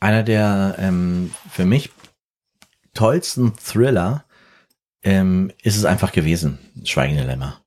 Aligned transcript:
einer 0.00 0.22
der 0.22 0.76
ähm, 0.78 1.32
für 1.50 1.64
mich 1.64 1.90
tollsten 2.94 3.54
Thriller 3.56 4.24
ähm, 5.02 5.52
ist 5.62 5.76
es 5.76 5.84
einfach 5.84 6.12
gewesen, 6.12 6.58
Schweigende 6.84 7.24
Lämmer. 7.24 7.60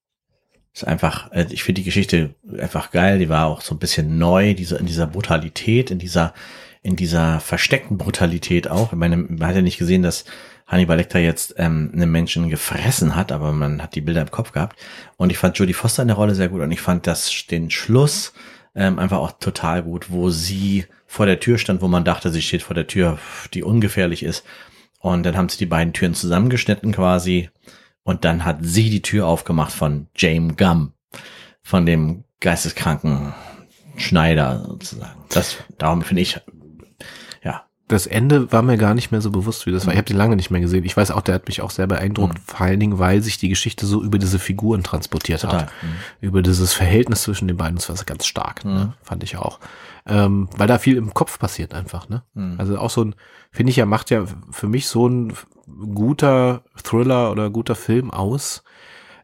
Ist 0.73 0.87
einfach, 0.87 1.31
äh, 1.31 1.47
ich 1.49 1.63
finde 1.63 1.81
die 1.81 1.85
Geschichte 1.85 2.35
einfach 2.59 2.91
geil, 2.91 3.19
die 3.19 3.29
war 3.29 3.47
auch 3.47 3.61
so 3.61 3.75
ein 3.75 3.79
bisschen 3.79 4.17
neu, 4.17 4.53
diese, 4.53 4.77
in 4.77 4.85
dieser 4.85 5.07
Brutalität, 5.07 5.91
in 5.91 5.99
dieser, 5.99 6.33
in 6.81 6.95
dieser 6.95 7.39
versteckten 7.39 7.97
Brutalität 7.97 8.69
auch. 8.69 8.91
Ich 8.91 8.97
meine, 8.97 9.17
man 9.17 9.47
hat 9.47 9.55
ja 9.55 9.61
nicht 9.61 9.77
gesehen, 9.77 10.01
dass 10.01 10.25
Hannibal 10.67 10.97
Lecter 10.97 11.19
jetzt 11.19 11.55
ähm, 11.57 11.91
einen 11.93 12.11
Menschen 12.11 12.49
gefressen 12.49 13.15
hat, 13.15 13.31
aber 13.31 13.51
man 13.51 13.81
hat 13.81 13.95
die 13.95 14.01
Bilder 14.01 14.21
im 14.21 14.31
Kopf 14.31 14.53
gehabt. 14.53 14.79
Und 15.17 15.29
ich 15.29 15.37
fand 15.37 15.57
Jodie 15.57 15.73
Foster 15.73 16.01
in 16.01 16.07
der 16.07 16.17
Rolle 16.17 16.35
sehr 16.35 16.47
gut 16.47 16.61
und 16.61 16.71
ich 16.71 16.81
fand 16.81 17.07
das 17.07 17.45
den 17.49 17.69
Schluss 17.69 18.33
ähm, 18.75 18.99
einfach 18.99 19.17
auch 19.17 19.33
total 19.33 19.83
gut, 19.83 20.11
wo 20.11 20.29
sie 20.29 20.85
vor 21.05 21.25
der 21.25 21.39
Tür 21.39 21.57
stand, 21.57 21.81
wo 21.81 21.87
man 21.87 22.05
dachte, 22.05 22.29
sie 22.31 22.41
steht 22.41 22.63
vor 22.63 22.73
der 22.73 22.87
Tür, 22.87 23.19
die 23.53 23.63
ungefährlich 23.63 24.23
ist. 24.23 24.45
Und 24.99 25.23
dann 25.23 25.35
haben 25.35 25.49
sie 25.49 25.57
die 25.57 25.65
beiden 25.65 25.93
Türen 25.93 26.13
zusammengeschnitten 26.13 26.91
quasi. 26.93 27.49
Und 28.03 28.23
dann 28.23 28.45
hat 28.45 28.59
sie 28.61 28.89
die 28.89 29.01
Tür 29.01 29.27
aufgemacht 29.27 29.73
von 29.73 30.07
James 30.15 30.55
Gum, 30.57 30.93
von 31.61 31.85
dem 31.85 32.23
geisteskranken 32.39 33.33
Schneider 33.97 34.63
sozusagen. 34.67 35.23
Das, 35.29 35.57
darum 35.77 36.01
finde 36.01 36.21
ich. 36.21 36.39
Das 37.91 38.07
Ende 38.07 38.51
war 38.51 38.61
mir 38.61 38.77
gar 38.77 38.93
nicht 38.93 39.11
mehr 39.11 39.21
so 39.21 39.31
bewusst, 39.31 39.65
wie 39.65 39.71
das 39.71 39.85
war. 39.85 39.93
Ich 39.93 39.97
habe 39.97 40.07
den 40.07 40.17
lange 40.17 40.35
nicht 40.35 40.49
mehr 40.49 40.61
gesehen. 40.61 40.83
Ich 40.85 40.97
weiß 40.97 41.11
auch, 41.11 41.21
der 41.21 41.35
hat 41.35 41.47
mich 41.47 41.61
auch 41.61 41.71
sehr 41.71 41.87
beeindruckt, 41.87 42.35
mhm. 42.35 42.43
vor 42.45 42.61
allen 42.61 42.79
Dingen, 42.79 42.99
weil 42.99 43.21
sich 43.21 43.37
die 43.37 43.49
Geschichte 43.49 43.85
so 43.85 44.01
über 44.01 44.17
diese 44.17 44.39
Figuren 44.39 44.83
transportiert 44.83 45.41
Total. 45.41 45.63
hat. 45.63 45.71
Mhm. 45.81 45.87
Über 46.27 46.41
dieses 46.41 46.73
Verhältnis 46.73 47.23
zwischen 47.23 47.47
den 47.47 47.57
beiden. 47.57 47.75
Das 47.75 47.89
war 47.89 47.95
ganz 48.05 48.25
stark, 48.25 48.65
ne? 48.65 48.71
mhm. 48.71 48.77
ne? 48.77 48.93
fand 49.03 49.23
ich 49.23 49.37
auch 49.37 49.59
ähm, 50.05 50.49
weil 50.57 50.67
da 50.67 50.77
viel 50.77 50.97
im 50.97 51.13
Kopf 51.13 51.39
passiert 51.39 51.73
einfach. 51.73 52.09
Ne? 52.09 52.23
Mhm. 52.33 52.55
Also 52.57 52.77
auch 52.77 52.89
so 52.89 53.03
ein, 53.03 53.15
finde 53.51 53.69
ich 53.71 53.75
ja, 53.75 53.85
macht 53.85 54.09
ja 54.09 54.25
für 54.51 54.67
mich 54.67 54.87
so 54.87 55.07
ein 55.07 55.33
guter 55.93 56.63
Thriller 56.83 57.31
oder 57.31 57.49
guter 57.49 57.75
Film 57.75 58.11
aus. 58.11 58.63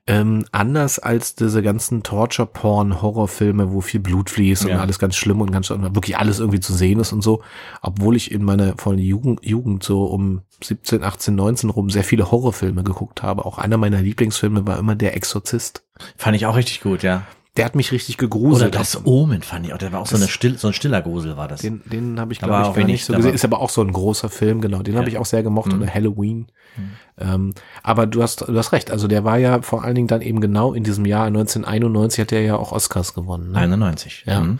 Ähm, 0.07 0.45
anders 0.53 0.99
als 0.99 1.35
diese 1.35 1.61
ganzen 1.61 2.01
Torture-Porn-Horrorfilme, 2.01 3.73
wo 3.73 3.81
viel 3.81 3.99
Blut 3.99 4.29
fließt 4.29 4.63
ja. 4.63 4.75
und 4.75 4.81
alles 4.81 4.99
ganz 4.99 5.17
schlimm 5.17 5.41
und 5.41 5.51
ganz 5.51 5.69
wirklich 5.69 6.17
alles 6.17 6.39
irgendwie 6.39 6.61
zu 6.61 6.73
sehen 6.73 6.99
ist 6.99 7.11
und 7.11 7.21
so. 7.21 7.41
Obwohl 7.81 8.15
ich 8.15 8.31
in 8.31 8.43
meiner 8.43 8.75
vollen 8.77 8.99
Jugend, 8.99 9.45
Jugend 9.45 9.83
so 9.83 10.05
um 10.05 10.41
17, 10.63 11.03
18, 11.03 11.35
19 11.35 11.69
rum 11.69 11.89
sehr 11.89 12.05
viele 12.05 12.31
Horrorfilme 12.31 12.83
geguckt 12.83 13.21
habe. 13.21 13.45
Auch 13.45 13.57
einer 13.57 13.77
meiner 13.77 14.01
Lieblingsfilme 14.01 14.65
war 14.65 14.79
immer 14.79 14.95
Der 14.95 15.15
Exorzist. 15.15 15.83
Fand 16.15 16.37
ich 16.37 16.45
auch 16.45 16.55
richtig 16.55 16.81
gut, 16.81 17.03
ja. 17.03 17.23
Der 17.57 17.65
hat 17.65 17.75
mich 17.75 17.91
richtig 17.91 18.17
gegruselt. 18.17 18.69
Oder 18.69 18.79
das 18.79 19.05
Omen 19.05 19.41
fand 19.41 19.65
ich 19.65 19.73
auch. 19.73 19.77
Der 19.77 19.91
war 19.91 20.01
auch 20.01 20.07
so, 20.07 20.15
eine 20.15 20.27
Still, 20.27 20.57
so 20.57 20.67
ein 20.67 20.73
stiller 20.73 21.01
Grusel 21.01 21.37
war 21.37 21.47
das. 21.47 21.61
Den, 21.61 21.81
den 21.85 22.19
habe 22.19 22.31
ich, 22.31 22.39
glaube 22.39 22.69
ich, 22.69 22.75
gar 22.75 22.85
nicht 22.85 23.05
so 23.05 23.13
gesehen. 23.13 23.33
Ist 23.33 23.43
aber 23.43 23.59
auch 23.59 23.69
so 23.69 23.81
ein 23.81 23.91
großer 23.91 24.29
Film, 24.29 24.61
genau. 24.61 24.83
Den 24.83 24.93
ja. 24.93 24.99
habe 24.99 25.09
ich 25.09 25.17
auch 25.17 25.25
sehr 25.25 25.43
gemocht. 25.43 25.71
Mhm. 25.71 25.81
Oder 25.81 25.93
Halloween. 25.93 26.47
Mhm. 26.77 26.91
Ähm, 27.17 27.53
aber 27.81 28.05
du 28.05 28.21
hast, 28.21 28.41
du 28.41 28.55
hast 28.55 28.71
recht. 28.71 28.91
Also 28.91 29.07
der 29.07 29.23
war 29.23 29.37
ja 29.37 29.61
vor 29.61 29.83
allen 29.83 29.95
Dingen 29.95 30.07
dann 30.07 30.21
eben 30.21 30.39
genau 30.39 30.73
in 30.73 30.83
diesem 30.83 31.05
Jahr 31.05 31.25
1991 31.25 32.21
hat 32.21 32.31
er 32.31 32.41
ja 32.41 32.55
auch 32.57 32.71
Oscars 32.71 33.13
gewonnen. 33.13 33.51
Ne? 33.51 33.57
91. 33.57 34.23
Ja. 34.27 34.41
Mhm. 34.41 34.59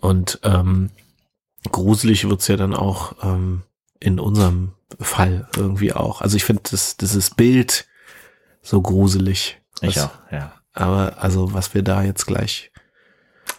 Und 0.00 0.40
ähm, 0.42 0.90
gruselig 1.70 2.28
wird's 2.28 2.48
ja 2.48 2.56
dann 2.56 2.74
auch 2.74 3.14
ähm, 3.22 3.62
in 4.00 4.18
unserem 4.18 4.72
Fall 5.00 5.48
irgendwie 5.56 5.92
auch. 5.92 6.20
Also 6.20 6.36
ich 6.36 6.44
finde 6.44 6.62
das, 6.70 6.96
dieses 6.96 7.30
Bild 7.30 7.86
so 8.62 8.80
gruselig. 8.82 9.60
Ich 9.80 10.00
auch, 10.00 10.10
ja. 10.32 10.52
Aber 10.78 11.20
also, 11.20 11.54
was 11.54 11.74
wir 11.74 11.82
da 11.82 12.02
jetzt 12.02 12.26
gleich 12.26 12.70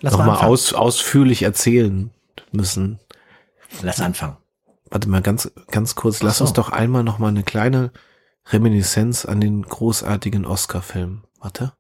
nochmal 0.02 0.38
aus, 0.38 0.74
ausführlich 0.74 1.44
erzählen 1.44 2.12
müssen. 2.54 3.00
Lass 3.82 4.00
anfangen. 4.00 4.38
Warte 4.90 5.10
mal 5.10 5.22
ganz, 5.22 5.52
ganz 5.70 5.96
kurz. 5.96 6.24
Lass 6.24 6.38
so. 6.38 6.46
uns 6.46 6.54
doch 6.54 6.70
einmal 6.70 7.04
noch 7.04 7.20
mal 7.20 7.28
eine 7.28 7.44
kleine 7.44 7.92
Reminiszenz 8.48 9.26
an 9.26 9.42
den 9.42 9.64
großartigen 9.64 10.46
Oscar-Film. 10.46 11.26
Warte. 11.40 11.74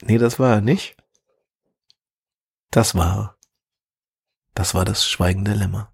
Nee, 0.00 0.16
das 0.16 0.38
war 0.38 0.54
er 0.54 0.60
nicht. 0.62 0.96
Das 2.70 2.94
war. 2.94 3.36
Das 4.54 4.74
war 4.74 4.86
das 4.86 5.06
schweigende 5.06 5.52
Lämmer. 5.52 5.92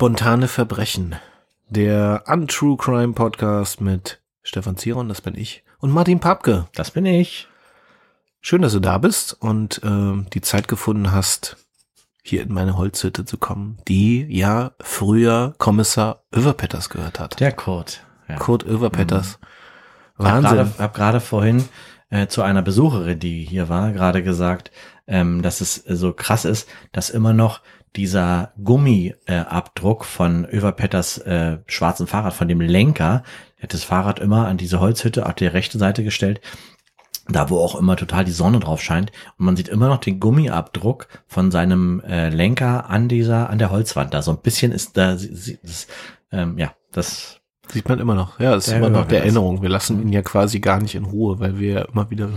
Spontane 0.00 0.48
Verbrechen. 0.48 1.16
Der 1.68 2.24
Untrue 2.26 2.78
Crime 2.78 3.12
Podcast 3.12 3.82
mit 3.82 4.18
Stefan 4.42 4.78
Ziron, 4.78 5.10
das 5.10 5.20
bin 5.20 5.36
ich, 5.36 5.62
und 5.78 5.90
Martin 5.90 6.20
Papke. 6.20 6.68
Das 6.74 6.92
bin 6.92 7.04
ich. 7.04 7.48
Schön, 8.40 8.62
dass 8.62 8.72
du 8.72 8.80
da 8.80 8.96
bist 8.96 9.36
und 9.42 9.82
äh, 9.84 10.24
die 10.32 10.40
Zeit 10.40 10.68
gefunden 10.68 11.12
hast, 11.12 11.58
hier 12.22 12.40
in 12.40 12.50
meine 12.50 12.78
Holzhütte 12.78 13.26
zu 13.26 13.36
kommen, 13.36 13.76
die 13.88 14.24
ja 14.34 14.72
früher 14.80 15.52
Kommissar 15.58 16.22
Överpetters 16.34 16.88
gehört 16.88 17.20
hat. 17.20 17.38
Der 17.38 17.52
Kurt. 17.52 18.02
Ja. 18.26 18.36
Kurt 18.36 18.64
Överpetters. 18.64 19.38
Mhm. 20.16 20.24
Wahnsinn. 20.24 20.70
Ich 20.76 20.80
habe 20.80 20.96
gerade 20.96 21.20
vorhin 21.20 21.68
äh, 22.08 22.26
zu 22.26 22.40
einer 22.40 22.62
Besucherin, 22.62 23.18
die 23.18 23.44
hier 23.44 23.68
war, 23.68 23.92
gerade 23.92 24.22
gesagt, 24.22 24.70
ähm, 25.06 25.42
dass 25.42 25.60
es 25.60 25.74
so 25.74 26.14
krass 26.14 26.46
ist, 26.46 26.70
dass 26.92 27.10
immer 27.10 27.34
noch 27.34 27.60
dieser 27.96 28.52
Gummiabdruck 28.62 30.02
äh, 30.02 30.06
von 30.06 30.44
Överpetters 30.46 31.18
äh, 31.18 31.58
schwarzen 31.66 32.06
Fahrrad, 32.06 32.34
von 32.34 32.48
dem 32.48 32.60
Lenker, 32.60 33.22
er 33.56 33.62
hat 33.64 33.74
das 33.74 33.84
Fahrrad 33.84 34.20
immer 34.20 34.46
an 34.46 34.56
diese 34.56 34.80
Holzhütte 34.80 35.26
auf 35.26 35.34
der 35.34 35.52
rechten 35.52 35.78
Seite 35.78 36.02
gestellt, 36.02 36.40
da 37.28 37.50
wo 37.50 37.58
auch 37.58 37.74
immer 37.74 37.96
total 37.96 38.24
die 38.24 38.32
Sonne 38.32 38.60
drauf 38.60 38.82
scheint. 38.82 39.12
Und 39.38 39.44
man 39.44 39.56
sieht 39.56 39.68
immer 39.68 39.88
noch 39.88 39.98
den 39.98 40.18
Gummiabdruck 40.18 41.08
von 41.26 41.50
seinem 41.50 42.00
äh, 42.00 42.30
Lenker 42.30 42.88
an 42.88 43.08
dieser 43.08 43.50
an 43.50 43.58
der 43.58 43.70
Holzwand. 43.70 44.14
Da 44.14 44.22
so 44.22 44.30
ein 44.30 44.40
bisschen 44.40 44.72
ist 44.72 44.96
da 44.96 45.12
das, 45.12 45.86
ähm, 46.32 46.58
ja 46.58 46.74
das 46.90 47.39
Sieht 47.72 47.88
man 47.88 48.00
immer 48.00 48.14
noch. 48.14 48.40
Ja, 48.40 48.54
es 48.54 48.68
ist 48.68 48.74
immer 48.74 48.90
noch 48.90 49.06
der 49.06 49.20
Erinnerung. 49.20 49.62
Wir 49.62 49.68
lassen 49.68 50.02
ihn 50.02 50.12
ja 50.12 50.22
quasi 50.22 50.60
gar 50.60 50.80
nicht 50.80 50.94
in 50.94 51.04
Ruhe, 51.04 51.38
weil 51.38 51.58
wir 51.58 51.72
ja 51.72 51.82
immer 51.82 52.10
wieder 52.10 52.28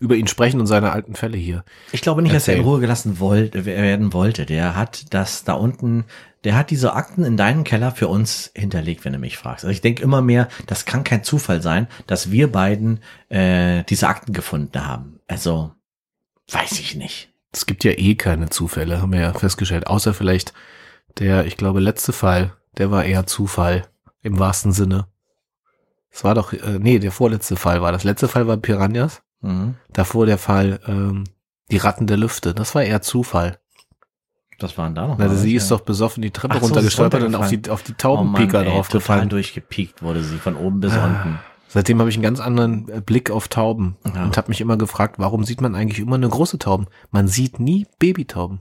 über 0.00 0.14
ihn 0.14 0.26
sprechen 0.26 0.60
und 0.60 0.66
seine 0.66 0.92
alten 0.92 1.14
Fälle 1.14 1.36
hier. 1.36 1.64
Ich 1.92 2.00
glaube 2.00 2.22
nicht, 2.22 2.32
erzählen. 2.32 2.58
dass 2.58 2.64
er 2.64 2.64
in 2.64 2.70
Ruhe 2.70 2.80
gelassen 2.80 3.20
wollte, 3.20 3.64
werden 3.66 4.12
wollte. 4.12 4.46
Der 4.46 4.74
hat 4.76 5.12
das 5.12 5.44
da 5.44 5.52
unten, 5.54 6.04
der 6.44 6.56
hat 6.56 6.70
diese 6.70 6.94
Akten 6.94 7.24
in 7.24 7.36
deinen 7.36 7.64
Keller 7.64 7.90
für 7.90 8.08
uns 8.08 8.50
hinterlegt, 8.54 9.04
wenn 9.04 9.12
du 9.12 9.18
mich 9.18 9.36
fragst. 9.36 9.64
Also 9.64 9.72
ich 9.72 9.80
denke 9.82 10.02
immer 10.02 10.22
mehr, 10.22 10.48
das 10.66 10.86
kann 10.86 11.04
kein 11.04 11.24
Zufall 11.24 11.60
sein, 11.60 11.86
dass 12.06 12.30
wir 12.30 12.50
beiden 12.50 13.00
äh, 13.28 13.84
diese 13.84 14.08
Akten 14.08 14.32
gefunden 14.32 14.86
haben. 14.86 15.20
Also 15.28 15.72
weiß 16.50 16.80
ich 16.80 16.94
nicht. 16.94 17.30
Es 17.52 17.66
gibt 17.66 17.84
ja 17.84 17.92
eh 17.92 18.14
keine 18.14 18.48
Zufälle, 18.48 19.00
haben 19.00 19.12
wir 19.12 19.20
ja 19.20 19.32
festgestellt. 19.32 19.86
Außer 19.86 20.12
vielleicht 20.14 20.52
der, 21.18 21.46
ich 21.46 21.56
glaube, 21.56 21.80
letzte 21.80 22.12
Fall, 22.12 22.52
der 22.78 22.90
war 22.90 23.04
eher 23.04 23.26
Zufall 23.26 23.86
im 24.24 24.38
wahrsten 24.40 24.72
Sinne. 24.72 25.06
Es 26.10 26.24
war 26.24 26.34
doch, 26.34 26.52
äh, 26.52 26.78
nee, 26.80 26.98
der 26.98 27.12
vorletzte 27.12 27.56
Fall 27.56 27.82
war. 27.82 27.92
Das 27.92 28.04
letzte 28.04 28.26
Fall 28.26 28.46
war 28.46 28.56
Piranhas. 28.56 29.22
Mhm. 29.40 29.74
Davor 29.92 30.26
der 30.26 30.38
Fall 30.38 30.80
ähm, 30.86 31.24
die 31.70 31.76
Ratten 31.76 32.06
der 32.06 32.16
Lüfte. 32.16 32.54
Das 32.54 32.74
war 32.74 32.82
eher 32.82 33.02
Zufall. 33.02 33.58
Das 34.58 34.78
waren 34.78 34.94
da 34.94 35.06
noch. 35.08 35.18
Also 35.18 35.36
sie 35.36 35.54
ist 35.54 35.70
doch 35.70 35.80
besoffen 35.80 36.22
die 36.22 36.30
Treppe 36.30 36.58
so, 36.58 36.66
runtergestolpert 36.66 37.22
und 37.22 37.34
auf 37.34 37.48
die, 37.48 37.68
auf 37.68 37.82
die 37.82 37.94
Taubenpieker 37.94 38.60
oh 38.62 38.64
drauf 38.64 38.88
gefallen. 38.88 39.28
durchgepiekt 39.28 40.02
wurde 40.02 40.22
sie 40.22 40.38
von 40.38 40.56
oben 40.56 40.80
bis 40.80 40.92
ah. 40.92 41.04
unten. 41.04 41.38
Seitdem 41.68 41.98
habe 41.98 42.08
ich 42.08 42.14
einen 42.14 42.22
ganz 42.22 42.38
anderen 42.38 42.88
äh, 42.88 43.00
Blick 43.00 43.32
auf 43.32 43.48
Tauben 43.48 43.96
ja. 44.04 44.22
und 44.22 44.36
habe 44.36 44.48
mich 44.48 44.60
immer 44.60 44.76
gefragt, 44.76 45.16
warum 45.18 45.42
sieht 45.42 45.60
man 45.60 45.74
eigentlich 45.74 45.98
immer 45.98 46.14
eine 46.14 46.28
große 46.28 46.58
Tauben? 46.60 46.86
Man 47.10 47.26
sieht 47.26 47.58
nie 47.58 47.86
Babytauben. 47.98 48.60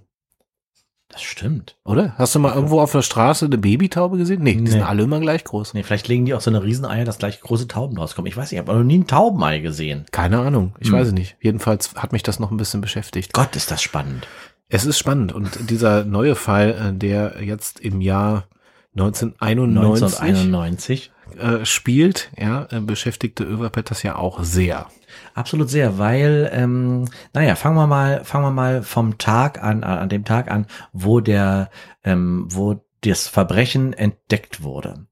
Das 1.13 1.21
stimmt. 1.21 1.77
Oder? 1.85 2.15
Hast 2.17 2.33
du 2.33 2.39
mal 2.39 2.55
irgendwo 2.55 2.81
auf 2.81 2.91
der 2.91 3.03
Straße 3.03 3.45
eine 3.45 3.59
Babytaube 3.59 4.17
gesehen? 4.17 4.41
Nee, 4.41 4.55
die 4.55 4.61
nee. 4.61 4.69
sind 4.71 4.81
alle 4.81 5.03
immer 5.03 5.19
gleich 5.19 5.43
groß. 5.43 5.75
Nee, 5.75 5.83
vielleicht 5.83 6.07
legen 6.07 6.25
die 6.25 6.33
auch 6.33 6.41
so 6.41 6.49
eine 6.49 6.63
Rieseneier, 6.63 7.05
dass 7.05 7.19
gleich 7.19 7.39
große 7.39 7.67
Tauben 7.67 7.97
rauskommen. 7.97 8.27
Ich 8.27 8.35
weiß 8.35 8.51
nicht, 8.51 8.59
ich 8.59 8.67
habe 8.67 8.75
noch 8.75 8.83
nie 8.83 8.97
ein 8.97 9.07
Taubenei 9.07 9.59
gesehen. 9.59 10.05
Keine 10.11 10.39
Ahnung, 10.39 10.73
ich 10.79 10.89
hm. 10.89 10.95
weiß 10.97 11.07
es 11.07 11.13
nicht. 11.13 11.37
Jedenfalls 11.39 11.93
hat 11.95 12.13
mich 12.13 12.23
das 12.23 12.39
noch 12.39 12.49
ein 12.49 12.57
bisschen 12.57 12.81
beschäftigt. 12.81 13.31
Gott, 13.31 13.55
ist 13.55 13.69
das 13.69 13.81
spannend. 13.83 14.27
Es 14.69 14.85
ist 14.85 14.97
spannend 14.97 15.33
und 15.33 15.69
dieser 15.69 16.03
neue 16.03 16.33
Fall, 16.33 16.71
äh, 16.71 16.97
der 16.97 17.43
jetzt 17.43 17.79
im 17.79 18.01
Jahr 18.01 18.47
1991, 18.95 20.19
1991. 20.19 21.11
Äh, 21.37 21.65
spielt, 21.65 22.31
ja, 22.37 22.67
äh, 22.71 22.79
beschäftigte 22.79 23.43
Överpet 23.43 23.89
das 23.91 24.03
ja 24.03 24.15
auch 24.15 24.43
sehr. 24.43 24.87
Absolut 25.33 25.69
sehr, 25.69 25.97
weil, 25.97 26.49
ähm, 26.53 27.05
naja, 27.33 27.55
fangen 27.55 27.75
wir 27.75 27.87
mal, 27.87 28.23
fangen 28.23 28.45
wir 28.45 28.51
mal 28.51 28.83
vom 28.83 29.17
Tag 29.17 29.63
an, 29.63 29.83
an 29.83 30.09
dem 30.09 30.25
Tag 30.25 30.51
an, 30.51 30.67
wo 30.91 31.19
der, 31.19 31.69
ähm, 32.03 32.45
wo 32.49 32.83
das 33.01 33.27
Verbrechen 33.27 33.93
entdeckt 33.93 34.63
wurde. 34.63 35.07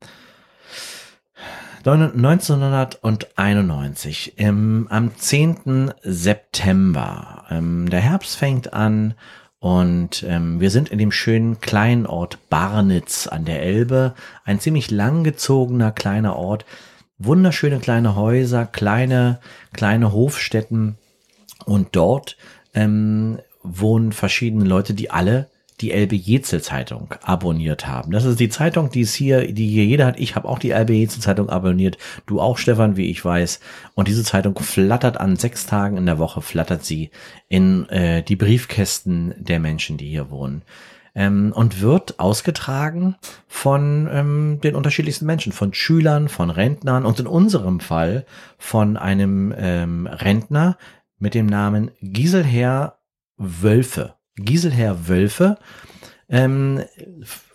1991, 1.84 4.38
im, 4.38 4.88
am 4.90 5.16
10. 5.16 5.94
September. 6.04 7.46
Ähm, 7.50 7.90
der 7.90 8.02
Herbst 8.02 8.38
fängt 8.38 8.74
an 8.74 9.16
und 9.58 10.24
ähm, 10.28 10.60
wir 10.60 10.70
sind 10.70 10.90
in 10.90 11.00
dem 11.00 11.12
schönen 11.12 11.60
kleinen 11.60 12.06
Ort 12.06 12.38
Barnitz 12.50 13.26
an 13.28 13.46
der 13.46 13.64
Elbe. 13.64 14.14
Ein 14.44 14.60
ziemlich 14.60 14.92
langgezogener 14.92 15.92
kleiner 15.92 16.36
Ort. 16.36 16.66
Wunderschöne 17.24 17.80
kleine 17.80 18.16
Häuser, 18.16 18.66
kleine, 18.66 19.40
kleine 19.74 20.12
Hofstätten. 20.12 20.98
Und 21.66 21.90
dort 21.92 22.38
ähm, 22.74 23.40
wohnen 23.64 24.12
verschiedene 24.12 24.66
Leute, 24.66 24.94
die 24.94 25.12
alle 25.12 25.50
die 25.82 25.92
Elbe 25.92 26.16
Jezel 26.16 26.62
Zeitung 26.62 27.14
abonniert 27.24 27.88
haben. 27.88 28.12
Das 28.12 28.26
ist 28.26 28.40
die 28.40 28.50
Zeitung, 28.50 28.92
die 28.92 29.02
es 29.02 29.14
hier, 29.14 29.52
die 29.52 29.68
hier 29.68 29.86
jeder 29.86 30.06
hat. 30.06 30.20
Ich 30.20 30.36
habe 30.36 30.48
auch 30.48 30.60
die 30.60 30.72
Elbe 30.72 30.94
Jezel 30.94 31.22
Zeitung 31.22 31.50
abonniert. 31.50 31.98
Du 32.28 32.40
auch, 32.40 32.58
Stefan, 32.58 32.98
wie 32.98 33.10
ich 33.10 33.24
weiß. 33.26 33.60
Und 33.96 34.08
diese 34.08 34.24
Zeitung 34.24 34.58
flattert 34.60 35.20
an 35.20 35.36
sechs 35.36 35.66
Tagen 35.66 35.98
in 35.98 36.06
der 36.06 36.20
Woche, 36.20 36.42
flattert 36.42 36.86
sie 36.86 37.10
in 37.50 37.90
äh, 37.90 38.22
die 38.24 38.36
Briefkästen 38.36 39.34
der 39.38 39.60
Menschen, 39.60 39.98
die 39.98 40.10
hier 40.10 40.30
wohnen. 40.30 40.62
Ähm, 41.14 41.52
und 41.54 41.82
wird 41.82 42.20
ausgetragen 42.22 43.16
von 43.48 44.08
ähm, 44.12 44.60
den 44.64 44.76
unterschiedlichsten 44.76 45.26
Menschen, 45.26 45.52
von 45.52 45.74
Schülern, 45.74 46.30
von 46.30 46.50
Rentnern 46.50 47.06
und 47.06 47.20
in 47.20 47.28
unserem 47.28 47.82
Fall 47.82 48.26
von 48.58 48.96
einem 48.96 49.54
ähm, 49.58 50.08
Rentner 50.08 50.78
mit 51.20 51.34
dem 51.34 51.48
Namen 51.48 51.92
Giselher 52.02 52.98
Wölfe. 53.38 54.16
Giselher 54.38 55.10
Wölfe 55.10 55.58
ähm, 56.32 56.82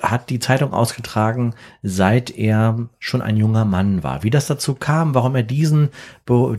hat 0.03 0.29
die 0.29 0.38
Zeitung 0.38 0.73
ausgetragen, 0.73 1.55
seit 1.82 2.31
er 2.31 2.88
schon 2.99 3.23
ein 3.23 3.37
junger 3.37 3.64
Mann 3.64 4.03
war. 4.03 4.23
Wie 4.23 4.31
das 4.31 4.47
dazu 4.47 4.75
kam, 4.75 5.14
warum 5.14 5.35
er 5.35 5.43
diesen, 5.43 5.88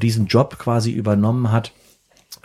diesen 0.02 0.26
Job 0.26 0.58
quasi 0.58 0.92
übernommen 0.92 1.52
hat, 1.52 1.72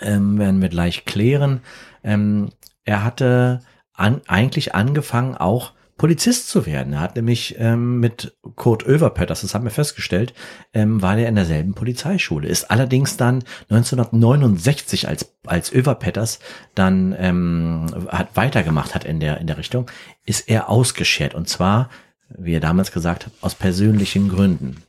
ähm, 0.00 0.38
werden 0.38 0.60
wir 0.60 0.69
gleich 0.69 1.06
klären. 1.06 1.62
Ähm, 2.04 2.50
er 2.84 3.02
hatte 3.02 3.62
an, 3.94 4.20
eigentlich 4.26 4.74
angefangen 4.74 5.36
auch 5.36 5.72
Polizist 6.02 6.48
zu 6.48 6.66
werden. 6.66 6.94
Er 6.94 7.00
hat 7.00 7.14
nämlich 7.14 7.54
ähm, 7.58 8.00
mit 8.00 8.36
Kurt 8.56 8.84
Överpötters, 8.84 9.42
das 9.42 9.54
haben 9.54 9.64
wir 9.64 9.70
festgestellt, 9.70 10.34
ähm, 10.74 11.00
war 11.00 11.16
er 11.16 11.28
in 11.28 11.36
derselben 11.36 11.74
Polizeischule. 11.74 12.48
Ist 12.48 12.70
allerdings 12.70 13.16
dann 13.16 13.44
1969, 13.70 15.06
als, 15.06 15.32
als 15.46 15.72
Överpetters 15.72 16.40
dann 16.74 17.14
ähm, 17.18 17.86
hat 18.08 18.36
weitergemacht 18.36 18.96
hat 18.96 19.04
in 19.04 19.20
der, 19.20 19.40
in 19.40 19.46
der 19.46 19.58
Richtung, 19.58 19.88
ist 20.24 20.48
er 20.48 20.68
ausgeschert. 20.68 21.34
Und 21.34 21.48
zwar, 21.48 21.88
wie 22.30 22.54
er 22.54 22.60
damals 22.60 22.90
gesagt 22.90 23.26
hat, 23.26 23.32
aus 23.40 23.54
persönlichen 23.54 24.28
Gründen. 24.28 24.82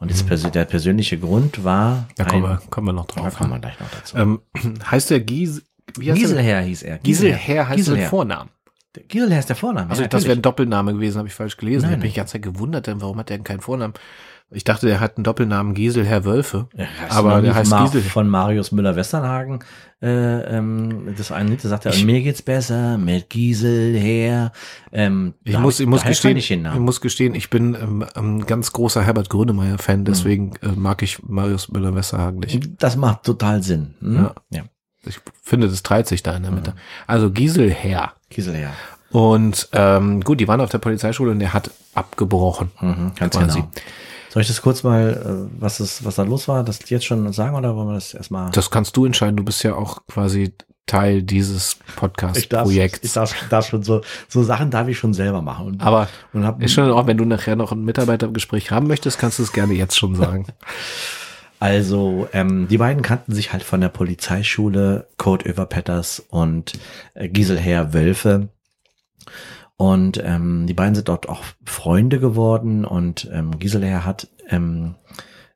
Und 0.00 0.14
mhm. 0.14 0.26
Pers 0.26 0.42
der 0.42 0.64
persönliche 0.64 1.18
Grund 1.18 1.64
war. 1.64 2.08
Da 2.16 2.24
kommen, 2.24 2.42
wir, 2.42 2.60
kommen 2.70 2.86
wir 2.86 2.92
noch 2.92 3.06
drauf. 3.06 3.24
Da 3.24 3.30
kommen 3.30 3.50
wir 3.50 3.58
gleich 3.58 3.80
noch 3.80 3.90
dazu. 3.90 4.16
Ähm, 4.16 4.40
heißt 4.90 5.10
der 5.10 5.20
Gies, 5.20 5.62
wie 5.96 6.10
Gieselherr 6.12 6.62
hieß 6.62 6.82
er. 6.82 6.98
Gieselherr, 6.98 7.36
Gieselherr 7.38 7.68
heißt 7.68 7.76
Gieselherr. 7.76 8.00
der 8.00 8.10
Vornamen. 8.10 8.50
Giselher 9.06 9.38
ist 9.38 9.48
der 9.48 9.56
Vorname. 9.56 9.90
Also 9.90 10.02
ja, 10.02 10.08
das 10.08 10.24
wäre 10.24 10.36
ein 10.36 10.42
Doppelname 10.42 10.94
gewesen, 10.94 11.18
habe 11.18 11.28
ich 11.28 11.34
falsch 11.34 11.56
gelesen. 11.56 11.82
Nein, 11.82 11.90
ich 11.90 11.92
habe 11.92 12.02
mich 12.02 12.12
die 12.12 12.16
ganze 12.16 12.32
Zeit 12.32 12.42
gewundert, 12.42 12.86
denn 12.86 13.00
warum 13.00 13.18
hat 13.18 13.28
der 13.28 13.38
denn 13.38 13.44
keinen 13.44 13.60
Vornamen? 13.60 13.94
Ich 14.50 14.64
dachte, 14.64 14.86
der 14.86 14.98
hat 14.98 15.18
einen 15.18 15.24
Doppelnamen 15.24 15.74
Giesel 15.74 16.06
Herr 16.06 16.24
Wölfe. 16.24 16.68
Ja, 16.74 16.86
aber 17.10 17.42
der 17.42 17.54
heißt 17.54 17.70
Giesel. 17.70 18.00
Von 18.00 18.30
Marius 18.30 18.72
Müller-Westernhagen. 18.72 19.58
Äh, 20.00 20.56
ähm, 20.56 21.14
das 21.18 21.30
eine 21.32 21.50
Lied, 21.50 21.62
da 21.62 21.68
sagt 21.68 21.84
er, 21.84 21.92
ich, 21.92 22.02
mir 22.06 22.22
geht's 22.22 22.40
besser 22.40 22.96
mit 22.96 23.28
Giesel 23.28 23.94
her. 23.94 24.52
Ähm, 24.90 25.34
ich 25.44 25.58
muss, 25.58 25.80
ich 25.80 25.86
muss 25.86 26.02
gestehen, 26.02 26.38
ich, 26.38 26.50
ich 26.50 26.78
muss 26.78 27.02
gestehen, 27.02 27.34
ich 27.34 27.50
bin 27.50 27.74
ähm, 27.74 28.06
ein 28.14 28.46
ganz 28.46 28.72
großer 28.72 29.02
Herbert 29.02 29.28
Grönemeyer-Fan, 29.28 30.06
deswegen 30.06 30.54
hm. 30.62 30.72
äh, 30.72 30.76
mag 30.76 31.02
ich 31.02 31.22
Marius 31.24 31.68
Müller-Westernhagen 31.68 32.40
nicht. 32.40 32.82
Das 32.82 32.96
macht 32.96 33.24
total 33.24 33.62
Sinn. 33.62 33.96
Hm? 34.00 34.14
Ja. 34.16 34.34
ja. 34.50 34.62
Ich 35.08 35.20
finde, 35.42 35.68
das 35.68 35.82
treibt 35.82 36.08
sich 36.08 36.22
da 36.22 36.36
in 36.36 36.42
der 36.42 36.52
Mitte. 36.52 36.74
Also 37.06 37.30
Gieselherr. 37.30 38.12
Gieselherr. 38.30 38.72
Und 39.10 39.68
ähm, 39.72 40.20
gut, 40.20 40.40
die 40.40 40.48
waren 40.48 40.60
auf 40.60 40.70
der 40.70 40.78
Polizeischule 40.78 41.30
und 41.30 41.38
der 41.38 41.54
hat 41.54 41.70
abgebrochen. 41.94 42.70
Mhm, 42.80 43.12
ganz 43.16 43.36
quasi. 43.36 43.60
genau. 43.60 43.70
Soll 44.28 44.42
ich 44.42 44.48
das 44.48 44.60
kurz 44.60 44.82
mal, 44.82 45.48
äh, 45.50 45.60
was 45.60 45.80
ist, 45.80 46.04
was 46.04 46.16
da 46.16 46.22
los 46.22 46.48
war, 46.48 46.62
das 46.62 46.78
jetzt 46.90 47.06
schon 47.06 47.32
sagen 47.32 47.56
oder 47.56 47.74
wollen 47.74 47.88
wir 47.88 47.94
das 47.94 48.12
erstmal? 48.12 48.50
Das 48.50 48.70
kannst 48.70 48.96
du 48.96 49.06
entscheiden. 49.06 49.36
Du 49.36 49.44
bist 49.44 49.62
ja 49.64 49.74
auch 49.74 50.06
quasi 50.06 50.52
Teil 50.88 51.22
dieses 51.22 51.76
Podcast-Projekts. 51.96 53.04
Ich, 53.04 53.12
darf, 53.12 53.32
ich 53.32 53.38
darf, 53.38 53.48
darf 53.48 53.66
schon 53.68 53.82
so, 53.82 54.00
so 54.26 54.42
Sachen 54.42 54.70
darf 54.70 54.88
ich 54.88 54.98
schon 54.98 55.14
selber 55.14 55.40
machen. 55.40 55.66
Und, 55.66 55.82
Aber 55.82 56.08
und 56.32 56.44
hab, 56.44 56.62
ist 56.62 56.72
schon 56.72 56.90
auch, 56.90 57.06
wenn 57.06 57.16
du 57.16 57.24
nachher 57.24 57.56
noch 57.56 57.72
ein 57.72 57.84
Mitarbeitergespräch 57.84 58.70
haben 58.70 58.86
möchtest, 58.86 59.18
kannst 59.18 59.38
du 59.38 59.42
es 59.44 59.52
gerne 59.52 59.74
jetzt 59.74 59.96
schon 59.96 60.16
sagen. 60.16 60.46
Also 61.60 62.28
ähm, 62.32 62.68
die 62.68 62.78
beiden 62.78 63.02
kannten 63.02 63.34
sich 63.34 63.52
halt 63.52 63.62
von 63.62 63.80
der 63.80 63.88
Polizeischule, 63.88 65.08
Code 65.16 65.50
Overpetters 65.50 66.20
und 66.28 66.72
äh, 67.14 67.28
Giselher 67.28 67.92
Wölfe. 67.92 68.48
Und 69.76 70.20
ähm, 70.24 70.66
die 70.66 70.74
beiden 70.74 70.94
sind 70.94 71.08
dort 71.08 71.28
auch 71.28 71.44
Freunde 71.64 72.18
geworden 72.18 72.84
und 72.84 73.28
ähm, 73.32 73.58
Giselher 73.58 74.04
hat 74.04 74.28
ähm, 74.48 74.96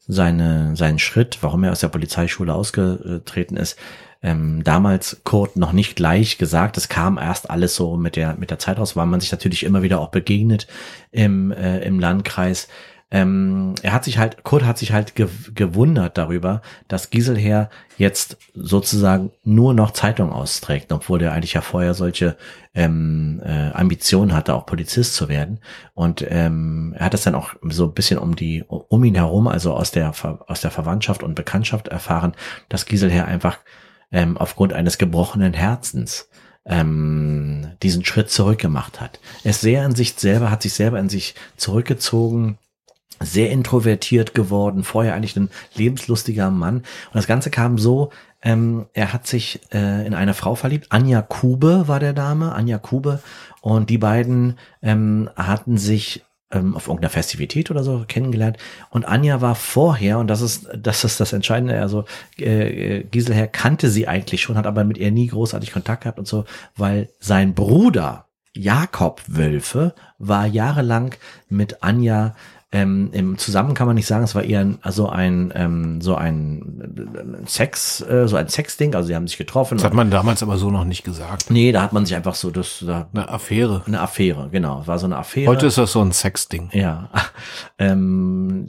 seine, 0.07 0.77
seinen 0.77 0.99
Schritt, 0.99 1.39
warum 1.41 1.65
er 1.65 1.73
aus 1.73 1.81
der 1.81 1.89
Polizeischule 1.89 2.55
ausgetreten 2.55 3.57
ist, 3.57 3.79
ähm, 4.23 4.63
damals 4.63 5.21
Kurt 5.25 5.57
noch 5.57 5.73
nicht 5.73 5.97
gleich 5.97 6.39
gesagt. 6.39 6.77
Es 6.77 6.89
kam 6.89 7.19
erst 7.19 7.51
alles 7.51 7.75
so 7.75 7.97
mit 7.97 8.15
der, 8.15 8.37
mit 8.37 8.51
der 8.51 8.59
Zeit 8.59 8.79
raus, 8.79 8.95
weil 8.95 9.07
man 9.07 9.21
sich 9.21 9.33
natürlich 9.33 9.65
immer 9.65 9.83
wieder 9.83 10.01
auch 10.01 10.11
begegnet 10.11 10.69
im, 11.11 11.51
äh, 11.51 11.81
im 11.81 11.99
Landkreis 11.99 12.69
ähm, 13.13 13.75
er 13.83 13.93
hat 13.93 14.05
sich 14.05 14.17
halt, 14.17 14.43
Kurt 14.43 14.65
hat 14.65 14.79
sich 14.79 14.93
halt 14.93 15.15
ge 15.15 15.29
gewundert 15.55 16.17
darüber, 16.17 16.63
dass 16.89 17.11
Giselher 17.11 17.69
jetzt 17.99 18.39
sozusagen 18.55 19.31
nur 19.45 19.75
noch 19.75 19.91
Zeitung 19.91 20.33
austrägt, 20.33 20.91
obwohl 20.93 21.19
der 21.19 21.33
eigentlich 21.33 21.53
ja 21.53 21.61
vorher 21.61 21.93
solche 21.93 22.39
ähm, 22.75 23.43
äh, 23.45 23.71
Ambitionen 23.73 24.33
hatte, 24.33 24.55
auch 24.55 24.65
Polizist 24.65 25.15
zu 25.15 25.29
werden. 25.29 25.61
Und 25.93 26.25
ähm, 26.27 26.95
er 26.97 27.05
hat 27.05 27.13
es 27.13 27.23
dann 27.23 27.35
auch 27.35 27.55
so 27.61 27.85
ein 27.85 27.93
bisschen 27.93 28.19
um 28.19 28.35
die, 28.35 28.65
um 28.67 29.05
ihn 29.05 29.15
herum, 29.15 29.47
also 29.47 29.75
aus 29.75 29.91
der 29.91 30.15
aus 30.47 30.63
der 30.63 30.71
Verwandtschaft 30.71 31.23
und 31.23 31.35
Bekanntschaft 31.35 31.89
erfahren, 31.89 32.33
dass 32.71 32.87
Giselher 32.87 33.27
einfach 33.27 33.59
ähm, 34.11 34.39
aufgrund 34.39 34.73
eines 34.73 34.97
gebrochenen 34.97 35.53
Herzens 35.53 36.31
ähm, 36.65 37.73
diesen 37.83 38.07
Schritt 38.07 38.31
zurückgemacht 38.31 39.03
hat. 39.03 39.21
Er 39.45 39.51
ist 39.51 39.61
sehr 39.61 39.85
in 39.85 39.95
sich 39.95 40.15
selber, 40.15 40.51
hat 40.51 40.63
sich 40.63 40.73
selber 40.73 40.99
in 40.99 41.11
sich 41.11 41.35
zurückgezogen, 41.59 42.57
sehr 43.25 43.51
introvertiert 43.51 44.35
geworden, 44.35 44.85
vorher 44.85 45.15
eigentlich 45.15 45.37
ein 45.37 45.51
lebenslustiger 45.75 46.51
Mann. 46.51 46.77
Und 46.79 47.15
das 47.15 47.27
Ganze 47.27 47.51
kam 47.51 47.79
so, 47.79 48.11
ähm, 48.43 48.87
er 48.93 49.13
hat 49.13 49.27
sich 49.27 49.61
äh, 49.73 50.07
in 50.07 50.15
eine 50.15 50.35
Frau 50.35 50.55
verliebt, 50.55 50.87
Anja 50.91 51.23
Kube 51.23 51.87
war 51.87 52.01
der 52.01 52.13
Dame, 52.13 52.53
Anja 52.53 52.79
Kube. 52.79 53.21
Und 53.61 53.91
die 53.91 53.99
beiden 53.99 54.59
ähm, 54.83 55.31
hatten 55.37 55.79
sich 55.79 56.25
ähm, 56.53 56.77
auf 56.77 56.87
irgendeiner 56.87 57.11
Festivität 57.11 57.71
oder 57.71 57.83
so 57.83 58.05
kennengelernt. 58.07 58.59
Und 58.91 59.05
Anja 59.05 59.41
war 59.41 59.55
vorher, 59.55 60.19
und 60.19 60.29
das 60.29 60.41
ist, 60.41 60.69
das 60.77 61.05
ist 61.05 61.21
das 61.21 61.33
Entscheidende, 61.33 61.81
also 61.81 62.05
äh, 62.39 63.05
Giselher 63.05 63.49
kannte 63.49 63.89
sie 63.89 64.07
eigentlich 64.09 64.43
schon, 64.43 64.57
hat 64.57 64.67
aber 64.67 64.85
mit 64.85 64.99
ihr 64.99 65.11
nie 65.11 65.29
großartig 65.29 65.73
Kontakt 65.73 66.03
gehabt 66.03 66.19
und 66.19 66.29
so, 66.29 66.45
weil 66.77 67.09
sein 67.19 67.55
Bruder 67.55 68.27
Jakob 68.55 69.23
Wölfe 69.29 69.95
war 70.19 70.47
jahrelang 70.47 71.15
mit 71.49 71.83
Anja 71.83 72.35
ähm, 72.75 73.11
Im 73.13 73.37
Zusammen 73.37 73.75
kann 73.75 73.87
man 73.87 73.97
nicht 73.97 74.07
sagen, 74.07 74.25
es 74.25 74.35
war 74.35 74.45
eher 74.45 74.61
ein, 74.61 74.79
also 74.81 75.11
ein 75.11 75.53
ähm, 75.55 76.01
so 76.01 76.15
ein 76.15 77.43
Sex, 77.45 78.01
äh, 78.01 78.27
so 78.27 78.37
ein 78.37 78.49
Sexding. 78.49 78.95
Also 78.95 79.09
sie 79.09 79.15
haben 79.15 79.29
sich 79.29 79.37
getroffen. 79.37 79.77
Das 79.77 79.85
hat 79.85 79.93
man 79.93 80.11
damals 80.11 80.43
aber 80.43 80.57
so 80.57 80.71
noch 80.71 80.85
nicht 80.85 81.05
gesagt. 81.05 81.51
Nee, 81.51 81.73
da 81.73 81.83
hat 81.83 81.93
man 81.93 82.07
sich 82.07 82.17
einfach 82.17 82.35
so 82.35 82.51
das 82.51 82.83
da, 82.87 83.09
eine 83.13 83.29
Affäre. 83.29 83.83
Eine 83.87 84.01
Affäre, 84.01 84.49
genau. 84.51 84.87
War 84.87 84.99
so 84.99 85.05
eine 85.05 85.19
Affäre. 85.19 85.51
Heute 85.51 85.67
ist 85.67 85.77
das 85.77 85.93
so 85.93 86.01
ein 86.01 86.13
Sexding. 86.13 86.71
Ja. 86.73 87.11
Ähm, 87.79 88.69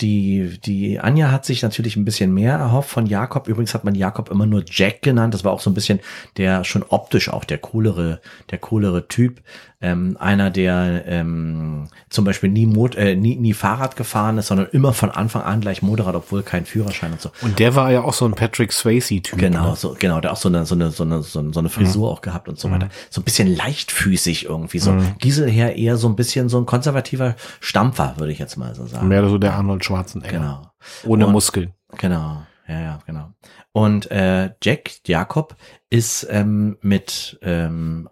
die 0.00 0.58
die 0.64 1.00
Anja 1.00 1.30
hat 1.30 1.44
sich 1.44 1.62
natürlich 1.62 1.96
ein 1.96 2.06
bisschen 2.06 2.32
mehr 2.32 2.54
erhofft 2.54 2.88
von 2.88 3.04
Jakob. 3.04 3.46
Übrigens 3.46 3.74
hat 3.74 3.84
man 3.84 3.94
Jakob 3.94 4.30
immer 4.30 4.46
nur 4.46 4.62
Jack 4.66 5.02
genannt. 5.02 5.34
Das 5.34 5.44
war 5.44 5.52
auch 5.52 5.60
so 5.60 5.68
ein 5.68 5.74
bisschen 5.74 6.00
der 6.38 6.64
schon 6.64 6.82
optisch 6.88 7.28
auch 7.28 7.44
der 7.44 7.58
coolere 7.58 8.20
der 8.50 8.58
coolere 8.58 9.06
Typ. 9.08 9.42
Ähm, 9.80 10.16
einer, 10.18 10.50
der 10.50 11.04
ähm, 11.06 11.88
zum 12.10 12.24
Beispiel 12.24 12.50
nie, 12.50 12.66
Mot 12.66 12.96
äh, 12.96 13.14
nie, 13.14 13.36
nie 13.36 13.52
Fahrrad 13.52 13.94
gefahren 13.94 14.36
ist, 14.38 14.48
sondern 14.48 14.66
immer 14.72 14.92
von 14.92 15.10
Anfang 15.10 15.42
an 15.42 15.60
gleich 15.60 15.82
Motorrad, 15.82 16.16
obwohl 16.16 16.42
kein 16.42 16.66
Führerschein 16.66 17.12
und 17.12 17.20
so. 17.20 17.30
Und 17.42 17.60
der 17.60 17.76
war 17.76 17.92
ja 17.92 18.02
auch 18.02 18.12
so 18.12 18.24
ein 18.24 18.32
Patrick 18.32 18.72
Swayze-Typ. 18.72 19.38
Genau, 19.38 19.70
ne? 19.70 19.76
so, 19.76 19.94
genau, 19.96 20.20
der 20.20 20.32
auch 20.32 20.36
so 20.36 20.48
eine, 20.48 20.66
so 20.66 20.74
eine, 20.74 20.90
so 20.90 21.04
eine, 21.04 21.22
so 21.22 21.38
eine 21.38 21.68
Frisur 21.68 22.08
mhm. 22.08 22.16
auch 22.16 22.22
gehabt 22.22 22.48
und 22.48 22.58
so 22.58 22.70
weiter. 22.72 22.86
Mhm. 22.86 22.90
So 23.10 23.20
ein 23.20 23.24
bisschen 23.24 23.54
leichtfüßig 23.54 24.46
irgendwie. 24.46 24.80
So 24.80 24.92
mhm. 24.92 25.14
Giselher 25.18 25.76
eher 25.76 25.96
so 25.96 26.08
ein 26.08 26.16
bisschen 26.16 26.48
so 26.48 26.58
ein 26.58 26.66
konservativer 26.66 27.36
Stampfer, 27.60 28.14
würde 28.16 28.32
ich 28.32 28.40
jetzt 28.40 28.56
mal 28.56 28.74
so 28.74 28.84
sagen. 28.86 29.06
Mehr 29.06 29.28
so 29.28 29.38
der 29.38 29.54
Arnold 29.54 29.84
Schwarzenegger. 29.84 30.38
Genau. 30.38 30.72
Ohne 31.04 31.26
und, 31.26 31.32
Muskeln. 31.32 31.72
Genau. 31.96 32.42
Ja, 32.66 32.80
ja, 32.80 32.98
genau. 33.06 33.30
Und 33.72 34.10
äh, 34.10 34.50
Jack 34.62 34.90
Jakob 35.06 35.56
ist 35.88 36.26
ähm, 36.30 36.76
mit 36.82 37.38
ähm, 37.42 38.08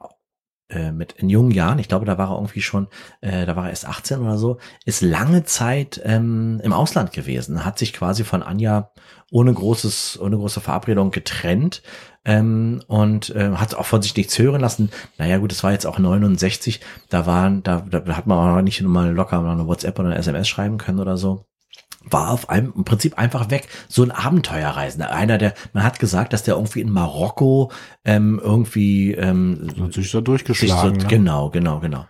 äh, 0.68 0.90
mit 0.90 1.12
in 1.12 1.28
jungen 1.28 1.52
Jahren, 1.52 1.78
ich 1.78 1.88
glaube, 1.88 2.06
da 2.06 2.18
war 2.18 2.30
er 2.30 2.36
irgendwie 2.36 2.62
schon, 2.62 2.88
äh, 3.20 3.46
da 3.46 3.54
war 3.56 3.64
er 3.64 3.70
erst 3.70 3.86
18 3.86 4.20
oder 4.20 4.36
so, 4.36 4.58
ist 4.84 5.00
lange 5.00 5.44
Zeit 5.44 6.00
ähm, 6.04 6.60
im 6.62 6.72
Ausland 6.72 7.12
gewesen, 7.12 7.64
hat 7.64 7.78
sich 7.78 7.92
quasi 7.92 8.24
von 8.24 8.42
Anja 8.42 8.90
ohne 9.30 9.52
großes, 9.52 10.18
ohne 10.20 10.36
große 10.36 10.60
Verabredung 10.60 11.10
getrennt 11.10 11.82
ähm, 12.24 12.82
und 12.88 13.30
äh, 13.30 13.52
hat 13.52 13.74
auch 13.74 13.86
von 13.86 14.02
sich 14.02 14.16
nichts 14.16 14.38
hören 14.38 14.60
lassen. 14.60 14.90
Naja 15.18 15.38
gut, 15.38 15.52
es 15.52 15.62
war 15.62 15.72
jetzt 15.72 15.86
auch 15.86 15.98
69, 15.98 16.80
da 17.08 17.26
waren, 17.26 17.62
da, 17.62 17.80
da 17.80 18.16
hat 18.16 18.26
man 18.26 18.38
auch 18.38 18.62
nicht 18.62 18.80
nur 18.80 18.90
mal 18.90 19.12
locker 19.12 19.40
mal 19.42 19.52
eine 19.52 19.66
WhatsApp 19.66 19.98
oder 19.98 20.08
eine 20.08 20.18
SMS 20.18 20.48
schreiben 20.48 20.78
können 20.78 21.00
oder 21.00 21.16
so 21.16 21.46
war 22.08 22.30
auf 22.30 22.48
einem 22.48 22.72
im 22.76 22.84
Prinzip 22.84 23.18
einfach 23.18 23.50
weg. 23.50 23.68
So 23.88 24.02
ein 24.02 24.10
Abenteuerreisender. 24.10 25.10
Einer, 25.10 25.38
der, 25.38 25.54
man 25.72 25.84
hat 25.84 25.98
gesagt, 25.98 26.32
dass 26.32 26.42
der 26.42 26.54
irgendwie 26.54 26.80
in 26.80 26.90
Marokko 26.90 27.70
ähm, 28.04 28.40
irgendwie 28.42 29.12
ähm, 29.12 29.90
sich 29.90 30.10
so 30.10 30.20
durchgeschlagen. 30.20 30.94
Sich 30.94 31.02
so, 31.02 31.06
ne? 31.06 31.08
Genau, 31.08 31.50
genau, 31.50 31.80
genau. 31.80 32.06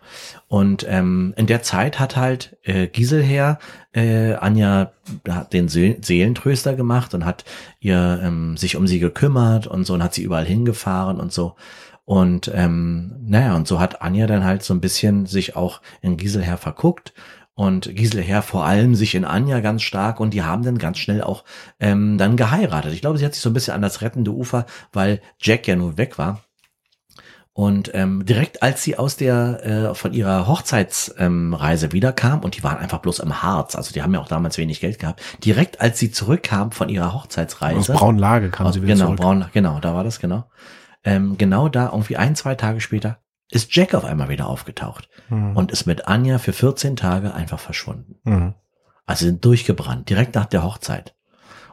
Und 0.49 0.87
ähm, 0.89 1.35
in 1.37 1.47
der 1.47 1.63
Zeit 1.63 1.99
hat 1.99 2.17
halt 2.17 2.57
äh, 2.63 2.87
Giselher 2.87 3.59
äh, 3.93 4.35
Anja 4.35 4.93
hat 5.29 5.53
den 5.53 5.69
See 5.69 5.97
Seelentröster 6.01 6.75
gemacht 6.75 7.15
und 7.15 7.25
hat 7.25 7.45
ihr 7.81 8.21
ähm, 8.23 8.57
sich 8.57 8.77
um 8.77 8.87
sie 8.87 9.01
gekümmert 9.01 9.67
und 9.67 9.87
so 9.87 9.95
und 9.95 10.03
hat 10.03 10.15
sie 10.15 10.23
überall 10.23 10.45
hingefahren 10.45 11.19
und 11.19 11.33
so. 11.33 11.57
Und 12.05 12.49
ähm, 12.55 13.17
naja, 13.27 13.57
und 13.57 13.67
so 13.67 13.81
hat 13.81 14.01
Anja 14.03 14.29
dann 14.29 14.45
halt 14.45 14.63
so 14.63 14.73
ein 14.73 14.81
bisschen 14.81 15.27
sich 15.27 15.57
auch 15.57 15.81
in 16.03 16.17
Giselher 16.17 16.57
verguckt 16.57 17.13
und 17.57 17.97
Giselher 17.97 18.43
vor 18.43 18.67
allem 18.67 18.95
sich 18.95 19.15
in 19.15 19.25
Anja 19.25 19.61
ganz 19.61 19.81
stark 19.81 20.21
und 20.21 20.35
die 20.35 20.43
haben 20.43 20.63
dann 20.63 20.77
ganz 20.77 20.99
schnell 20.99 21.23
auch 21.23 21.43
ähm, 21.81 22.19
dann 22.19 22.37
geheiratet. 22.37 22.93
Ich 22.93 23.01
glaube, 23.01 23.17
sie 23.17 23.25
hat 23.25 23.33
sich 23.33 23.43
so 23.43 23.49
ein 23.49 23.55
bisschen 23.55 23.75
an 23.75 23.81
das 23.81 24.03
rettende 24.03 24.31
Ufer, 24.31 24.67
weil 24.93 25.23
Jack 25.41 25.67
ja 25.67 25.75
nun 25.75 25.97
weg 25.97 26.19
war. 26.19 26.43
Und 27.55 27.93
ähm, 27.95 28.27
direkt 28.27 28.63
als 28.63 28.83
sie 28.83 28.99
aus 28.99 29.17
der 29.17 29.65
äh, 29.65 29.95
von 29.95 30.13
ihrer 30.13 30.47
Hochzeitsreise 30.47 31.87
ähm, 31.87 31.93
wiederkam 31.93 32.41
und 32.41 32.59
die 32.59 32.63
waren 32.63 32.77
einfach 32.77 32.99
bloß 32.99 33.21
im 33.21 33.43
Harz, 33.43 33.75
also 33.75 33.95
die 33.95 34.03
haben 34.03 34.13
ja 34.13 34.21
auch 34.21 34.29
damals 34.29 34.59
wenig 34.59 34.81
Geld 34.81 34.99
gehabt. 34.99 35.23
Direkt 35.43 35.81
als 35.81 35.99
sie 35.99 36.11
zurückkam 36.11 36.73
von 36.73 36.91
ihrer 36.91 37.15
Hochzeitsreise 37.15 37.95
aus 37.95 37.99
Braunlage 37.99 38.51
kam 38.51 38.71
sie 38.71 38.83
wieder 38.83 38.93
genau, 38.93 39.07
zurück. 39.07 39.21
Braun, 39.21 39.47
genau, 39.55 39.81
da 39.81 39.95
war 39.95 40.05
das 40.05 40.21
genau. 40.21 40.45
Ähm, 41.05 41.39
genau 41.39 41.71
da 41.71 41.87
irgendwie 41.87 42.19
ein 42.19 42.37
zwei 42.37 42.55
Tage 42.55 42.83
später 42.83 43.21
ist 43.51 43.75
Jack 43.75 43.95
auf 43.95 44.05
einmal 44.05 44.29
wieder 44.29 44.47
aufgetaucht 44.47 45.09
mhm. 45.29 45.57
und 45.57 45.71
ist 45.71 45.87
mit 45.87 46.09
Anja 46.09 46.39
für 46.39 46.53
14 46.53 46.97
Tage 46.97 47.35
einfach 47.35 47.61
verschwunden. 47.61 48.17
Mhm. 48.25 48.55
Also 49.07 49.27
sind 49.27 49.45
durchgebrannt, 49.45 50.09
direkt 50.11 50.35
nach 50.35 50.47
der 50.47 50.65
Hochzeit. 50.65 51.15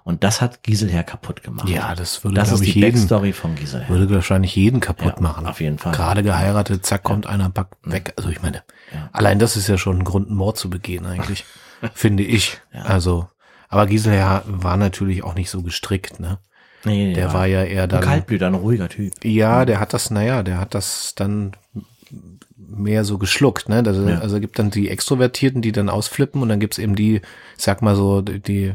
Und 0.03 0.25
das 0.25 0.41
hat 0.41 0.63
Giselher 0.63 1.03
kaputt 1.03 1.43
gemacht. 1.43 1.69
Ja, 1.69 1.95
das 1.95 2.23
würde, 2.23 2.35
das 2.35 2.51
ist 2.51 2.65
die 2.65 2.71
jeden, 2.71 2.91
Backstory 2.91 3.31
von 3.31 3.55
Giselher. 3.55 3.87
Würde 3.87 4.13
wahrscheinlich 4.13 4.53
jeden 4.55 4.81
kaputt 4.81 5.13
ja, 5.15 5.21
machen. 5.21 5.47
Auf 5.47 5.61
jeden 5.61 5.77
Fall. 5.77 5.93
Gerade 5.93 6.23
geheiratet, 6.23 6.85
zack, 6.85 7.03
kommt 7.03 7.25
ja. 7.25 7.31
einer 7.31 7.49
back 7.49 7.67
mhm. 7.83 7.91
weg. 7.93 8.13
Also 8.17 8.29
ich 8.29 8.41
meine, 8.41 8.63
ja. 8.93 9.09
allein 9.13 9.39
das 9.39 9.55
ist 9.55 9.67
ja 9.67 9.77
schon 9.77 9.99
ein 9.99 10.03
Grund, 10.03 10.27
einen 10.27 10.35
Mord 10.35 10.57
zu 10.57 10.69
begehen 10.69 11.05
eigentlich, 11.05 11.45
finde 11.93 12.23
ich. 12.23 12.59
Also, 12.73 13.29
aber 13.69 13.87
Giselher 13.87 14.43
war 14.45 14.75
natürlich 14.75 15.23
auch 15.23 15.35
nicht 15.35 15.49
so 15.49 15.63
gestrickt, 15.63 16.19
ne? 16.19 16.37
Nee, 16.85 17.13
der 17.13 17.33
war 17.33 17.45
ja 17.47 17.63
eher 17.63 17.87
dann. 17.87 18.03
Ein 18.03 18.09
Kaltblüter, 18.09 18.47
ein 18.47 18.55
ruhiger 18.55 18.89
Typ. 18.89 19.13
Ja, 19.23 19.63
der 19.63 19.79
hat 19.79 19.93
das, 19.93 20.11
naja, 20.11 20.43
der 20.43 20.59
hat 20.59 20.73
das 20.73 21.13
dann 21.15 21.53
mehr 22.55 23.03
so 23.03 23.17
geschluckt, 23.17 23.69
ne? 23.69 23.83
Also, 23.85 24.07
ja. 24.07 24.19
also 24.19 24.39
gibt 24.39 24.57
dann 24.59 24.71
die 24.71 24.89
Extrovertierten, 24.89 25.61
die 25.61 25.71
dann 25.71 25.89
ausflippen 25.89 26.41
und 26.41 26.49
dann 26.49 26.59
gibt's 26.59 26.77
eben 26.77 26.95
die, 26.95 27.21
sag 27.57 27.81
mal 27.81 27.95
so, 27.95 28.21
die 28.21 28.73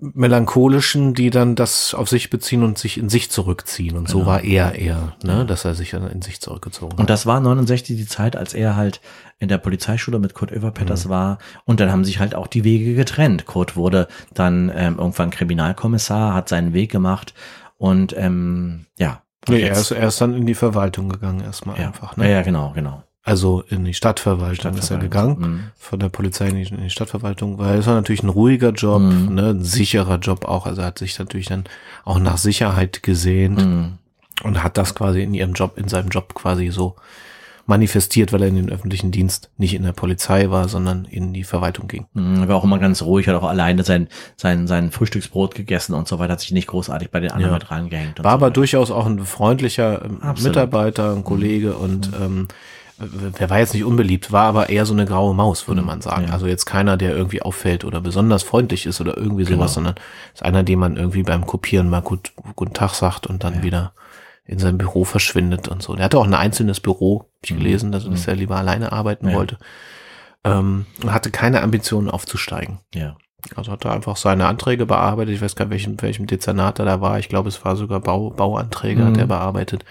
melancholischen, 0.00 1.14
die 1.14 1.30
dann 1.30 1.54
das 1.54 1.94
auf 1.94 2.08
sich 2.08 2.30
beziehen 2.30 2.62
und 2.62 2.78
sich 2.78 2.98
in 2.98 3.08
sich 3.08 3.30
zurückziehen. 3.30 3.96
Und 3.96 4.06
genau. 4.06 4.20
so 4.20 4.26
war 4.26 4.42
er 4.42 4.74
eher, 4.74 5.16
ne, 5.22 5.44
dass 5.44 5.64
er 5.64 5.74
sich 5.74 5.90
dann 5.90 6.08
in 6.10 6.22
sich 6.22 6.40
zurückgezogen 6.40 6.92
hat. 6.92 7.00
Und 7.00 7.10
das 7.10 7.26
war 7.26 7.40
69 7.40 7.96
die 7.96 8.06
Zeit, 8.06 8.36
als 8.36 8.54
er 8.54 8.76
halt 8.76 9.00
in 9.38 9.48
der 9.48 9.58
Polizeischule 9.58 10.18
mit 10.18 10.34
Kurt 10.34 10.52
Oeverpetters 10.52 11.06
mhm. 11.06 11.10
war. 11.10 11.38
Und 11.64 11.80
dann 11.80 11.90
haben 11.90 12.04
sich 12.04 12.18
halt 12.18 12.34
auch 12.34 12.46
die 12.46 12.64
Wege 12.64 12.94
getrennt. 12.94 13.46
Kurt 13.46 13.76
wurde 13.76 14.08
dann 14.32 14.72
ähm, 14.74 14.98
irgendwann 14.98 15.30
Kriminalkommissar, 15.30 16.34
hat 16.34 16.48
seinen 16.48 16.72
Weg 16.72 16.90
gemacht 16.90 17.34
und 17.76 18.14
ähm, 18.16 18.86
ja. 18.98 19.22
Nee, 19.48 19.62
er 19.62 19.72
ist, 19.72 19.90
er 19.90 20.08
ist 20.08 20.20
dann 20.20 20.34
in 20.34 20.46
die 20.46 20.54
Verwaltung 20.54 21.08
gegangen 21.08 21.40
erstmal 21.40 21.78
ja. 21.78 21.88
einfach. 21.88 22.16
Ne? 22.16 22.24
Ja, 22.24 22.30
ja, 22.36 22.42
genau, 22.42 22.72
genau. 22.74 23.02
Also 23.24 23.62
in 23.68 23.84
die 23.84 23.94
Stadtverwaltung, 23.94 24.54
Stadtverwaltung. 24.54 24.82
ist 24.82 24.90
er 24.90 24.98
gegangen, 24.98 25.38
mhm. 25.38 25.64
von 25.76 26.00
der 26.00 26.08
Polizei 26.08 26.48
in 26.48 26.56
die, 26.56 26.68
in 26.68 26.82
die, 26.82 26.90
Stadtverwaltung, 26.90 27.58
weil 27.58 27.78
es 27.78 27.86
war 27.86 27.94
natürlich 27.94 28.24
ein 28.24 28.28
ruhiger 28.28 28.70
Job, 28.70 29.00
mhm. 29.00 29.34
ne, 29.34 29.50
ein 29.50 29.62
sicherer 29.62 30.18
Job 30.18 30.44
auch. 30.44 30.66
Also 30.66 30.80
er 30.80 30.88
hat 30.88 30.98
sich 30.98 31.16
natürlich 31.18 31.46
dann 31.46 31.64
auch 32.04 32.18
nach 32.18 32.36
Sicherheit 32.36 33.04
gesehnt 33.04 33.64
mhm. 33.64 33.98
und 34.42 34.62
hat 34.64 34.76
das 34.76 34.96
quasi 34.96 35.22
in 35.22 35.34
ihrem 35.34 35.52
Job, 35.52 35.78
in 35.78 35.86
seinem 35.88 36.08
Job 36.08 36.34
quasi 36.34 36.70
so 36.70 36.96
manifestiert, 37.66 38.32
weil 38.32 38.42
er 38.42 38.48
in 38.48 38.56
den 38.56 38.70
öffentlichen 38.70 39.10
Dienst 39.10 39.50
nicht 39.56 39.74
in 39.74 39.84
der 39.84 39.92
Polizei 39.92 40.50
war, 40.50 40.68
sondern 40.68 41.04
in 41.04 41.32
die 41.32 41.44
Verwaltung 41.44 41.88
ging. 41.88 42.06
Mhm, 42.12 42.42
er 42.42 42.48
war 42.48 42.56
auch 42.56 42.64
immer 42.64 42.78
ganz 42.78 43.02
ruhig, 43.02 43.28
hat 43.28 43.36
auch 43.36 43.48
alleine 43.48 43.84
sein, 43.84 44.08
sein, 44.36 44.66
sein 44.66 44.90
Frühstücksbrot 44.90 45.54
gegessen 45.54 45.94
und 45.94 46.08
so 46.08 46.18
weiter, 46.18 46.32
hat 46.32 46.40
sich 46.40 46.52
nicht 46.52 46.66
großartig 46.66 47.10
bei 47.10 47.20
den 47.20 47.30
anderen 47.30 47.52
ja. 47.52 47.58
mit 47.58 47.70
rangehängt. 47.70 48.18
War 48.18 48.24
so 48.24 48.28
aber 48.28 48.46
weiter. 48.46 48.54
durchaus 48.54 48.90
auch 48.90 49.06
ein 49.06 49.20
freundlicher 49.20 50.04
ähm, 50.04 50.20
Mitarbeiter, 50.42 51.14
ein 51.14 51.24
Kollege 51.24 51.76
und 51.76 52.10
mhm. 52.10 52.24
ähm, 52.24 52.48
der 53.38 53.50
war 53.50 53.58
jetzt 53.58 53.74
nicht 53.74 53.84
unbeliebt, 53.84 54.30
war 54.32 54.44
aber 54.44 54.68
eher 54.68 54.86
so 54.86 54.92
eine 54.92 55.06
graue 55.06 55.34
Maus, 55.34 55.66
würde 55.66 55.80
mhm. 55.80 55.86
man 55.88 56.00
sagen. 56.02 56.26
Ja. 56.28 56.32
Also 56.32 56.46
jetzt 56.46 56.66
keiner, 56.66 56.96
der 56.96 57.16
irgendwie 57.16 57.42
auffällt 57.42 57.84
oder 57.84 58.00
besonders 58.00 58.42
freundlich 58.42 58.86
ist 58.86 59.00
oder 59.00 59.16
irgendwie 59.16 59.44
sowas, 59.44 59.74
genau. 59.74 59.88
sondern 59.88 59.94
ist 60.34 60.42
einer, 60.42 60.62
den 60.62 60.78
man 60.78 60.96
irgendwie 60.96 61.22
beim 61.22 61.46
Kopieren 61.46 61.88
mal 61.88 62.02
gut, 62.02 62.32
guten 62.54 62.74
Tag 62.74 62.94
sagt 62.94 63.26
und 63.26 63.44
dann 63.44 63.56
ja. 63.56 63.62
wieder 63.62 63.92
in 64.44 64.58
sein 64.58 64.78
Büro 64.78 65.04
verschwindet 65.04 65.68
und 65.68 65.82
so. 65.82 65.94
Der 65.94 66.04
hatte 66.04 66.18
auch 66.18 66.26
ein 66.26 66.34
einzelnes 66.34 66.80
Büro, 66.80 67.31
ich 67.42 67.52
mhm. 67.52 67.58
gelesen, 67.58 67.92
dass, 67.92 68.04
dass 68.04 68.26
mhm. 68.26 68.28
er 68.28 68.36
lieber 68.36 68.56
alleine 68.56 68.92
arbeiten 68.92 69.28
ja. 69.28 69.34
wollte. 69.34 69.58
Ähm, 70.44 70.86
und 71.02 71.12
hatte 71.12 71.30
keine 71.30 71.62
Ambitionen 71.62 72.10
aufzusteigen. 72.10 72.78
Ja. 72.94 73.16
Also 73.56 73.72
hat 73.72 73.84
er 73.84 73.92
einfach 73.92 74.16
seine 74.16 74.46
Anträge 74.46 74.86
bearbeitet. 74.86 75.34
Ich 75.34 75.40
weiß 75.40 75.56
gar 75.56 75.64
nicht, 75.66 75.72
welchem, 75.72 76.00
welchem 76.00 76.26
Dezernat 76.26 76.78
er 76.78 76.84
da 76.84 77.00
war. 77.00 77.18
Ich 77.18 77.28
glaube, 77.28 77.48
es 77.48 77.64
war 77.64 77.76
sogar 77.76 78.00
Bau, 78.00 78.30
Bauanträge, 78.30 79.02
mhm. 79.02 79.06
hat 79.06 79.16
er 79.16 79.26
bearbeitet 79.26 79.84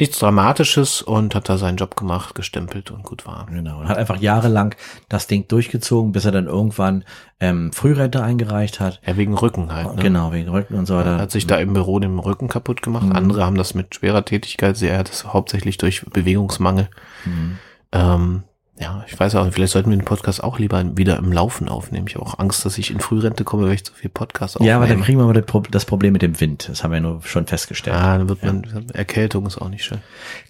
nichts 0.00 0.18
Dramatisches 0.18 1.02
und 1.02 1.34
hat 1.34 1.48
da 1.48 1.58
seinen 1.58 1.76
Job 1.76 1.96
gemacht, 1.96 2.34
gestempelt 2.34 2.90
und 2.90 3.02
gut 3.02 3.26
war. 3.26 3.46
Genau. 3.50 3.80
Und 3.80 3.88
hat 3.88 3.98
einfach 3.98 4.16
jahrelang 4.20 4.74
das 5.08 5.26
Ding 5.26 5.46
durchgezogen, 5.46 6.12
bis 6.12 6.24
er 6.24 6.32
dann 6.32 6.46
irgendwann 6.46 7.04
ähm, 7.38 7.72
Frührente 7.72 8.22
eingereicht 8.22 8.80
hat. 8.80 9.00
Ja, 9.06 9.16
wegen 9.16 9.34
Rücken 9.34 9.72
halt. 9.72 9.96
Ne? 9.96 10.02
Genau, 10.02 10.32
wegen 10.32 10.48
Rücken 10.48 10.74
und 10.74 10.86
so 10.86 10.96
weiter. 10.96 11.12
Er 11.12 11.18
hat 11.18 11.30
sich 11.30 11.46
da 11.46 11.56
im 11.56 11.72
Büro 11.72 11.98
den 11.98 12.18
Rücken 12.18 12.48
kaputt 12.48 12.82
gemacht. 12.82 13.06
Mhm. 13.06 13.12
Andere 13.12 13.46
haben 13.46 13.56
das 13.56 13.74
mit 13.74 13.94
schwerer 13.94 14.24
Tätigkeit. 14.24 14.80
Er 14.82 14.98
hat 14.98 15.08
das 15.08 15.24
hauptsächlich 15.24 15.78
durch 15.78 16.04
Bewegungsmangel. 16.06 16.88
Mhm. 17.24 17.58
Ähm, 17.92 18.42
ja, 18.80 19.04
ich 19.06 19.20
weiß 19.20 19.34
auch, 19.34 19.46
vielleicht 19.52 19.72
sollten 19.72 19.90
wir 19.90 19.96
den 19.98 20.06
Podcast 20.06 20.42
auch 20.42 20.58
lieber 20.58 20.82
wieder 20.96 21.18
im 21.18 21.32
Laufen 21.32 21.68
aufnehmen. 21.68 22.06
Ich 22.08 22.14
habe 22.14 22.24
auch 22.24 22.38
Angst, 22.38 22.64
dass 22.64 22.78
ich 22.78 22.90
in 22.90 22.98
Frührente 22.98 23.44
komme, 23.44 23.66
weil 23.66 23.74
ich 23.74 23.84
zu 23.84 23.92
viel 23.92 24.08
Podcast 24.08 24.56
aufnehme. 24.56 24.70
Ja, 24.70 24.76
aber 24.76 24.86
dann 24.86 25.02
kriegen 25.02 25.18
wir 25.18 25.26
mal 25.26 25.44
das 25.70 25.84
Problem 25.84 26.14
mit 26.14 26.22
dem 26.22 26.40
Wind. 26.40 26.66
Das 26.66 26.82
haben 26.82 26.92
wir 26.92 27.00
nur 27.00 27.20
schon 27.22 27.46
festgestellt. 27.46 27.96
Ah, 27.96 28.16
dann 28.16 28.30
wird 28.30 28.42
man, 28.42 28.62
ja. 28.62 28.94
Erkältung 28.94 29.44
ist 29.44 29.58
auch 29.58 29.68
nicht 29.68 29.84
schön. 29.84 29.98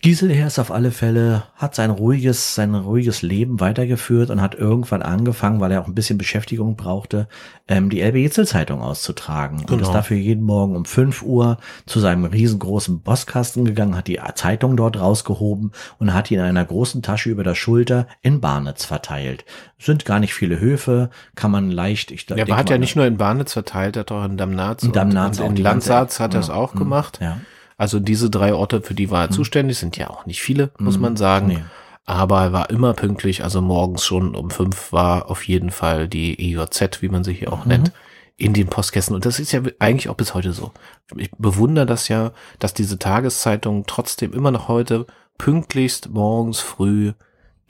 Giselher 0.00 0.46
ist 0.46 0.60
auf 0.60 0.70
alle 0.70 0.92
Fälle, 0.92 1.42
hat 1.56 1.74
sein 1.74 1.90
ruhiges, 1.90 2.54
sein 2.54 2.72
ruhiges 2.76 3.22
Leben 3.22 3.58
weitergeführt 3.58 4.30
und 4.30 4.40
hat 4.40 4.54
irgendwann 4.54 5.02
angefangen, 5.02 5.58
weil 5.58 5.72
er 5.72 5.80
auch 5.80 5.88
ein 5.88 5.96
bisschen 5.96 6.16
Beschäftigung 6.16 6.76
brauchte, 6.76 7.26
ähm, 7.66 7.90
die 7.90 8.00
Elbe 8.00 8.20
Jetzel 8.20 8.46
Zeitung 8.46 8.80
auszutragen. 8.80 9.58
Genau. 9.58 9.72
Und 9.72 9.80
ist 9.80 9.92
dafür 9.92 10.16
jeden 10.16 10.44
Morgen 10.44 10.76
um 10.76 10.84
fünf 10.84 11.22
Uhr 11.22 11.58
zu 11.86 11.98
seinem 11.98 12.26
riesengroßen 12.26 13.00
Bosskasten 13.00 13.64
gegangen, 13.64 13.96
hat 13.96 14.06
die 14.06 14.20
Zeitung 14.36 14.76
dort 14.76 15.00
rausgehoben 15.00 15.72
und 15.98 16.14
hat 16.14 16.30
die 16.30 16.34
in 16.34 16.40
einer 16.40 16.64
großen 16.64 17.02
Tasche 17.02 17.30
über 17.30 17.42
der 17.42 17.56
Schulter 17.56 18.06
in 18.22 18.40
Barnitz 18.40 18.84
verteilt. 18.84 19.44
Sind 19.78 20.04
gar 20.04 20.20
nicht 20.20 20.34
viele 20.34 20.60
Höfe, 20.60 21.10
kann 21.34 21.50
man 21.50 21.70
leicht. 21.70 22.10
Ich, 22.10 22.28
ja, 22.28 22.42
aber 22.42 22.56
hat 22.56 22.70
ja 22.70 22.78
nicht 22.78 22.96
nur 22.96 23.06
in 23.06 23.16
Barnitz 23.16 23.54
verteilt, 23.54 23.96
hat 23.96 24.12
auch 24.12 24.24
in 24.24 24.36
Damnatz 24.36 24.82
in 24.82 24.92
Damnatz 24.92 25.40
und, 25.40 25.46
und 25.46 25.58
in 25.58 25.64
Landsatz 25.64 26.20
hat 26.20 26.34
er 26.34 26.40
es 26.40 26.50
auch 26.50 26.74
gemacht. 26.74 27.18
Ja. 27.22 27.38
Also 27.78 27.98
diese 27.98 28.28
drei 28.28 28.52
Orte, 28.52 28.82
für 28.82 28.92
die 28.92 29.10
war 29.10 29.22
er 29.22 29.28
mhm. 29.28 29.32
zuständig, 29.32 29.78
sind 29.78 29.96
ja 29.96 30.10
auch 30.10 30.26
nicht 30.26 30.42
viele, 30.42 30.70
muss 30.78 30.96
mhm. 30.96 31.02
man 31.02 31.16
sagen. 31.16 31.46
Nee. 31.46 31.64
Aber 32.04 32.42
er 32.42 32.52
war 32.52 32.70
immer 32.70 32.92
pünktlich, 32.92 33.42
also 33.42 33.62
morgens 33.62 34.04
schon 34.04 34.34
um 34.34 34.50
fünf 34.50 34.92
war 34.92 35.30
auf 35.30 35.46
jeden 35.46 35.70
Fall 35.70 36.08
die 36.08 36.54
EJZ, 36.54 37.00
wie 37.00 37.08
man 37.08 37.24
sie 37.24 37.32
hier 37.32 37.52
auch 37.52 37.64
mhm. 37.64 37.68
nennt, 37.68 37.92
in 38.36 38.52
den 38.52 38.66
Postkästen. 38.66 39.14
Und 39.14 39.24
das 39.24 39.40
ist 39.40 39.52
ja 39.52 39.62
eigentlich 39.78 40.10
auch 40.10 40.16
bis 40.16 40.34
heute 40.34 40.52
so. 40.52 40.72
Ich 41.16 41.30
bewundere 41.38 41.86
das 41.86 42.08
ja, 42.08 42.32
dass 42.58 42.74
diese 42.74 42.98
Tageszeitung 42.98 43.84
trotzdem 43.86 44.34
immer 44.34 44.50
noch 44.50 44.68
heute 44.68 45.06
pünktlichst 45.38 46.10
morgens 46.10 46.60
früh 46.60 47.12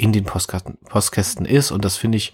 in 0.01 0.13
den 0.13 0.25
Postkästen, 0.25 0.79
Postkästen 0.89 1.45
ist. 1.45 1.71
Und 1.71 1.85
das 1.85 1.97
finde 1.99 2.17
ich, 2.17 2.33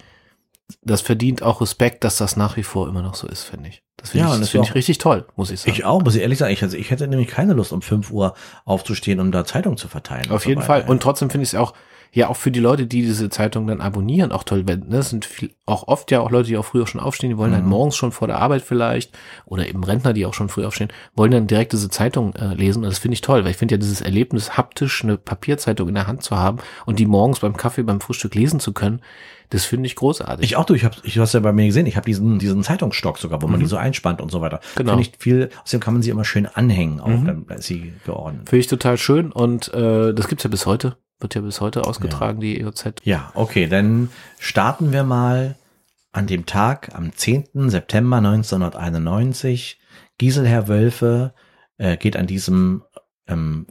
das 0.83 1.01
verdient 1.01 1.43
auch 1.43 1.61
Respekt, 1.61 2.05
dass 2.05 2.17
das 2.17 2.37
nach 2.37 2.57
wie 2.57 2.63
vor 2.63 2.89
immer 2.89 3.03
noch 3.03 3.15
so 3.17 3.27
ist, 3.27 3.43
finde 3.43 3.71
ich. 3.71 3.83
Das 3.97 4.11
finde 4.11 4.29
ja, 4.29 4.35
ich, 4.35 4.41
das 4.41 4.51
find 4.51 4.67
ich 4.67 4.75
richtig 4.75 4.99
toll, 4.99 5.27
muss 5.35 5.51
ich 5.51 5.61
sagen. 5.61 5.73
Ich 5.73 5.85
auch, 5.85 6.03
muss 6.03 6.15
ich 6.15 6.23
ehrlich 6.23 6.39
sagen. 6.39 6.53
Ich, 6.53 6.63
also 6.63 6.77
ich 6.77 6.91
hätte 6.91 7.09
nämlich 7.09 7.29
keine 7.29 7.55
Lust, 7.55 7.73
um 7.73 7.83
5 7.83 8.11
Uhr 8.13 8.35
aufzustehen, 8.65 9.19
um 9.19 9.33
da 9.33 9.45
Zeitung 9.45 9.77
zu 9.77 9.89
verteilen. 9.89 10.31
Auf 10.31 10.47
jeden 10.47 10.63
Fall. 10.63 10.85
Und 10.87 11.03
trotzdem 11.03 11.29
finde 11.29 11.43
ich 11.43 11.51
es 11.51 11.55
auch, 11.57 11.73
ja 12.13 12.29
auch 12.29 12.37
für 12.37 12.51
die 12.51 12.61
Leute, 12.61 12.87
die 12.87 13.03
diese 13.03 13.29
Zeitung 13.31 13.67
dann 13.67 13.81
abonnieren, 13.81 14.33
auch 14.33 14.45
toll. 14.45 14.65
Wenn, 14.67 14.81
ne, 14.81 14.97
das 14.97 15.11
sind 15.11 15.25
viel, 15.25 15.51
auch 15.67 15.89
oft 15.89 16.11
ja 16.11 16.21
auch 16.21 16.31
Leute, 16.31 16.49
die 16.49 16.57
auch 16.57 16.65
früher 16.65 16.87
schon 16.87 17.01
aufstehen, 17.01 17.31
die 17.31 17.37
wollen 17.37 17.53
halt 17.53 17.63
mhm. 17.63 17.67
halt 17.67 17.71
morgens 17.71 17.97
schon 17.97 18.13
vor 18.13 18.29
der 18.29 18.39
Arbeit 18.39 18.63
vielleicht 18.63 19.17
oder 19.45 19.67
eben 19.69 19.85
Rentner, 19.85 20.13
die 20.13 20.27
auch 20.27 20.35
schon 20.35 20.49
früh 20.49 20.65
aufstehen, 20.65 20.93
wollen 21.15 21.31
dann 21.31 21.47
direkt 21.47 21.73
diese 21.73 21.91
Zeitung 21.91 22.35
äh, 22.35 22.55
lesen. 22.55 22.85
Und 22.85 22.91
das 22.91 22.99
finde 22.99 23.15
ich 23.15 23.21
toll, 23.21 23.45
weil 23.45 23.51
ich 23.51 23.57
finde 23.57 23.75
ja 23.75 23.79
dieses 23.79 24.01
Erlebnis, 24.01 24.57
haptisch 24.57 25.05
eine 25.05 25.19
Papierzeitung 25.19 25.89
in 25.89 25.95
der 25.95 26.07
Hand 26.07 26.23
zu 26.23 26.37
haben 26.37 26.59
und 26.87 26.99
die 26.99 27.07
morgens 27.07 27.41
beim 27.41 27.57
Kaffee, 27.57 27.83
beim 27.83 28.01
Frühstück 28.01 28.35
lesen 28.35 28.61
zu 28.61 28.73
können, 28.73 29.01
das 29.51 29.65
finde 29.65 29.87
ich 29.87 29.95
großartig. 29.95 30.45
Ich 30.45 30.57
auch, 30.57 30.65
du, 30.65 30.75
ich 30.75 30.85
habe, 30.85 30.97
ich 31.05 31.19
hast 31.19 31.35
ja 31.35 31.41
bei 31.41 31.53
mir 31.53 31.67
gesehen, 31.67 31.87
ich 31.87 31.97
habe 31.97 32.07
diesen, 32.07 32.39
diesen 32.39 32.63
Zeitungsstock 32.63 33.19
sogar, 33.19 33.43
wo 33.43 33.47
man 33.47 33.59
mhm. 33.59 33.65
die 33.65 33.69
so 33.69 33.77
einspannt 33.77 34.21
und 34.21 34.31
so 34.31 34.41
weiter. 34.41 34.61
Genau. 34.75 34.93
Finde 34.93 35.09
ich 35.09 35.13
viel, 35.19 35.51
außerdem 35.63 35.81
kann 35.81 35.95
man 35.95 36.03
sie 36.03 36.11
immer 36.11 36.25
schön 36.25 36.47
anhängen, 36.47 37.01
auch 37.01 37.09
mhm. 37.09 37.25
dann 37.25 37.47
ist 37.57 37.67
sie 37.67 37.93
geordnet. 38.05 38.49
Finde 38.49 38.61
ich 38.61 38.67
total 38.67 38.99
schön 38.99 39.33
und 39.33 39.73
äh, 39.73 40.15
das 40.15 40.29
gibt's 40.29 40.45
ja 40.45 40.51
bis 40.51 40.67
heute. 40.67 40.97
Wird 41.19 41.35
ja 41.35 41.41
bis 41.41 41.61
heute 41.61 41.85
ausgetragen, 41.85 42.43
ja. 42.43 42.49
die 42.49 42.61
EOZ. 42.61 42.95
Ja, 43.05 43.31
okay, 43.35 43.69
dann 43.69 44.11
starten 44.39 44.93
wir 44.93 45.03
mal 45.03 45.57
an 46.13 46.27
dem 46.27 46.47
Tag, 46.47 46.91
am 46.95 47.13
10. 47.13 47.71
September 47.71 48.19
1991. 48.19 49.79
Giselherr 50.19 50.69
Wölfe 50.69 51.35
äh, 51.79 51.97
geht 51.97 52.17
an 52.17 52.27
diesem 52.27 52.83
ähm, 53.29 53.67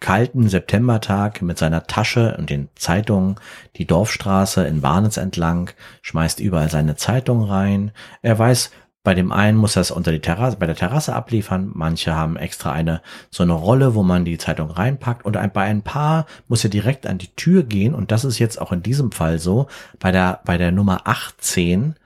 kalten 0.00 0.48
Septembertag 0.48 1.42
mit 1.42 1.58
seiner 1.58 1.86
Tasche 1.86 2.36
und 2.38 2.50
den 2.50 2.68
Zeitungen 2.74 3.36
die 3.76 3.86
Dorfstraße 3.86 4.66
in 4.66 4.82
Warnitz 4.82 5.16
entlang, 5.16 5.70
schmeißt 6.02 6.40
überall 6.40 6.70
seine 6.70 6.96
Zeitung 6.96 7.42
rein. 7.42 7.92
Er 8.22 8.38
weiß, 8.38 8.70
bei 9.04 9.14
dem 9.14 9.32
einen 9.32 9.58
muss 9.58 9.76
er 9.76 9.82
es 9.82 9.90
unter 9.90 10.12
die 10.12 10.20
Terrasse, 10.20 10.56
bei 10.56 10.64
der 10.64 10.74
Terrasse 10.74 11.14
abliefern. 11.14 11.70
Manche 11.74 12.14
haben 12.14 12.38
extra 12.38 12.72
eine, 12.72 13.02
so 13.30 13.42
eine 13.42 13.52
Rolle, 13.52 13.94
wo 13.94 14.02
man 14.02 14.24
die 14.24 14.38
Zeitung 14.38 14.70
reinpackt. 14.70 15.26
Und 15.26 15.34
bei 15.52 15.62
ein 15.62 15.82
paar 15.82 16.24
muss 16.48 16.64
er 16.64 16.70
direkt 16.70 17.06
an 17.06 17.18
die 17.18 17.28
Tür 17.36 17.64
gehen. 17.64 17.94
Und 17.94 18.10
das 18.10 18.24
ist 18.24 18.38
jetzt 18.38 18.58
auch 18.58 18.72
in 18.72 18.82
diesem 18.82 19.12
Fall 19.12 19.38
so. 19.38 19.68
Bei 20.00 20.10
der, 20.10 20.40
bei 20.46 20.56
der 20.56 20.72
Nummer 20.72 21.02
18 21.04 21.96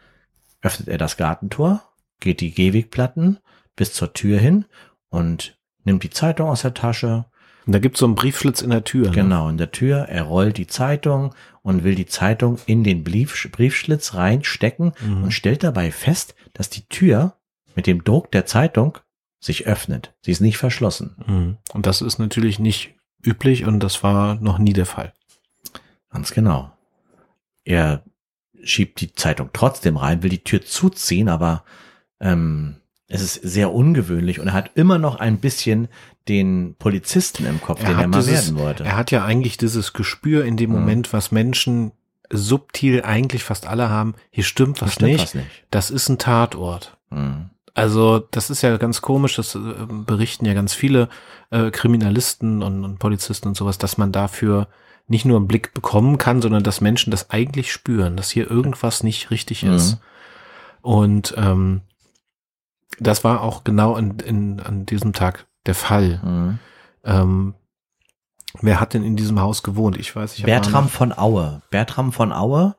öffnet 0.61 0.89
er 0.89 0.99
das 0.99 1.17
Gartentor, 1.17 1.83
geht 2.19 2.41
die 2.41 2.51
Gehwegplatten 2.51 3.39
bis 3.77 3.93
zur 3.93 4.13
Tür 4.13 4.41
hin 4.41 4.65
und 5.09 5.57
nimmt 5.85 6.03
die 6.03 6.11
Zeitung 6.11 6.49
aus 6.49 6.63
der 6.63 6.75
Tasche. 6.75 7.27
Und 7.69 7.73
da 7.73 7.81
gibt's 7.81 8.01
so 8.01 8.07
einen 8.07 8.15
Briefschlitz 8.15 8.63
in 8.63 8.71
der 8.71 8.83
Tür. 8.83 9.09
Ne? 9.09 9.15
Genau, 9.15 9.51
in 9.51 9.59
der 9.59 9.71
Tür. 9.71 10.07
Er 10.09 10.23
rollt 10.23 10.57
die 10.57 10.67
Zeitung 10.67 11.35
und 11.61 11.85
will 11.85 11.95
die 11.95 12.07
Zeitung 12.07 12.59
in 12.65 12.83
den 12.83 13.05
Brief, 13.05 13.47
Briefschlitz 13.53 14.15
reinstecken 14.15 14.93
mhm. 15.05 15.25
und 15.25 15.33
stellt 15.33 15.63
dabei 15.65 15.91
fest, 15.91 16.35
dass 16.55 16.71
die 16.71 16.87
Tür 16.89 17.35
mit 17.77 17.87
dem 17.87 18.05
Druck 18.05 18.33
der 18.33 18.47
Zeitung 18.47 18.97
sich 19.39 19.67
öffnet. 19.67 20.15
Sie 20.23 20.31
ist 20.31 20.41
nicht 20.41 20.57
verschlossen. 20.57 21.15
Mhm. 21.27 21.57
Und 21.75 21.85
das 21.85 22.01
ist 22.01 22.19
natürlich 22.19 22.59
nicht 22.59 22.95
üblich 23.23 23.67
und 23.67 23.81
das 23.81 24.03
war 24.03 24.37
noch 24.37 24.57
nie 24.57 24.73
der 24.73 24.87
Fall. 24.87 25.13
Ganz 26.11 26.33
genau. 26.33 26.73
Er 27.65 28.03
schiebt 28.63 29.03
die 29.03 29.13
Zeitung 29.13 29.51
trotzdem 29.53 29.99
rein, 29.99 30.23
will 30.23 30.31
die 30.31 30.43
Tür 30.43 30.63
zuziehen, 30.63 31.29
aber 31.29 31.65
ähm, 32.19 32.77
es 33.09 33.23
ist 33.23 33.35
sehr 33.35 33.73
ungewöhnlich 33.73 34.39
und 34.39 34.49
er 34.49 34.53
hat 34.53 34.71
immer 34.75 34.99
noch 34.99 35.17
ein 35.17 35.39
bisschen 35.39 35.89
den 36.29 36.77
Polizisten 36.79 37.47
im 37.47 37.61
Kopf, 37.61 37.81
er 37.83 37.89
den 37.89 37.99
er 37.99 38.09
mal 38.09 38.19
dieses, 38.19 38.55
werden 38.55 38.59
wollte. 38.63 38.85
Er 38.85 38.97
hat 38.97 39.11
ja 39.11 39.25
eigentlich 39.25 39.57
dieses 39.57 39.95
Gespür 39.95 40.45
in 40.45 40.59
dem 40.59 40.71
mhm. 40.71 40.77
Moment, 40.77 41.13
was 41.13 41.33
Menschen 41.33 41.93
subtil 42.31 43.03
eigentlich 43.03 43.43
fast 43.43 43.67
alle 43.67 43.89
haben, 43.89 44.15
hier 44.31 44.45
stimmt 44.45 44.83
was, 44.83 44.95
stimmt 44.95 45.13
nicht. 45.13 45.23
was 45.23 45.35
nicht. 45.35 45.65
Das 45.71 45.91
ist 45.91 46.11
ein 46.11 46.19
Tatort. 46.19 46.99
Mhm. 47.09 47.51
Also 47.73 48.19
das 48.19 48.51
ist 48.51 48.63
ja 48.63 48.77
ganz 48.77 49.01
komisch, 49.01 49.37
das 49.37 49.55
äh, 49.55 49.59
berichten 49.89 50.45
ja 50.45 50.53
ganz 50.53 50.75
viele 50.75 51.09
äh, 51.51 51.71
Kriminalisten 51.71 52.63
und, 52.63 52.85
und 52.85 52.99
Polizisten 52.99 53.49
und 53.49 53.57
sowas, 53.57 53.79
dass 53.79 53.97
man 53.97 54.13
dafür 54.13 54.69
nicht 55.07 55.25
nur 55.25 55.39
einen 55.39 55.49
Blick 55.49 55.73
bekommen 55.73 56.19
kann, 56.19 56.43
sondern 56.43 56.63
dass 56.63 56.83
Menschen 56.83 57.11
das 57.11 57.31
eigentlich 57.31 57.73
spüren, 57.73 58.17
dass 58.17 58.31
hier 58.31 58.51
irgendwas 58.51 59.03
nicht 59.03 59.31
richtig 59.31 59.63
ist. 59.63 59.93
Mhm. 59.93 59.99
Und 60.83 61.35
ähm, 61.39 61.81
das 62.99 63.25
war 63.25 63.43
auch 63.43 63.65
genau 63.65 63.97
in, 63.97 64.19
in, 64.21 64.61
an 64.61 64.87
diesem 64.87 65.13
Tag 65.13 65.47
der 65.67 65.75
Fall. 65.75 66.21
Mhm. 66.25 66.59
Ähm, 67.05 67.55
wer 68.61 68.81
hat 68.81 68.95
denn 68.95 69.05
in 69.05 69.17
diesem 69.17 69.41
Haus 69.41 69.63
gewohnt? 69.63 69.97
Ich 69.97 70.15
weiß, 70.15 70.39
ich 70.39 70.45
Bertram 70.45 70.89
von 70.89 71.17
Aue. 71.17 71.63
Bertram 71.71 72.13
von 72.13 72.33
Aue 72.33 72.77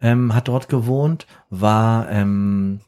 ähm, 0.00 0.34
hat 0.34 0.48
dort 0.48 0.68
gewohnt, 0.68 1.26
war 1.50 2.10
ähm, 2.10 2.80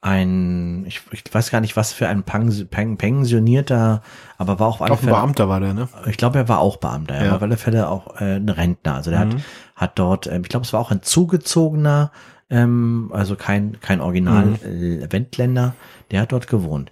ein, 0.00 0.84
ich, 0.86 1.00
ich 1.12 1.24
weiß 1.32 1.50
gar 1.50 1.60
nicht, 1.62 1.76
was 1.76 1.94
für 1.94 2.08
ein 2.08 2.22
pensionierter, 2.22 4.02
aber 4.36 4.60
war 4.60 4.68
auch 4.68 4.80
auf 4.80 4.82
alle 4.82 4.96
Fälle, 4.98 5.12
Beamter 5.12 5.48
war 5.48 5.60
der, 5.60 5.72
ne? 5.72 5.88
Ich 6.06 6.18
glaube, 6.18 6.38
er 6.38 6.48
war 6.48 6.58
auch 6.58 6.76
Beamter, 6.76 7.14
er 7.14 7.24
ja. 7.24 7.28
war 7.30 7.36
auf 7.36 7.42
alle 7.42 7.56
Fälle 7.56 7.88
auch 7.88 8.20
äh, 8.20 8.36
ein 8.36 8.50
Rentner. 8.50 8.96
Also 8.96 9.10
der 9.10 9.24
mhm. 9.24 9.32
hat, 9.32 9.42
hat 9.76 9.98
dort, 9.98 10.26
äh, 10.26 10.38
ich 10.38 10.48
glaube, 10.48 10.66
es 10.66 10.74
war 10.74 10.80
auch 10.80 10.90
ein 10.90 11.02
zugezogener, 11.02 12.12
ähm, 12.50 13.10
also 13.12 13.36
kein, 13.36 13.80
kein 13.80 14.00
Original 14.00 14.46
mhm. 14.46 15.06
Wendländer, 15.10 15.74
der 16.10 16.22
hat 16.22 16.32
dort 16.32 16.48
gewohnt. 16.48 16.90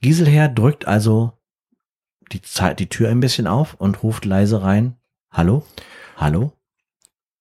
Giselher 0.00 0.48
drückt 0.48 0.86
also 0.86 1.32
die, 2.32 2.40
die 2.78 2.88
Tür 2.88 3.10
ein 3.10 3.20
bisschen 3.20 3.46
auf 3.46 3.74
und 3.74 4.02
ruft 4.02 4.24
leise 4.24 4.62
rein. 4.62 4.96
Hallo? 5.30 5.64
Hallo? 6.16 6.52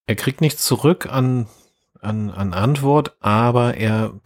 Er 0.06 0.16
kriegt 0.16 0.42
nichts 0.42 0.66
zurück 0.66 1.08
an, 1.12 1.48
an, 2.02 2.30
an 2.30 2.54
Antwort, 2.54 3.16
aber 3.20 3.76
er 3.76 4.20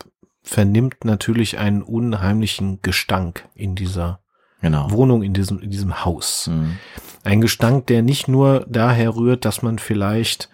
vernimmt 0.44 1.04
natürlich 1.04 1.58
einen 1.58 1.82
unheimlichen 1.82 2.82
Gestank 2.82 3.48
in 3.54 3.76
dieser 3.76 4.22
genau. 4.62 4.90
Wohnung, 4.92 5.24
in 5.24 5.34
diesem, 5.34 5.60
in 5.60 5.70
diesem 5.70 6.06
Haus. 6.06 6.48
Mhm. 6.48 6.78
Ein 7.24 7.42
Gestank, 7.42 7.88
der 7.88 8.02
nicht 8.02 8.28
nur 8.28 8.66
daher 8.70 9.16
rührt, 9.16 9.46
dass 9.46 9.62
man 9.62 9.80
vielleicht 9.80 10.50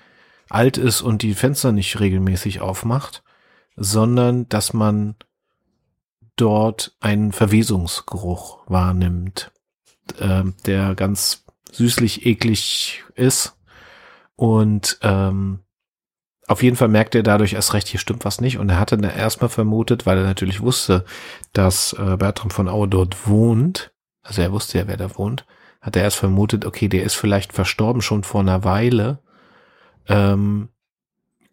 alt 0.54 0.78
ist 0.78 1.02
und 1.02 1.22
die 1.22 1.34
Fenster 1.34 1.72
nicht 1.72 2.00
regelmäßig 2.00 2.62
aufmacht, 2.62 3.24
sondern 3.76 4.48
dass 4.50 4.74
man 4.74 5.16
dort 6.36 6.96
einen 7.00 7.32
Verwesungsgeruch 7.32 8.60
wahrnimmt, 8.68 9.52
äh, 10.20 10.44
der 10.66 10.96
ganz 10.96 11.46
süßlich 11.72 12.26
eklig 12.26 13.04
ist. 13.16 13.58
Und 14.36 15.00
ähm, 15.02 15.60
auf 16.48 16.62
jeden 16.62 16.76
Fall 16.76 16.90
merkt 16.90 17.16
er 17.16 17.24
dadurch 17.24 17.54
erst 17.54 17.74
recht, 17.74 17.88
hier 17.88 18.00
stimmt 18.00 18.26
was 18.26 18.42
nicht. 18.42 18.58
Und 18.58 18.70
er 18.70 18.80
hatte 18.80 19.00
erstmal 19.02 19.50
vermutet, 19.50 20.06
weil 20.06 20.18
er 20.18 20.24
natürlich 20.24 20.62
wusste, 20.62 21.06
dass 21.54 21.94
äh, 21.94 22.18
Bertram 22.18 22.50
von 22.50 22.68
Aue 22.68 22.88
dort 22.88 23.28
wohnt. 23.28 23.92
Also 24.22 24.42
er 24.42 24.52
wusste 24.52 24.78
ja, 24.78 24.88
wer 24.88 24.98
da 24.98 25.18
wohnt. 25.18 25.46
Hat 25.82 25.96
er 25.96 26.04
erst 26.04 26.18
vermutet, 26.18 26.66
okay, 26.66 26.88
der 26.88 27.04
ist 27.04 27.16
vielleicht 27.16 27.54
verstorben 27.54 28.02
schon 28.02 28.24
vor 28.24 28.42
einer 28.42 28.64
Weile. 28.64 29.20
Ähm, 30.08 30.70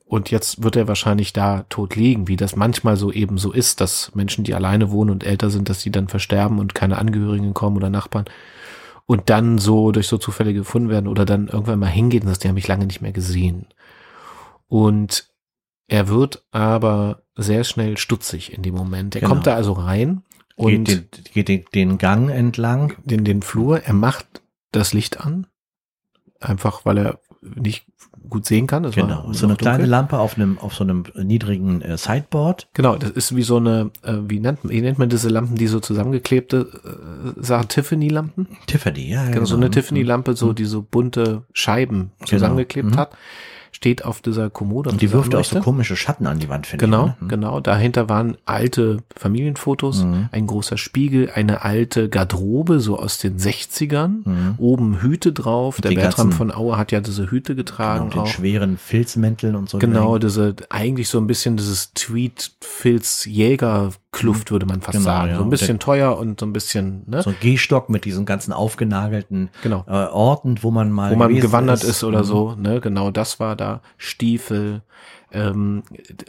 und 0.06 0.30
jetzt 0.32 0.62
wird 0.64 0.74
er 0.74 0.88
wahrscheinlich 0.88 1.32
da 1.32 1.64
tot 1.68 1.94
liegen, 1.94 2.26
wie 2.26 2.36
das 2.36 2.56
manchmal 2.56 2.96
so 2.96 3.12
eben 3.12 3.38
so 3.38 3.52
ist, 3.52 3.80
dass 3.80 4.12
Menschen, 4.14 4.42
die 4.42 4.54
alleine 4.54 4.90
wohnen 4.90 5.10
und 5.10 5.24
älter 5.24 5.50
sind, 5.50 5.68
dass 5.68 5.82
die 5.82 5.92
dann 5.92 6.08
versterben 6.08 6.58
und 6.58 6.74
keine 6.74 6.98
Angehörigen 6.98 7.54
kommen 7.54 7.76
oder 7.76 7.90
Nachbarn 7.90 8.24
und 9.06 9.30
dann 9.30 9.58
so 9.58 9.92
durch 9.92 10.08
so 10.08 10.18
Zufälle 10.18 10.54
gefunden 10.54 10.88
werden 10.88 11.08
oder 11.08 11.24
dann 11.24 11.48
irgendwann 11.48 11.78
mal 11.78 11.86
hingehen, 11.86 12.26
dass 12.26 12.38
die 12.38 12.48
haben 12.48 12.54
mich 12.54 12.68
lange 12.68 12.86
nicht 12.86 13.00
mehr 13.00 13.12
gesehen. 13.12 13.66
Und 14.68 15.32
er 15.88 16.08
wird 16.08 16.44
aber 16.52 17.22
sehr 17.36 17.64
schnell 17.64 17.98
stutzig 17.98 18.52
in 18.52 18.62
dem 18.62 18.74
Moment. 18.74 19.16
Er 19.16 19.22
genau. 19.22 19.32
kommt 19.32 19.48
da 19.48 19.56
also 19.56 19.72
rein 19.72 20.22
und 20.54 20.84
geht 20.84 21.16
den, 21.16 21.24
geht 21.32 21.48
den, 21.48 21.64
den 21.74 21.98
Gang 21.98 22.30
entlang, 22.30 22.94
den, 23.04 23.24
den 23.24 23.42
Flur. 23.42 23.82
Er 23.82 23.94
macht 23.94 24.42
das 24.70 24.92
Licht 24.92 25.20
an, 25.20 25.48
einfach 26.38 26.84
weil 26.84 26.98
er 26.98 27.20
nicht 27.42 27.86
gut 28.28 28.46
sehen 28.46 28.66
kann. 28.66 28.82
Das 28.82 28.94
genau, 28.94 29.32
so 29.32 29.46
eine 29.46 29.56
kleine 29.56 29.86
Lampe 29.86 30.18
auf 30.18 30.36
einem 30.36 30.58
auf 30.58 30.74
so 30.74 30.84
einem 30.84 31.04
niedrigen 31.14 31.82
äh, 31.82 31.96
Sideboard. 31.96 32.68
Genau, 32.74 32.96
das 32.96 33.10
ist 33.10 33.34
wie 33.34 33.42
so 33.42 33.56
eine, 33.56 33.90
äh, 34.02 34.14
wie, 34.26 34.40
nennt, 34.40 34.60
wie 34.62 34.80
nennt 34.80 34.98
man 34.98 35.08
diese 35.08 35.28
Lampen, 35.28 35.56
die 35.56 35.66
so 35.66 35.80
zusammengeklebte 35.80 36.68
äh, 37.36 37.42
Sachen, 37.42 37.68
Tiffany-Lampen? 37.68 38.46
Tiffany, 38.66 39.10
ja. 39.10 39.22
Genau, 39.22 39.34
genau. 39.34 39.46
so 39.46 39.56
eine 39.56 39.66
genau. 39.66 39.74
Tiffany-Lampe, 39.74 40.36
so 40.36 40.48
mhm. 40.48 40.54
die 40.54 40.64
so 40.64 40.82
bunte 40.82 41.44
Scheiben 41.52 42.12
genau. 42.18 42.26
zusammengeklebt 42.28 42.90
genau. 42.90 43.00
hat 43.00 43.16
steht 43.72 44.04
auf 44.04 44.20
dieser 44.20 44.50
Kommode. 44.50 44.90
Und 44.90 45.00
die 45.00 45.12
wirft 45.12 45.34
auch 45.34 45.44
so 45.44 45.60
komische 45.60 45.96
Schatten 45.96 46.26
an 46.26 46.38
die 46.38 46.48
Wand, 46.48 46.66
finde 46.66 46.84
genau, 46.84 47.06
ich. 47.06 47.12
Genau, 47.18 47.22
ne? 47.22 47.28
genau. 47.28 47.60
Dahinter 47.60 48.08
waren 48.08 48.36
alte 48.44 48.98
Familienfotos, 49.16 50.04
mhm. 50.04 50.28
ein 50.32 50.46
großer 50.46 50.76
Spiegel, 50.76 51.30
eine 51.34 51.62
alte 51.62 52.08
Garderobe, 52.08 52.80
so 52.80 52.98
aus 52.98 53.18
den 53.18 53.38
60ern. 53.38 54.28
Mhm. 54.28 54.54
Oben 54.58 55.00
Hüte 55.02 55.32
drauf. 55.32 55.76
Und 55.76 55.84
Der 55.84 55.90
Bertram 55.90 56.32
von 56.32 56.50
Auer 56.52 56.76
hat 56.78 56.92
ja 56.92 57.00
diese 57.00 57.30
Hüte 57.30 57.54
getragen. 57.54 58.10
Genau, 58.10 58.24
den 58.24 58.30
schweren 58.30 58.76
Filzmänteln 58.76 59.56
und 59.56 59.68
so. 59.70 59.78
Genau, 59.78 60.18
diese, 60.18 60.56
eigentlich 60.68 61.08
so 61.08 61.18
ein 61.18 61.26
bisschen 61.26 61.56
dieses 61.56 61.92
Tweed-Filz-Jäger- 61.94 63.92
Kluft, 64.12 64.50
würde 64.50 64.66
man 64.66 64.80
fast 64.80 64.98
genau, 64.98 65.04
sagen. 65.04 65.30
Ja. 65.30 65.36
So 65.38 65.44
ein 65.44 65.50
bisschen 65.50 65.78
der, 65.78 65.78
teuer 65.78 66.18
und 66.18 66.40
so 66.40 66.46
ein 66.46 66.52
bisschen, 66.52 67.04
ne? 67.06 67.22
So 67.22 67.30
ein 67.30 67.36
Gehstock 67.40 67.88
mit 67.88 68.04
diesen 68.04 68.26
ganzen 68.26 68.52
aufgenagelten 68.52 69.50
genau. 69.62 69.84
äh, 69.86 69.92
Orten, 69.92 70.58
wo 70.62 70.72
man 70.72 70.90
mal 70.90 71.12
wo 71.12 71.16
man 71.16 71.32
gewandert 71.34 71.84
ist, 71.84 71.90
ist 71.90 72.04
oder 72.04 72.20
mhm. 72.20 72.24
so, 72.24 72.54
ne? 72.56 72.80
Genau, 72.80 73.12
das 73.12 73.38
war 73.38 73.54
da. 73.60 73.80
Stiefel, 73.98 74.82
ähm, 75.32 75.82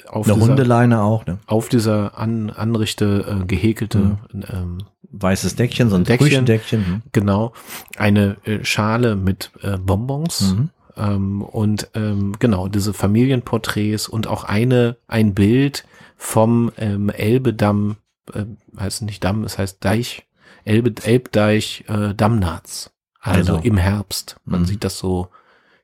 auf 0.08 0.28
Eine 0.28 0.36
dieser, 0.36 0.48
Hundeleine 0.48 1.02
auch, 1.02 1.26
ne? 1.26 1.40
Auf 1.48 1.70
dieser 1.70 2.18
An 2.18 2.50
Anrichte 2.50 3.40
äh, 3.42 3.46
gehäkelte 3.46 3.98
mhm. 3.98 4.44
ähm, 4.50 4.78
weißes 5.12 5.56
Deckchen, 5.56 5.90
so 5.90 5.96
ein 5.96 6.04
Deckchen. 6.04 6.28
Frühstückdeckchen. 6.28 6.86
Hm. 6.86 7.02
Genau. 7.12 7.54
Eine 7.98 8.38
äh, 8.46 8.64
Schale 8.64 9.16
mit 9.16 9.52
äh, 9.62 9.78
Bonbons. 9.78 10.54
Mhm. 10.54 10.70
Ähm, 10.98 11.42
und 11.42 11.90
ähm, 11.96 12.36
genau, 12.40 12.68
diese 12.68 12.94
Familienporträts 12.94 14.08
und 14.08 14.28
auch 14.28 14.44
eine, 14.44 14.98
ein 15.08 15.34
Bild 15.34 15.86
vom 16.18 16.72
ähm, 16.78 17.10
Elbedamm, 17.10 17.98
äh, 18.34 18.46
heißt 18.80 19.02
nicht 19.04 19.24
Damm, 19.24 19.44
es 19.44 19.58
heißt 19.58 19.84
Deich, 19.84 20.28
Elbe, 20.64 20.94
Elbdeich, 21.04 21.86
äh, 21.88 22.14
Dammnatz. 22.14 22.92
Also 23.20 23.54
Genau. 23.54 23.64
im 23.66 23.78
Herbst. 23.78 24.38
Man 24.46 24.62
Mhm. 24.62 24.66
sieht 24.66 24.84
das 24.84 24.98
so, 24.98 25.30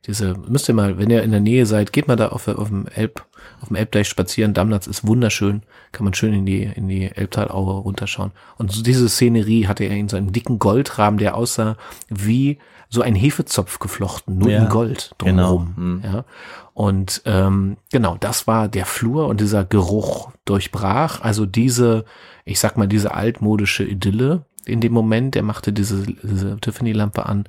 diese, 0.08 0.36
müsst 0.48 0.70
ihr 0.70 0.74
mal, 0.74 0.98
wenn 0.98 1.10
ihr 1.10 1.22
in 1.22 1.32
der 1.32 1.42
Nähe 1.42 1.66
seid, 1.66 1.92
geht 1.92 2.08
mal 2.08 2.16
da 2.16 2.30
auf, 2.30 2.48
auf 2.48 2.70
dem 2.70 2.88
Elb, 2.88 3.26
auf 3.62 3.68
dem 3.68 3.76
Elbdeich 3.76 4.08
spazieren. 4.08 4.54
Dammnatz 4.54 4.88
ist 4.88 5.06
wunderschön. 5.06 5.64
Kann 5.92 6.06
man 6.06 6.14
schön 6.14 6.34
in 6.34 6.46
die, 6.46 6.64
in 6.64 6.88
die 6.88 7.12
Elbtalaue 7.12 7.74
runterschauen. 7.82 8.32
Und 8.58 8.72
so 8.72 8.82
diese 8.82 9.10
Szenerie 9.10 9.68
hatte 9.68 9.84
er 9.84 9.96
in 9.98 10.08
so 10.08 10.16
einem 10.16 10.32
dicken 10.32 10.60
Goldrahmen, 10.60 11.18
der 11.18 11.36
aussah 11.36 11.76
wie 12.10 12.58
so 12.90 13.02
ein 13.02 13.16
Hefezopf 13.16 13.80
geflochten, 13.80 14.38
nur 14.38 14.50
Ja, 14.50 14.64
in 14.64 14.70
Gold 14.70 15.14
genau. 15.18 15.58
drumherum. 15.58 15.74
Mhm. 15.76 16.02
Ja. 16.04 16.26
Und 16.74 17.22
ähm, 17.26 17.78
genau, 17.92 18.16
das 18.18 18.48
war 18.48 18.70
der 18.70 18.86
Flur 18.86 19.28
und 19.28 19.42
dieser 19.42 19.66
Geruch 19.66 20.32
durchbrach. 20.46 21.22
Also 21.22 21.46
diese, 21.46 22.06
ich 22.46 22.60
sag 22.60 22.78
mal, 22.78 22.88
diese 22.88 23.14
altmodische 23.14 23.84
Idylle 23.84 24.46
in 24.68 24.82
dem 24.82 24.94
Moment. 24.94 25.36
Er 25.36 25.44
machte 25.44 25.72
diese, 25.74 26.04
diese 26.06 26.58
Tiffany-Lampe 26.60 27.26
an. 27.26 27.46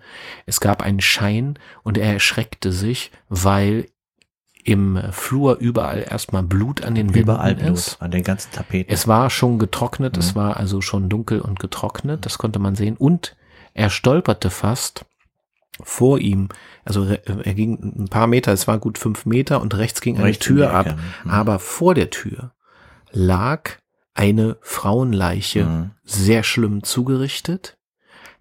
Es 0.46 0.61
gab 0.61 0.83
einen 0.83 1.00
Schein 1.00 1.59
und 1.83 1.98
er 1.98 2.12
erschreckte 2.12 2.72
sich, 2.72 3.11
weil 3.28 3.87
im 4.64 5.00
Flur 5.12 5.57
überall 5.59 6.04
erstmal 6.09 6.42
Blut 6.42 6.85
an 6.85 6.94
den 6.94 7.09
Überall 7.09 7.52
Wänden 7.52 7.66
Blut, 7.66 7.78
ist. 7.78 8.02
an 8.02 8.11
den 8.11 8.22
ganzen 8.22 8.52
Tapeten. 8.52 8.92
Es 8.92 9.09
war 9.09 9.31
schon 9.31 9.59
getrocknet, 9.59 10.16
es 10.18 10.35
Mhm. 10.35 10.38
war 10.40 10.57
also 10.59 10.81
schon 10.83 11.09
dunkel 11.09 11.40
und 11.40 11.59
getrocknet, 11.59 12.26
das 12.26 12.37
konnte 12.38 12.59
man 12.59 12.74
sehen. 12.74 12.96
Und 12.96 13.35
er 13.72 13.88
stolperte 13.88 14.50
fast 14.50 15.07
vor 15.83 16.18
ihm, 16.18 16.48
also 16.85 17.04
er 17.07 17.54
ging 17.54 17.78
ein 17.98 18.09
paar 18.09 18.26
Meter, 18.26 18.52
es 18.52 18.66
war 18.66 18.78
gut 18.78 18.98
fünf 18.98 19.24
Meter 19.26 19.62
und 19.62 19.74
rechts 19.76 20.00
ging 20.00 20.16
eine 20.16 20.24
Rechts 20.26 20.44
Tür 20.44 20.74
ab. 20.74 20.96
Mhm. 21.24 21.31
Aber 21.31 21.61
vor 21.61 21.94
der 21.94 22.11
Tür 22.11 22.52
lag 23.12 23.70
eine 24.18 24.57
Frauenleiche, 24.62 25.64
Mhm. 25.64 25.90
sehr 26.04 26.42
schlimm 26.42 26.83
zugerichtet. 26.83 27.76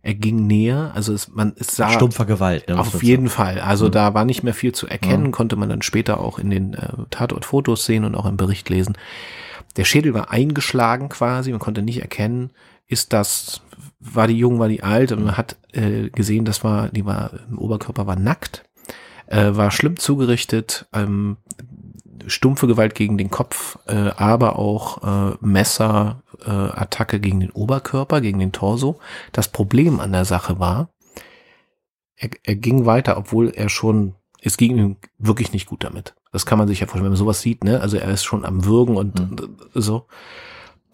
Er 0.01 0.15
ging 0.15 0.47
näher, 0.47 0.91
also 0.95 1.13
es, 1.13 1.27
man, 1.29 1.53
es 1.57 1.75
sah 1.75 1.89
Stumpfer 1.89 2.25
Gewalt. 2.25 2.67
Ne, 2.67 2.79
auf 2.79 3.03
jeden 3.03 3.29
Fall. 3.29 3.59
Also 3.59 3.87
Mhm. 3.87 3.91
da 3.91 4.13
war 4.13 4.25
nicht 4.25 4.41
mehr 4.43 4.53
viel 4.53 4.71
zu 4.73 4.87
erkennen, 4.87 5.27
Mhm. 5.27 5.31
konnte 5.31 5.55
man 5.55 5.69
dann 5.69 5.81
später 5.81 6.19
auch 6.19 6.39
in 6.39 6.49
den 6.49 6.73
äh, 6.73 6.87
Tatortfotos 7.09 7.85
sehen 7.85 8.05
und 8.05 8.15
auch 8.15 8.25
im 8.25 8.37
Bericht 8.37 8.69
lesen. 8.69 8.97
Der 9.75 9.83
Schädel 9.85 10.13
war 10.13 10.31
eingeschlagen 10.31 11.09
quasi, 11.09 11.51
man 11.51 11.59
konnte 11.59 11.81
nicht 11.83 12.01
erkennen, 12.01 12.51
ist 12.87 13.11
das, 13.13 13.61
war 13.99 14.27
die 14.27 14.37
jung, 14.37 14.59
war 14.59 14.69
die 14.69 14.81
alt 14.81 15.11
und 15.11 15.23
man 15.25 15.37
hat 15.37 15.57
äh, 15.73 16.09
gesehen, 16.09 16.45
das 16.45 16.63
war, 16.63 16.89
die 16.89 17.05
war, 17.05 17.31
im 17.49 17.59
Oberkörper 17.59 18.07
war 18.07 18.15
nackt, 18.15 18.63
äh, 19.27 19.55
war 19.55 19.69
schlimm 19.71 19.97
zugerichtet, 19.97 20.87
ähm, 20.93 21.37
stumpfe 22.27 22.67
Gewalt 22.67 22.93
gegen 22.95 23.17
den 23.17 23.29
Kopf, 23.31 23.77
äh, 23.87 24.11
aber 24.17 24.57
auch 24.59 25.31
äh, 25.31 25.37
Messer, 25.41 26.21
äh, 26.45 26.49
Attacke 26.49 27.19
gegen 27.19 27.39
den 27.39 27.51
Oberkörper, 27.51 28.21
gegen 28.21 28.39
den 28.39 28.51
Torso. 28.51 28.99
Das 29.31 29.47
Problem 29.47 29.99
an 29.99 30.11
der 30.11 30.25
Sache 30.25 30.59
war, 30.59 30.89
er, 32.15 32.29
er 32.43 32.55
ging 32.55 32.85
weiter, 32.85 33.17
obwohl 33.17 33.49
er 33.49 33.69
schon, 33.69 34.15
es 34.41 34.57
ging 34.57 34.77
ihm 34.77 34.95
wirklich 35.17 35.53
nicht 35.53 35.67
gut 35.67 35.83
damit. 35.83 36.15
Das 36.31 36.45
kann 36.45 36.57
man 36.57 36.67
sich 36.67 36.79
ja 36.79 36.85
vorstellen, 36.85 37.05
wenn 37.05 37.11
man 37.11 37.17
sowas 37.17 37.41
sieht, 37.41 37.63
ne? 37.63 37.79
Also 37.81 37.97
er 37.97 38.09
ist 38.09 38.23
schon 38.23 38.45
am 38.45 38.65
Würgen 38.65 38.97
und 38.97 39.19
Mhm. 39.19 39.57
so. 39.73 40.05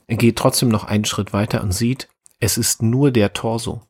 Er 0.07 0.17
geht 0.17 0.37
trotzdem 0.37 0.69
noch 0.69 0.83
einen 0.83 1.05
Schritt 1.05 1.33
weiter 1.33 1.61
und 1.63 1.73
sieht, 1.73 2.09
es 2.39 2.57
ist 2.57 2.81
nur 2.81 3.11
der 3.11 3.33
Torso. 3.33 3.81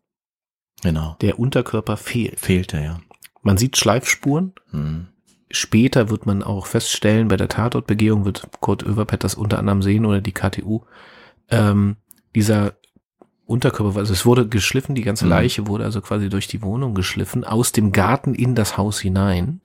Genau. 0.83 1.15
Der 1.21 1.39
Unterkörper 1.39 1.97
fehlt. 1.97 2.39
Fehlte, 2.39 2.79
ja. 2.79 2.99
Man 3.41 3.57
sieht 3.57 3.77
Schleifspuren. 3.77 4.53
Mhm. 4.71 5.07
Später 5.55 6.09
wird 6.09 6.25
man 6.25 6.41
auch 6.41 6.65
feststellen, 6.65 7.27
bei 7.27 7.37
der 7.37 7.47
Tatortbegehung 7.47 8.25
wird 8.25 8.47
Kurt 8.59 8.83
Oeverpet 8.83 9.23
das 9.23 9.35
unter 9.35 9.59
anderem 9.59 9.83
sehen 9.83 10.05
oder 10.05 10.19
die 10.19 10.31
KTU. 10.31 10.81
Ähm, 11.49 11.97
dieser 12.35 12.73
Unterkörper, 13.45 13.99
also 13.99 14.13
es 14.13 14.25
wurde 14.25 14.47
geschliffen, 14.47 14.95
die 14.95 15.03
ganze 15.03 15.25
Mhm. 15.25 15.29
Leiche 15.31 15.67
wurde 15.67 15.83
also 15.83 16.01
quasi 16.01 16.29
durch 16.29 16.47
die 16.47 16.63
Wohnung 16.63 16.95
geschliffen, 16.95 17.43
aus 17.43 17.71
dem 17.71 17.91
Garten 17.91 18.33
in 18.33 18.55
das 18.55 18.77
Haus 18.77 18.99
hinein. 18.99 19.61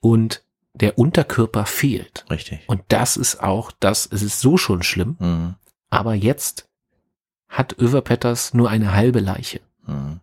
Und 0.00 0.42
der 0.72 0.98
Unterkörper 0.98 1.66
fehlt. 1.66 2.24
Richtig. 2.30 2.60
Und 2.66 2.80
das 2.88 3.16
ist 3.18 3.42
auch 3.42 3.72
das, 3.80 4.08
es 4.10 4.22
ist 4.22 4.40
so 4.40 4.56
schon 4.56 4.82
schlimm, 4.82 5.16
Mhm. 5.18 5.54
aber 5.90 6.14
jetzt 6.14 6.68
hat 7.48 7.78
Överpetters 7.78 8.54
nur 8.54 8.70
eine 8.70 8.94
halbe 8.94 9.20
Leiche. 9.20 9.60
Mhm. 9.86 10.20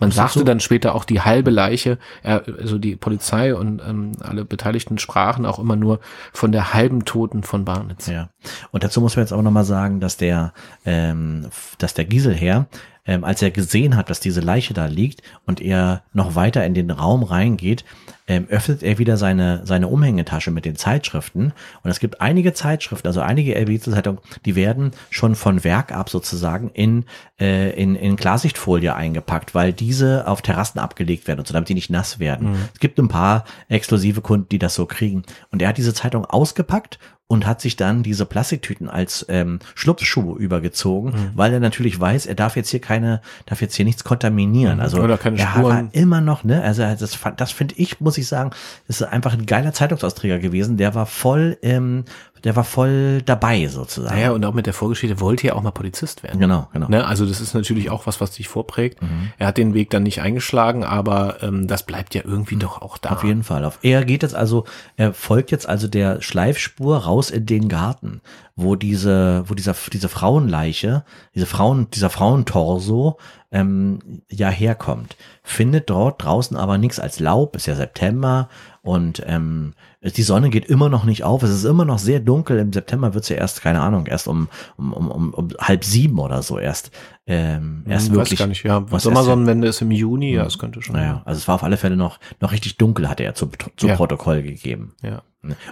Man 0.00 0.10
ist 0.10 0.16
sagte 0.16 0.40
so. 0.40 0.44
dann 0.44 0.60
später 0.60 0.94
auch 0.94 1.04
die 1.04 1.20
halbe 1.20 1.50
Leiche, 1.50 1.98
ja, 2.24 2.38
also 2.38 2.78
die 2.78 2.96
Polizei 2.96 3.54
und 3.54 3.80
ähm, 3.86 4.12
alle 4.20 4.44
Beteiligten 4.44 4.98
sprachen 4.98 5.46
auch 5.46 5.58
immer 5.58 5.76
nur 5.76 6.00
von 6.32 6.52
der 6.52 6.74
halben 6.74 7.04
Toten 7.04 7.42
von 7.42 7.64
Barnitz. 7.64 8.06
Ja. 8.06 8.30
Und 8.70 8.84
dazu 8.84 9.00
muss 9.00 9.16
man 9.16 9.24
jetzt 9.24 9.32
auch 9.32 9.42
nochmal 9.42 9.64
sagen, 9.64 10.00
dass 10.00 10.16
der, 10.16 10.52
ähm, 10.84 11.48
dass 11.78 11.94
der 11.94 12.04
Gieselherr, 12.04 12.66
ähm, 13.06 13.24
als 13.24 13.42
er 13.42 13.50
gesehen 13.50 13.96
hat, 13.96 14.10
dass 14.10 14.20
diese 14.20 14.40
Leiche 14.40 14.74
da 14.74 14.86
liegt 14.86 15.22
und 15.46 15.60
er 15.60 16.02
noch 16.12 16.34
weiter 16.34 16.64
in 16.64 16.74
den 16.74 16.90
Raum 16.90 17.22
reingeht, 17.22 17.84
ähm, 18.28 18.46
öffnet 18.48 18.82
er 18.82 18.98
wieder 18.98 19.16
seine, 19.16 19.60
seine 19.64 19.88
Umhängetasche 19.88 20.50
mit 20.50 20.64
den 20.64 20.76
Zeitschriften. 20.76 21.52
Und 21.82 21.90
es 21.90 22.00
gibt 22.00 22.20
einige 22.20 22.52
Zeitschriften, 22.54 23.06
also 23.06 23.20
einige 23.20 23.54
LBC-Zeitungen, 23.54 24.20
die 24.44 24.56
werden 24.56 24.90
schon 25.10 25.36
von 25.36 25.62
Werk 25.62 25.92
ab 25.92 26.10
sozusagen 26.10 26.70
in, 26.70 27.04
äh, 27.38 27.70
in, 27.80 27.94
in 27.94 28.16
Klarsichtfolie 28.16 28.94
eingepackt, 28.94 29.54
weil 29.54 29.72
diese 29.72 30.26
auf 30.26 30.42
Terrassen 30.42 30.80
abgelegt 30.80 31.28
werden 31.28 31.40
und 31.40 31.46
so, 31.46 31.54
damit 31.54 31.68
die 31.68 31.74
nicht 31.74 31.90
nass 31.90 32.18
werden. 32.18 32.56
Es 32.74 32.80
gibt 32.80 32.98
ein 32.98 33.08
paar 33.08 33.44
exklusive 33.68 34.20
Kunden, 34.20 34.48
die 34.48 34.58
das 34.58 34.74
so 34.74 34.86
kriegen. 34.86 35.22
Und 35.52 35.62
er 35.62 35.68
hat 35.68 35.78
diese 35.78 35.94
Zeitung 35.94 36.24
ausgepackt 36.24 36.98
und 37.28 37.44
hat 37.46 37.60
sich 37.60 37.74
dann 37.74 38.04
diese 38.04 38.24
Plastiktüten 38.24 38.88
als 38.88 39.26
ähm, 39.28 39.58
Schlupfschuhe 39.74 40.38
übergezogen, 40.38 41.10
Mhm. 41.10 41.30
weil 41.34 41.52
er 41.52 41.58
natürlich 41.60 41.98
weiß, 41.98 42.26
er 42.26 42.36
darf 42.36 42.54
jetzt 42.56 42.70
hier 42.70 42.80
keine, 42.80 43.20
darf 43.46 43.60
jetzt 43.60 43.74
hier 43.74 43.84
nichts 43.84 44.04
kontaminieren. 44.04 44.78
Also 44.80 44.98
Mhm. 44.98 45.04
Oder 45.04 45.18
keine 45.18 45.38
er 45.38 45.48
Spuren. 45.48 45.64
war 45.64 45.88
immer 45.92 46.20
noch, 46.20 46.44
ne, 46.44 46.62
also 46.62 46.82
das, 46.82 47.18
das 47.36 47.50
finde 47.52 47.74
ich, 47.78 48.00
muss 48.00 48.16
ich 48.18 48.28
sagen, 48.28 48.50
ist 48.86 49.02
einfach 49.02 49.32
ein 49.32 49.46
geiler 49.46 49.72
Zeitungsausträger 49.72 50.38
gewesen. 50.38 50.76
Der 50.76 50.94
war 50.94 51.06
voll, 51.06 51.58
ähm, 51.62 52.04
der 52.44 52.56
war 52.56 52.64
voll 52.64 53.22
dabei 53.22 53.66
sozusagen. 53.68 54.14
Naja, 54.14 54.30
und 54.32 54.44
auch 54.44 54.54
mit 54.54 54.66
der 54.66 54.72
Vorgeschichte 54.72 55.20
wollte 55.20 55.48
er 55.48 55.56
auch 55.56 55.62
mal 55.62 55.70
Polizist 55.70 56.22
werden. 56.22 56.40
Genau, 56.40 56.68
genau. 56.72 56.88
Ne? 56.88 57.06
Also 57.06 57.26
das 57.26 57.40
ist 57.40 57.54
natürlich 57.54 57.90
auch 57.90 58.06
was, 58.06 58.20
was 58.20 58.32
dich 58.32 58.48
vorprägt. 58.48 59.02
Mhm. 59.02 59.32
Er 59.38 59.48
hat 59.48 59.56
den 59.56 59.74
Weg 59.74 59.90
dann 59.90 60.02
nicht 60.02 60.20
eingeschlagen, 60.20 60.84
aber 60.84 61.42
ähm, 61.42 61.66
das 61.66 61.84
bleibt 61.84 62.14
ja 62.14 62.22
irgendwie 62.24 62.56
doch 62.56 62.82
auch 62.82 62.98
da. 62.98 63.10
Auf 63.10 63.24
jeden 63.24 63.42
Fall. 63.42 63.64
Auf, 63.64 63.78
er 63.82 64.04
geht 64.04 64.22
jetzt 64.22 64.34
also, 64.34 64.64
er 64.96 65.12
folgt 65.12 65.50
jetzt 65.50 65.68
also 65.68 65.88
der 65.88 66.22
Schleifspur 66.22 66.98
raus 66.98 67.30
in 67.30 67.46
den 67.46 67.68
Garten, 67.68 68.20
wo 68.54 68.76
diese, 68.76 69.44
wo 69.46 69.54
dieser, 69.54 69.74
diese 69.92 70.08
Frauenleiche, 70.08 71.04
diese 71.34 71.46
Frauen, 71.46 71.88
dieser 71.90 72.10
Frauentorso, 72.10 73.18
ähm, 73.52 74.22
ja 74.30 74.48
herkommt. 74.48 75.16
Findet 75.42 75.88
dort 75.88 76.22
draußen 76.22 76.56
aber 76.56 76.78
nichts 76.78 77.00
als 77.00 77.20
Laub, 77.20 77.56
ist 77.56 77.66
ja 77.66 77.74
September 77.74 78.48
und 78.82 79.22
ähm, 79.26 79.74
die 80.12 80.22
Sonne 80.22 80.50
geht 80.50 80.66
immer 80.66 80.88
noch 80.88 81.04
nicht 81.04 81.24
auf. 81.24 81.42
Es 81.42 81.50
ist 81.50 81.64
immer 81.64 81.84
noch 81.84 81.98
sehr 81.98 82.20
dunkel. 82.20 82.58
Im 82.58 82.72
September 82.72 83.14
wird's 83.14 83.28
ja 83.28 83.36
erst, 83.36 83.62
keine 83.62 83.80
Ahnung, 83.80 84.06
erst 84.06 84.28
um, 84.28 84.48
um, 84.76 84.92
um, 84.92 85.10
um, 85.10 85.34
um 85.34 85.48
halb 85.60 85.84
sieben 85.84 86.18
oder 86.18 86.42
so 86.42 86.58
erst. 86.58 86.90
Ähm, 87.26 87.84
erst 87.88 88.08
Hm, 88.08 88.14
wirklich. 88.14 88.32
Weiß 88.32 88.38
gar 88.38 88.46
nicht, 88.46 88.62
ja. 88.64 88.90
was 88.90 89.02
Sommersonnenwende 89.02 89.68
ist 89.68 89.80
im 89.82 89.90
Juni, 89.90 90.32
ja, 90.34 90.44
es 90.46 90.58
könnte 90.58 90.82
schon. 90.82 90.94
Naja, 90.94 91.22
also 91.24 91.38
es 91.38 91.48
war 91.48 91.56
auf 91.56 91.64
alle 91.64 91.76
Fälle 91.76 91.96
noch, 91.96 92.18
noch 92.40 92.52
richtig 92.52 92.76
dunkel, 92.76 93.08
hatte 93.08 93.24
er 93.24 93.34
zu, 93.34 93.48
zu 93.76 93.86
Ja. 93.88 93.96
Protokoll 93.96 94.42
gegeben. 94.42 94.94
ja. 95.02 95.22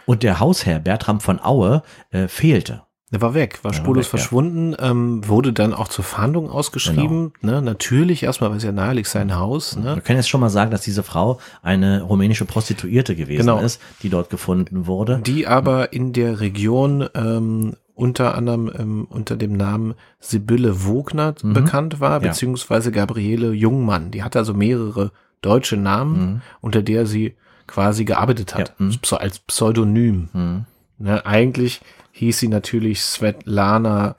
Und 0.06 0.22
der 0.22 0.38
Hausherr 0.38 0.78
Bertram 0.78 1.20
von 1.20 1.40
Aue 1.40 1.82
äh, 2.10 2.28
fehlte. 2.28 2.82
Der 3.14 3.22
war 3.22 3.32
weg, 3.32 3.60
war 3.62 3.70
war 3.70 3.76
spurlos 3.76 4.06
weg, 4.06 4.12
ja. 4.12 4.18
verschwunden, 4.18 4.74
ähm, 4.78 5.26
wurde 5.26 5.52
dann 5.52 5.72
auch 5.72 5.88
zur 5.88 6.04
Fahndung 6.04 6.50
ausgeschrieben. 6.50 7.32
Genau. 7.40 7.52
Ne? 7.54 7.62
Natürlich 7.62 8.24
erstmal, 8.24 8.50
weil 8.50 8.56
es 8.58 8.64
ja 8.64 8.72
nahe 8.72 8.92
liegt, 8.94 9.08
sein 9.08 9.36
Haus. 9.36 9.76
Wir 9.76 9.94
Ne? 9.94 10.00
können 10.02 10.18
jetzt 10.18 10.28
schon 10.28 10.40
mal 10.40 10.50
sagen, 10.50 10.70
dass 10.72 10.80
diese 10.82 11.02
Frau 11.04 11.38
eine 11.62 12.02
rumänische 12.02 12.44
Prostituierte 12.44 13.14
gewesen 13.14 13.46
Genau. 13.46 13.60
ist, 13.60 13.80
die 14.02 14.08
dort 14.10 14.28
gefunden 14.30 14.86
wurde. 14.86 15.20
Die 15.24 15.46
aber 15.46 15.92
in 15.92 16.12
der 16.12 16.40
Region 16.40 17.08
ähm, 17.14 17.74
unter 17.94 18.34
anderem 18.34 18.68
ähm, 18.76 19.06
unter 19.08 19.36
dem 19.36 19.52
Namen 19.56 19.94
Sibylle 20.18 20.84
Wogner 20.84 21.34
Mhm. 21.40 21.52
bekannt 21.52 22.00
war, 22.00 22.20
Ja. 22.20 22.28
beziehungsweise 22.30 22.90
Gabriele 22.90 23.52
Jungmann. 23.52 24.10
Die 24.10 24.24
hatte 24.24 24.40
also 24.40 24.52
mehrere 24.54 25.12
deutsche 25.40 25.76
Namen, 25.76 26.18
Mhm. 26.34 26.40
unter 26.60 26.82
der 26.82 27.06
sie 27.06 27.36
quasi 27.68 28.04
gearbeitet 28.04 28.54
hat, 28.56 28.74
Ja, 28.80 28.86
mhm. 28.86 28.98
Als 29.12 29.38
Pseudonym. 29.38 30.28
Hm. 30.32 30.64
Ne? 30.98 31.24
Eigentlich 31.24 31.80
hieß 32.14 32.38
sie 32.38 32.48
natürlich 32.48 33.00
Svetlana 33.02 34.16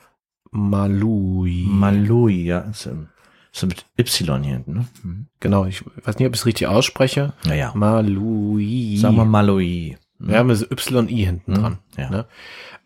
Malui. 0.52 1.66
Malui, 1.68 2.44
ja. 2.46 2.60
Ist, 2.60 2.86
ähm, 2.86 3.08
ist 3.54 3.66
mit 3.66 3.86
Y 3.98 4.44
hier 4.44 4.54
hinten, 4.54 4.74
ne? 4.74 4.86
Hm. 5.02 5.28
genau, 5.40 5.66
ich 5.66 5.84
weiß 6.06 6.18
nicht, 6.18 6.28
ob 6.28 6.34
ich 6.34 6.42
es 6.42 6.46
richtig 6.46 6.68
ausspreche. 6.68 7.34
Naja, 7.46 7.72
Malui. 7.76 8.98
sagen 8.98 9.16
wir 9.16 9.26
Malui. 9.26 9.98
Hm. 10.20 10.28
Wir 10.30 10.38
haben 10.38 10.50
das 10.50 10.62
YI 10.70 11.26
hinten 11.26 11.56
Hm. 11.56 11.62
dran. 11.62 11.78
Ja. 11.98 12.10
Ne? 12.10 12.26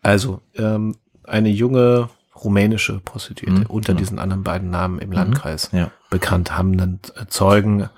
Also, 0.02 0.40
ähm, 0.56 0.96
eine 1.24 1.48
junge 1.50 2.08
rumänische 2.44 3.00
Prostituierte 3.00 3.60
Mhm, 3.60 3.66
unter 3.66 3.92
genau. 3.92 3.98
diesen 3.98 4.18
anderen 4.18 4.42
beiden 4.42 4.70
Namen 4.70 4.98
im 4.98 5.12
Landkreis 5.12 5.70
Ja. 5.72 5.90
bekannt, 6.08 6.56
haben 6.56 6.76
dann 6.78 6.98
Zeugen 7.28 7.88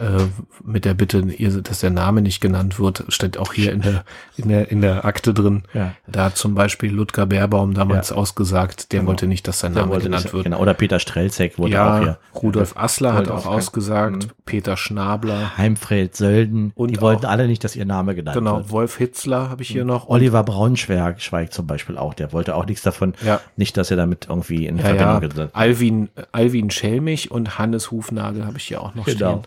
äh, 0.00 0.24
mit 0.64 0.84
der 0.84 0.94
Bitte, 0.94 1.22
dass 1.62 1.80
der 1.80 1.90
Name 1.90 2.22
nicht 2.22 2.40
genannt 2.40 2.78
wird, 2.78 3.04
steht 3.08 3.38
auch 3.38 3.52
hier 3.52 3.72
in 3.72 3.82
der, 3.82 4.04
in 4.36 4.48
der, 4.48 4.70
in 4.70 4.80
der 4.80 5.04
Akte 5.04 5.34
drin. 5.34 5.62
Ja. 5.74 5.92
Da 6.06 6.24
hat 6.26 6.36
zum 6.36 6.54
Beispiel 6.54 6.90
Ludger 6.92 7.26
Baerbaum 7.26 7.74
damals 7.74 8.10
Ja. 8.10 8.16
ausgesagt, 8.16 8.92
der 8.92 9.00
Genau. 9.00 9.10
wollte 9.10 9.26
nicht, 9.26 9.46
dass 9.48 9.60
sein 9.60 9.74
Der 9.74 9.86
Name 9.86 9.98
genannt 10.00 10.24
nicht- 10.24 10.32
wird. 10.34 10.44
Genau. 10.44 10.58
Oder 10.60 10.74
Peter 10.74 10.98
Strelzek 11.00 11.58
wurde 11.58 11.72
auch 11.82 11.86
Ja, 11.96 12.00
hier. 12.00 12.18
Rudolf 12.34 12.76
Assler 12.76 13.14
hat 13.14 13.28
auch 13.28 13.46
auch 13.46 13.52
ausgesagt, 13.54 14.24
Mhm. 14.26 14.30
Peter 14.44 14.76
Schnabler, 14.76 15.56
Heimfeld, 15.58 16.16
Sölden. 16.16 16.72
Und 16.74 16.90
die 16.90 17.00
wollten 17.00 17.26
auch- 17.26 17.30
alle 17.30 17.46
nicht, 17.46 17.62
dass 17.64 17.76
ihr 17.76 17.84
Name 17.84 18.14
genannt 18.14 18.36
genau, 18.36 18.58
wird. 18.58 18.70
Wolf 18.70 18.96
Hitzler 18.96 19.50
habe 19.50 19.62
ich 19.62 19.68
hier 19.68 19.84
noch. 19.84 20.08
Oliver 20.08 20.42
Braunschweig 20.44 21.20
schweigt 21.20 21.52
zum 21.52 21.66
Beispiel 21.66 21.96
auch. 21.98 22.14
Der 22.14 22.32
wollte 22.32 22.54
auch 22.54 22.66
nichts 22.66 22.82
davon. 22.82 23.14
Ja. 23.24 23.40
Nicht, 23.56 23.76
dass 23.76 23.90
er 23.90 23.96
damit 23.96 24.26
irgendwie 24.28 24.66
in 24.66 24.78
Verbindung 24.78 25.06
ja, 25.08 25.18
gesetzt 25.20 25.54
Alvin, 25.54 26.08
Alvin 26.32 26.70
Schelmich 26.70 27.30
und 27.30 27.58
Hannes 27.58 27.90
Hufnagel 27.90 28.46
habe 28.46 28.56
ich 28.58 28.64
hier 28.64 28.80
auch 28.80 28.94
noch 28.94 29.04
Genau. 29.06 29.16
stehen. 29.16 29.42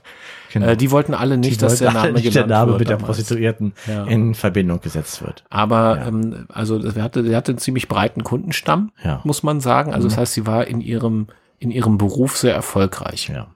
Äh, 0.55 0.75
die 0.77 0.91
wollten 0.91 1.13
alle 1.13 1.37
nicht, 1.37 1.53
Die 1.53 1.57
dass 1.57 1.79
der 1.79 1.91
Name 1.91 2.13
nicht 2.13 2.35
der 2.35 2.47
Name 2.47 2.73
mit 2.77 2.89
der 2.89 2.97
damals. 2.97 3.05
Prostituierten 3.17 3.73
Ja. 3.87 4.05
in 4.05 4.33
Verbindung 4.35 4.81
gesetzt 4.81 5.21
wird. 5.21 5.43
Aber 5.49 5.97
Ja. 5.97 6.07
ähm, 6.07 6.45
also 6.49 6.79
er 6.83 7.03
hatte, 7.03 7.25
er 7.27 7.37
hatte 7.37 7.51
einen 7.51 7.59
ziemlich 7.59 7.87
breiten 7.87 8.23
Kundenstamm, 8.23 8.91
Ja. 9.03 9.15
Mhm. 9.15 9.21
muss 9.23 9.43
man 9.43 9.61
sagen. 9.61 9.93
Also 9.93 10.07
das 10.07 10.17
heißt, 10.17 10.33
sie 10.33 10.45
war 10.45 10.67
in 10.67 10.81
ihrem 10.81 11.27
in 11.59 11.69
ihrem 11.69 11.97
Beruf 11.99 12.37
sehr 12.37 12.55
erfolgreich. 12.55 13.29
Ja. 13.31 13.47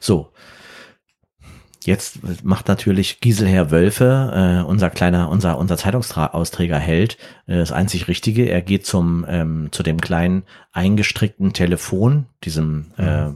So. 0.00 0.28
Jetzt 1.86 2.18
macht 2.44 2.66
natürlich 2.66 3.20
Giselher 3.20 3.70
Wölfe, 3.70 4.62
äh, 4.64 4.68
unser 4.68 4.90
kleiner, 4.90 5.28
unser, 5.30 5.56
unser 5.56 5.76
Zeitungsausträger 5.76 6.78
Held, 6.78 7.16
äh, 7.46 7.56
das 7.58 7.70
einzig 7.70 8.08
Richtige. 8.08 8.48
Er 8.48 8.60
geht 8.60 8.84
zum, 8.84 9.24
ähm, 9.28 9.68
zu 9.70 9.84
dem 9.84 10.00
kleinen 10.00 10.42
eingestrickten 10.72 11.52
Telefon, 11.52 12.26
diesem 12.42 12.86
äh, 12.96 13.28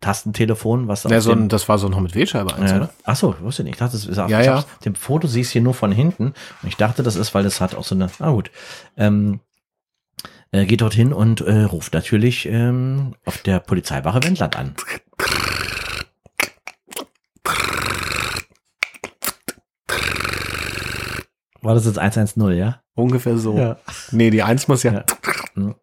Tastentelefon, 0.00 0.88
was 0.88 1.04
Ja, 1.04 1.20
so 1.20 1.30
ein, 1.30 1.48
das 1.48 1.68
war 1.68 1.78
so 1.78 1.88
noch 1.88 2.00
mit 2.00 2.16
Wählscheibe 2.16 2.54
eins, 2.54 2.72
äh, 2.72 2.76
oder? 2.76 2.90
ach 3.04 3.16
so, 3.16 3.36
wusste 3.40 3.62
nicht. 3.62 3.74
Ich 3.74 3.78
dachte, 3.78 3.92
das 3.92 4.06
ist 4.06 4.16
Ja, 4.16 4.26
ich 4.26 4.46
ja. 4.46 4.64
dem 4.84 4.96
Foto 4.96 5.28
siehst 5.28 5.50
du 5.50 5.52
hier 5.52 5.62
nur 5.62 5.74
von 5.74 5.92
hinten. 5.92 6.34
Und 6.62 6.68
ich 6.68 6.76
dachte, 6.76 7.04
das 7.04 7.14
ist, 7.14 7.32
weil 7.32 7.44
das 7.44 7.60
hat 7.60 7.76
auch 7.76 7.84
so 7.84 7.94
eine, 7.94 8.10
ah 8.18 8.30
gut, 8.32 8.50
ähm, 8.96 9.38
äh, 10.50 10.66
geht 10.66 10.82
dorthin 10.82 11.12
und 11.12 11.40
äh, 11.40 11.62
ruft 11.62 11.94
natürlich 11.94 12.46
ähm, 12.46 13.14
auf 13.24 13.38
der 13.38 13.58
Polizeiwache 13.60 14.22
Wendland 14.22 14.56
an. 14.56 14.74
War 21.62 21.74
das 21.74 21.86
jetzt 21.86 21.98
110, 21.98 22.52
ja? 22.52 22.80
Ungefähr 22.94 23.38
so. 23.38 23.56
Ja. 23.56 23.76
Nee, 24.10 24.30
die 24.30 24.42
eins 24.42 24.68
muss 24.68 24.82
ja, 24.82 24.92
Ja. 24.92 25.04
Mhm. 25.54 25.74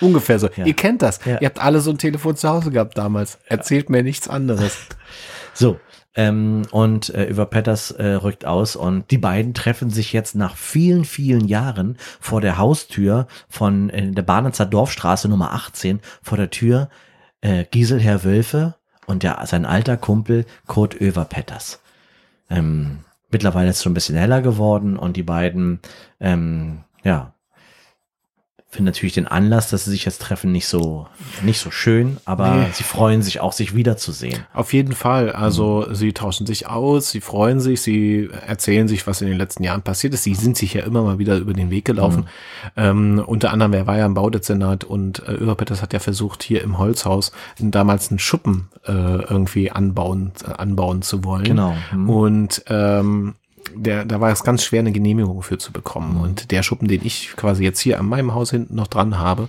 ungefähr 0.00 0.38
so. 0.38 0.48
Ja. 0.54 0.64
Ihr 0.64 0.74
kennt 0.74 1.02
das. 1.02 1.18
Ihr 1.26 1.40
habt 1.42 1.60
alle 1.60 1.80
so 1.80 1.90
ein 1.90 1.98
Telefon 1.98 2.36
zu 2.36 2.48
Hause 2.48 2.70
gehabt 2.70 2.96
damals. 2.96 3.38
Erzählt 3.46 3.90
mir 3.90 4.02
nichts 4.02 4.28
anderes. 4.28 4.76
So, 5.54 5.80
ähm, 6.14 6.62
und 6.70 7.12
äh, 7.14 7.24
über 7.24 7.44
Petters 7.46 7.90
äh, 7.90 8.12
rückt 8.12 8.44
aus 8.44 8.76
und 8.76 9.10
die 9.10 9.18
beiden 9.18 9.54
treffen 9.54 9.90
sich 9.90 10.12
jetzt 10.12 10.36
nach 10.36 10.54
vielen, 10.56 11.04
vielen 11.04 11.48
Jahren 11.48 11.96
vor 12.20 12.40
der 12.40 12.58
Haustür 12.58 13.26
von 13.48 13.90
äh, 13.90 14.12
der 14.12 14.22
Bahnitzer 14.22 14.64
Dorfstraße 14.66 15.28
Nummer 15.28 15.52
18, 15.52 15.98
vor 16.22 16.38
der 16.38 16.50
Tür 16.50 16.90
äh, 17.40 17.64
Giselherr 17.64 18.22
Wölfe 18.22 18.76
und 19.06 19.24
der, 19.24 19.44
sein 19.46 19.66
alter 19.66 19.96
Kumpel 19.96 20.46
Kurt 20.68 21.00
Över 21.00 21.24
Petters. 21.24 21.80
Ähm, 22.50 23.00
mittlerweile 23.30 23.70
ist 23.70 23.76
es 23.76 23.82
schon 23.82 23.92
ein 23.92 23.94
bisschen 23.94 24.16
heller 24.16 24.42
geworden 24.42 24.96
und 24.96 25.16
die 25.16 25.22
beiden, 25.22 25.80
ähm, 26.20 26.84
ja, 27.02 27.34
finden 28.70 28.84
natürlich 28.84 29.14
den 29.14 29.26
Anlass, 29.26 29.70
dass 29.70 29.86
sie 29.86 29.90
sich 29.90 30.04
jetzt 30.04 30.20
treffen, 30.20 30.52
nicht 30.52 30.66
so, 30.66 31.06
nicht 31.42 31.58
so 31.58 31.70
schön, 31.70 32.18
aber 32.26 32.54
Nee. 32.54 32.66
sie 32.74 32.84
freuen 32.84 33.22
sich 33.22 33.40
auch, 33.40 33.52
sich 33.52 33.74
wiederzusehen. 33.74 34.42
Auf 34.52 34.74
jeden 34.74 34.92
Fall. 34.92 35.32
Also 35.32 35.86
sie 35.94 36.12
tauschen 36.12 36.46
sich 36.46 36.66
aus, 36.66 37.10
sie 37.10 37.22
freuen 37.22 37.60
sich, 37.60 37.80
sie 37.80 38.28
erzählen 38.46 38.86
sich, 38.86 39.06
was 39.06 39.22
in 39.22 39.28
den 39.28 39.38
letzten 39.38 39.64
Jahren 39.64 39.80
passiert 39.80 40.12
ist. 40.12 40.24
Sie 40.24 40.34
sind 40.34 40.58
sich 40.58 40.74
ja 40.74 40.82
immer 40.82 41.02
mal 41.02 41.18
wieder 41.18 41.38
über 41.38 41.54
den 41.54 41.70
Weg 41.70 41.86
gelaufen. 41.86 42.26
Ähm, 42.76 43.22
unter 43.26 43.52
anderem, 43.52 43.72
er 43.72 43.86
war 43.86 43.96
ja 43.96 44.04
im 44.04 44.12
Baudezernat 44.12 44.84
und 44.84 45.26
äh, 45.26 45.32
Überpetters 45.32 45.80
hat 45.80 45.94
ja 45.94 45.98
versucht, 45.98 46.42
hier 46.42 46.62
im 46.62 46.76
Holzhaus 46.76 47.32
damals 47.58 48.10
einen 48.10 48.18
Schuppen 48.18 48.68
äh, 48.86 48.92
irgendwie 48.92 49.70
anbauen, 49.70 50.32
äh, 50.46 50.52
anbauen 50.52 51.00
zu 51.00 51.24
wollen. 51.24 51.44
Genau. 51.44 51.74
Mhm. 51.92 52.10
Und 52.10 52.64
ähm, 52.68 53.34
der, 53.74 54.04
da 54.04 54.20
war 54.20 54.30
es 54.30 54.42
ganz 54.44 54.62
schwer, 54.64 54.80
eine 54.80 54.92
Genehmigung 54.92 55.42
für 55.42 55.58
zu 55.58 55.72
bekommen. 55.72 56.14
Mhm. 56.16 56.20
Und 56.20 56.50
der 56.50 56.62
Schuppen, 56.62 56.88
den 56.88 57.04
ich 57.04 57.32
quasi 57.36 57.64
jetzt 57.64 57.80
hier 57.80 57.98
an 57.98 58.06
meinem 58.06 58.34
Haus 58.34 58.50
hinten 58.50 58.74
noch 58.74 58.86
dran 58.88 59.18
habe, 59.18 59.48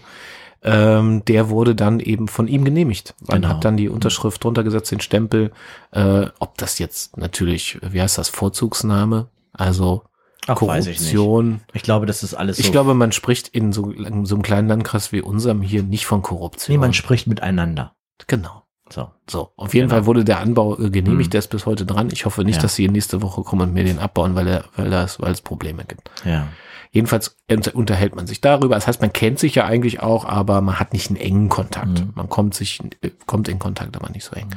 ähm, 0.61 1.23
der 1.25 1.49
wurde 1.49 1.73
dann 1.75 1.99
eben 2.01 2.27
von 2.27 2.47
ihm 2.47 2.65
genehmigt. 2.65 3.15
Man 3.27 3.41
Genau. 3.41 3.53
hat 3.55 3.63
dann 3.65 3.77
die 3.77 3.87
Unterschrift 3.89 4.43
drunter 4.43 4.63
gesetzt, 4.63 4.91
den 4.91 4.99
Stempel, 4.99 5.51
äh, 5.91 6.25
ob 6.39 6.57
das 6.57 6.79
jetzt 6.79 7.17
natürlich, 7.17 7.79
wie 7.81 8.01
heißt 8.01 8.17
das, 8.17 8.27
Vorzugsname, 8.29 9.27
also 9.53 10.03
Ach, 10.47 10.61
weiß 10.61 10.87
ich. 10.87 10.97
Korruption. 10.97 11.61
Ich 11.73 11.83
glaube, 11.83 12.05
das 12.05 12.23
ist 12.23 12.33
alles 12.33 12.57
so. 12.57 12.63
Ich 12.63 12.71
glaube, 12.71 12.93
man 12.93 13.11
spricht 13.11 13.47
in 13.49 13.71
so, 13.71 13.91
in 13.91 14.25
so 14.25 14.35
einem 14.35 14.41
kleinen 14.41 14.67
Landkreis 14.67 15.11
wie 15.11 15.21
unserem 15.21 15.61
hier 15.61 15.83
nicht 15.83 16.05
von 16.05 16.21
Korruption. 16.21 16.73
nee, 16.73 16.79
man 16.79 16.93
spricht 16.93 17.27
miteinander. 17.27 17.95
genau. 18.27 18.63
So. 18.89 19.09
So, 19.29 19.51
auf 19.55 19.73
jeden 19.73 19.87
Genau. 19.87 19.99
Fall 20.01 20.05
wurde 20.07 20.25
der 20.25 20.39
Anbau 20.39 20.77
äh, 20.79 20.89
genehmigt, 20.89 21.27
Mhm. 21.27 21.31
der 21.31 21.39
ist 21.39 21.49
bis 21.49 21.65
heute 21.65 21.85
dran. 21.85 22.09
Ich 22.11 22.25
hoffe 22.25 22.43
nicht, 22.43 22.57
Ja. 22.57 22.61
dass 22.63 22.75
sie 22.75 22.87
nächste 22.87 23.21
Woche 23.21 23.43
kommen 23.43 23.61
und 23.69 23.73
mir 23.73 23.83
den 23.83 23.99
abbauen, 23.99 24.35
weil 24.35 24.47
er, 24.47 24.65
weil 24.75 24.89
das, 24.89 25.19
weil 25.21 25.31
es 25.31 25.41
Probleme 25.41 25.83
gibt. 25.85 26.09
Ja. 26.25 26.47
Jedenfalls 26.91 27.37
unter, 27.49 27.75
unterhält 27.75 28.15
man 28.15 28.25
sich 28.25 28.41
darüber. 28.41 28.73
Das 28.73 28.87
heißt, 28.87 28.99
man 29.01 29.13
kennt 29.13 29.37
sich 29.37 29.53
ja 29.53 29.65
eigentlich 29.65 30.01
auch, 30.01 30.25
aber 30.25 30.61
man 30.61 30.79
hat 30.79 30.91
nicht 30.93 31.09
einen 31.09 31.17
engen 31.17 31.49
Kontakt. 31.49 31.99
Mhm. 32.05 32.11
Man 32.15 32.29
kommt 32.29 32.55
sich, 32.55 32.79
äh, 33.01 33.11
kommt 33.27 33.47
in 33.47 33.59
Kontakt, 33.59 33.95
aber 33.95 34.09
nicht 34.09 34.23
so 34.25 34.35
eng. 34.35 34.49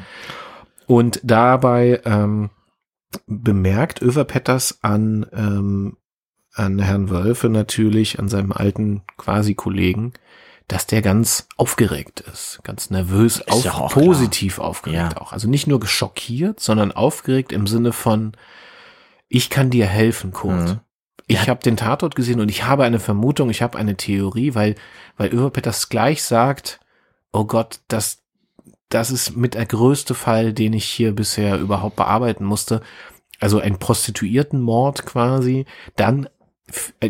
Und 0.87 1.21
dabei 1.23 2.01
ähm, 2.07 2.49
bemerkt 3.27 4.01
Överpetters 4.01 4.79
an, 4.83 5.27
ähm, 5.35 5.97
an 6.55 6.79
Herrn 6.79 7.11
Wölfe 7.11 7.49
natürlich, 7.51 8.19
an 8.19 8.29
seinem 8.29 8.53
alten 8.53 9.03
Quasi-Kollegen, 9.19 10.13
dass 10.73 10.87
der 10.87 11.03
ganz 11.03 11.49
aufgeregt 11.59 12.21
ist, 12.21 12.61
ganz 12.63 12.89
nervös, 12.89 13.37
Ist 13.37 13.51
auf, 13.53 13.65
ja 13.65 13.73
positiv 13.89 14.59
aufgeregt 14.59 15.13
Ja. 15.15 15.21
auch. 15.21 15.33
Also 15.35 15.47
nicht 15.47 15.67
nur 15.67 15.81
geschockiert, 15.81 16.61
sondern 16.61 16.93
aufgeregt 16.93 17.53
im 17.53 17.67
Sinne 17.67 17.93
von, 17.93 18.33
ich 19.29 19.51
kann 19.51 19.69
dir 19.69 19.85
helfen, 19.87 20.33
Kurt. 20.33 20.69
Mhm. 20.69 20.81
Ich 21.27 21.43
Ja. 21.43 21.49
habe 21.49 21.61
den 21.61 21.77
Tatort 21.77 22.15
gesehen 22.17 22.41
und 22.41 22.49
ich 22.49 22.65
habe 22.65 22.85
eine 22.85 23.01
Vermutung, 23.01 23.51
ich 23.51 23.61
habe 23.61 23.77
eine 23.77 23.97
Theorie, 23.99 24.55
weil, 24.55 24.75
weil 25.19 25.29
Överpetters 25.29 25.91
gleich 25.91 26.23
sagt, 26.23 26.81
oh 27.33 27.45
Gott, 27.45 27.81
das, 27.89 28.23
das 28.89 29.11
ist 29.11 29.37
mit 29.37 29.53
der 29.53 29.67
größte 29.67 30.15
Fall, 30.15 30.55
den 30.55 30.73
ich 30.73 30.87
hier 30.87 31.13
bisher 31.15 31.59
überhaupt 31.59 31.97
bearbeiten 31.97 32.45
musste. 32.47 32.81
Also 33.41 33.59
ein 33.61 33.79
Prostituiertenmord 33.79 35.05
quasi, 35.05 35.67
dann 35.97 36.29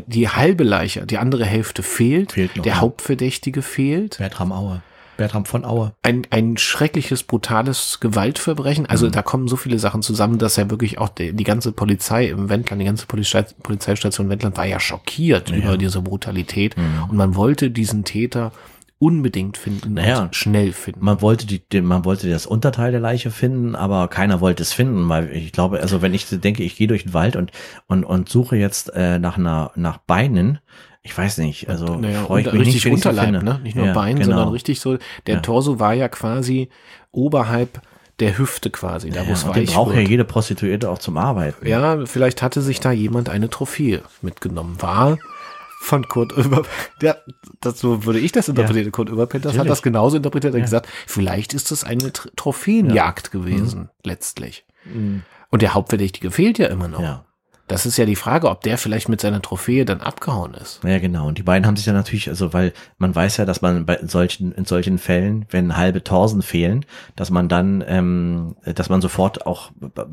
die 0.06 0.28
halbe 0.28 0.64
Leiche, 0.64 1.06
die 1.06 1.18
andere 1.18 1.44
Hälfte 1.44 1.82
fehlt, 1.82 2.32
Fehlt 2.32 2.56
noch, 2.56 2.62
der 2.62 2.74
ja. 2.74 2.80
Hauptverdächtige 2.80 3.62
fehlt, 3.62 4.18
Bertram 4.18 4.52
Aue. 4.52 4.82
Bertram 5.18 5.44
von 5.44 5.64
Aue. 5.66 5.92
ein, 6.02 6.26
ein 6.30 6.56
schreckliches, 6.56 7.22
brutales 7.22 7.98
Gewaltverbrechen. 8.00 8.86
Also 8.86 9.06
Mhm. 9.06 9.12
da 9.12 9.22
kommen 9.22 9.46
so 9.46 9.56
viele 9.56 9.78
Sachen 9.78 10.00
zusammen, 10.02 10.38
dass 10.38 10.56
ja 10.56 10.70
wirklich 10.70 10.98
auch 10.98 11.10
die, 11.10 11.34
die 11.34 11.44
ganze 11.44 11.70
Polizei 11.72 12.28
im 12.28 12.48
Wendland, 12.48 12.80
die 12.80 12.86
ganze 12.86 13.06
Polizei, 13.06 13.42
Polizeistation 13.62 14.30
Wendland 14.30 14.56
war 14.56 14.64
ja 14.64 14.80
schockiert 14.80 15.50
Ja. 15.50 15.56
über 15.56 15.76
diese 15.76 16.00
Brutalität. 16.00 16.76
Mhm. 16.78 17.10
Und 17.10 17.16
man 17.16 17.36
wollte 17.36 17.70
diesen 17.70 18.04
Täter 18.04 18.52
unbedingt 19.02 19.56
finden 19.58 19.94
Naja. 19.94 20.22
und 20.22 20.36
schnell 20.36 20.72
finden. 20.72 21.04
Man 21.04 21.20
wollte 21.22 21.44
die, 21.46 21.80
man 21.80 22.04
wollte 22.04 22.30
das 22.30 22.46
Unterteil 22.46 22.92
der 22.92 23.00
Leiche 23.00 23.32
finden, 23.32 23.74
aber 23.74 24.06
keiner 24.06 24.40
wollte 24.40 24.62
es 24.62 24.72
finden, 24.72 25.08
weil 25.08 25.28
ich 25.32 25.50
glaube, 25.50 25.80
also 25.80 26.02
wenn 26.02 26.14
ich 26.14 26.26
denke, 26.30 26.62
ich 26.62 26.76
gehe 26.76 26.86
durch 26.86 27.02
den 27.02 27.12
Wald 27.12 27.34
und 27.34 27.50
und 27.88 28.04
und 28.04 28.28
suche 28.28 28.54
jetzt 28.56 28.94
äh, 28.94 29.18
nach 29.18 29.36
einer 29.38 29.72
nach 29.74 29.98
Beinen, 29.98 30.60
ich 31.02 31.18
weiß 31.18 31.38
nicht, 31.38 31.68
also 31.68 31.96
naja, 31.96 32.22
freue 32.22 32.42
ich 32.42 32.46
unter, 32.46 32.58
mich 32.60 32.68
richtig 32.68 32.84
nicht, 32.92 33.04
Unterleib, 33.06 33.42
ne? 33.42 33.58
Nicht 33.64 33.74
nur 33.74 33.86
Ja, 33.86 33.92
Bein, 33.92 34.14
genau. 34.14 34.26
sondern 34.36 34.48
richtig 34.50 34.78
so. 34.78 34.96
Der 35.26 35.34
Ja. 35.34 35.40
Torso 35.40 35.80
war 35.80 35.94
ja 35.94 36.08
quasi 36.08 36.68
oberhalb 37.10 37.80
der 38.20 38.38
Hüfte 38.38 38.70
quasi, 38.70 39.10
da 39.10 39.22
wo 39.22 39.28
Ja, 39.28 39.32
es 39.32 39.44
den 39.50 39.64
braucht 39.66 39.92
ja 39.92 39.98
wird. 39.98 40.08
jede 40.10 40.24
Prostituierte 40.24 40.88
auch 40.88 40.98
zum 40.98 41.16
Arbeiten. 41.16 41.66
Ja, 41.66 42.06
vielleicht 42.06 42.40
hatte 42.40 42.60
sich 42.62 42.78
da 42.78 42.92
jemand 42.92 43.28
eine 43.28 43.50
Trophäe 43.50 44.02
mitgenommen. 44.20 44.76
War 44.80 45.18
von 45.82 46.06
Kurt 46.08 46.32
Über, 46.32 46.62
der, 47.00 47.22
das, 47.60 47.80
so 47.80 48.04
würde 48.04 48.20
ich 48.20 48.32
das 48.32 48.48
interpretieren. 48.48 48.92
Kurt 48.92 49.08
Überpenters 49.08 49.52
hat 49.52 49.56
Natürlich. 49.58 49.70
das 49.72 49.82
genauso 49.82 50.16
interpretiert. 50.16 50.54
Er 50.54 50.58
hat 50.58 50.60
Ja. 50.60 50.64
gesagt, 50.64 50.88
vielleicht 51.06 51.54
ist 51.54 51.72
es 51.72 51.84
eine 51.84 52.10
Tr- 52.10 52.30
Trophäenjagd 52.36 53.30
gewesen, 53.32 53.88
letztlich. 54.04 54.64
Mhm. 54.84 55.22
Und 55.50 55.62
der 55.62 55.74
Hauptverdächtige 55.74 56.30
fehlt 56.30 56.58
ja 56.58 56.68
immer 56.68 56.88
noch. 56.88 57.00
Ja. 57.00 57.24
Das 57.68 57.86
ist 57.86 57.96
ja 57.96 58.04
die 58.04 58.16
Frage, 58.16 58.50
ob 58.50 58.60
der 58.62 58.76
vielleicht 58.76 59.08
mit 59.08 59.20
seiner 59.20 59.40
Trophäe 59.40 59.84
dann 59.84 60.00
abgehauen 60.00 60.54
ist. 60.54 60.80
Ja, 60.84 60.98
genau. 60.98 61.28
Und 61.28 61.38
die 61.38 61.42
beiden 61.42 61.66
haben 61.66 61.76
sich 61.76 61.86
dann 61.86 61.94
natürlich, 61.94 62.28
also 62.28 62.52
weil 62.52 62.72
man 62.98 63.14
weiß 63.14 63.38
ja, 63.38 63.44
dass 63.44 63.62
man 63.62 63.86
bei 63.86 63.98
solchen, 64.06 64.52
in 64.52 64.64
solchen 64.64 64.98
Fällen, 64.98 65.46
wenn 65.50 65.76
halbe 65.76 66.04
Torsen 66.04 66.42
fehlen, 66.42 66.84
dass 67.16 67.30
man 67.30 67.48
dann, 67.48 67.82
ähm, 67.86 68.56
dass 68.64 68.88
man 68.88 69.00
sofort 69.00 69.46
auch 69.46 69.70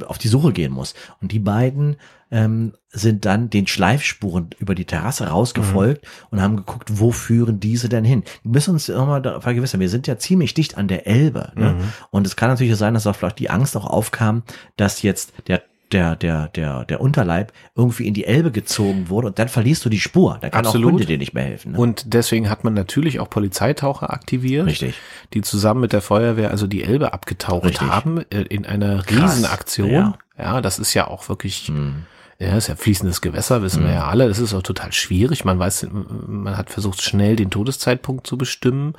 auf 0.08 0.18
die 0.18 0.28
Suche 0.28 0.54
gehen 0.54 0.72
muss. 0.72 0.94
Und 1.22 1.32
die 1.32 1.40
beiden 1.40 1.98
ähm, 2.32 2.74
sind 2.90 3.26
dann 3.26 3.50
den 3.50 3.68
Schleifspuren 3.68 4.50
über 4.60 4.76
die 4.76 4.86
Terrasse 4.86 5.28
rausgefolgt 5.28 6.04
mhm. 6.04 6.28
und 6.32 6.42
haben 6.42 6.58
geguckt, 6.58 6.90
wo 7.00 7.12
führen 7.12 7.60
diese 7.60 7.90
denn 7.90 8.06
hin. 8.06 8.24
Wir 8.44 8.52
müssen 8.52 8.74
uns 8.74 8.88
nochmal 8.88 9.42
vergewissern, 9.42 9.80
wir 9.80 9.90
sind 9.90 10.08
ja 10.08 10.18
ziemlich 10.18 10.54
dicht 10.54 10.78
an 10.78 10.88
der 10.88 11.08
Elbe. 11.08 11.52
Ne? 11.56 11.74
Mhm. 11.74 11.94
Und 12.12 12.28
es 12.28 12.36
kann 12.36 12.50
natürlich 12.50 12.76
sein, 12.78 12.94
dass 12.94 13.08
auch 13.08 13.16
vielleicht 13.16 13.40
die 13.40 13.50
Angst 13.50 13.76
auch 13.76 13.86
aufkam, 13.86 14.44
dass 14.78 15.02
jetzt 15.02 15.34
der 15.48 15.64
der, 15.92 16.16
der, 16.16 16.48
der, 16.50 16.86
der 16.86 17.02
Unterleib 17.02 17.52
irgendwie 17.76 18.08
in 18.08 18.14
die 18.14 18.26
Elbe 18.26 18.52
gezogen 18.52 19.10
wurde 19.10 19.28
und 19.28 19.40
dann 19.40 19.48
verlierst 19.48 19.84
du 19.86 19.90
die 19.90 20.00
Spur. 20.00 20.38
Da 20.42 20.50
kann 20.50 20.66
Absolut. 20.66 20.88
auch 20.88 20.92
Hunde 20.94 21.06
dir 21.06 21.18
nicht 21.18 21.34
mehr 21.34 21.44
helfen. 21.44 21.72
Ne? 21.72 21.78
Und 21.78 22.14
deswegen 22.14 22.50
hat 22.50 22.64
man 22.64 22.74
natürlich 22.74 23.20
auch 23.20 23.30
Polizeitaucher 23.30 24.12
aktiviert. 24.14 24.68
Richtig. 24.68 24.96
Die 25.34 25.42
zusammen 25.42 25.82
mit 25.82 25.94
der 25.94 26.02
Feuerwehr 26.02 26.52
also 26.52 26.68
die 26.68 26.84
Elbe 26.84 27.14
abgetaucht 27.14 27.66
Richtig. 27.66 27.88
haben 27.88 28.20
äh, 28.30 28.42
in 28.44 28.66
einer 28.66 29.10
Riesenaktion. 29.10 29.90
Ja. 29.90 30.18
ja, 30.38 30.62
das 30.62 30.80
ist 30.80 30.94
ja 30.94 31.08
auch 31.08 31.28
wirklich, 31.28 31.68
hm. 31.68 32.04
ja, 32.38 32.56
ist 32.56 32.68
ja 32.68 32.76
fließendes 32.76 33.22
Gewässer, 33.22 33.64
wissen 33.64 33.82
hm. 33.82 33.88
wir 33.88 33.96
ja 33.96 34.08
alle. 34.08 34.28
Das 34.28 34.40
ist 34.40 34.54
auch 34.54 34.64
total 34.64 34.92
schwierig. 34.94 35.44
Man 35.44 35.58
weiß, 35.58 35.88
man 35.92 36.56
hat 36.56 36.70
versucht 36.70 37.02
schnell 37.02 37.36
den 37.36 37.50
Todeszeitpunkt 37.50 38.28
zu 38.28 38.38
bestimmen. 38.38 38.94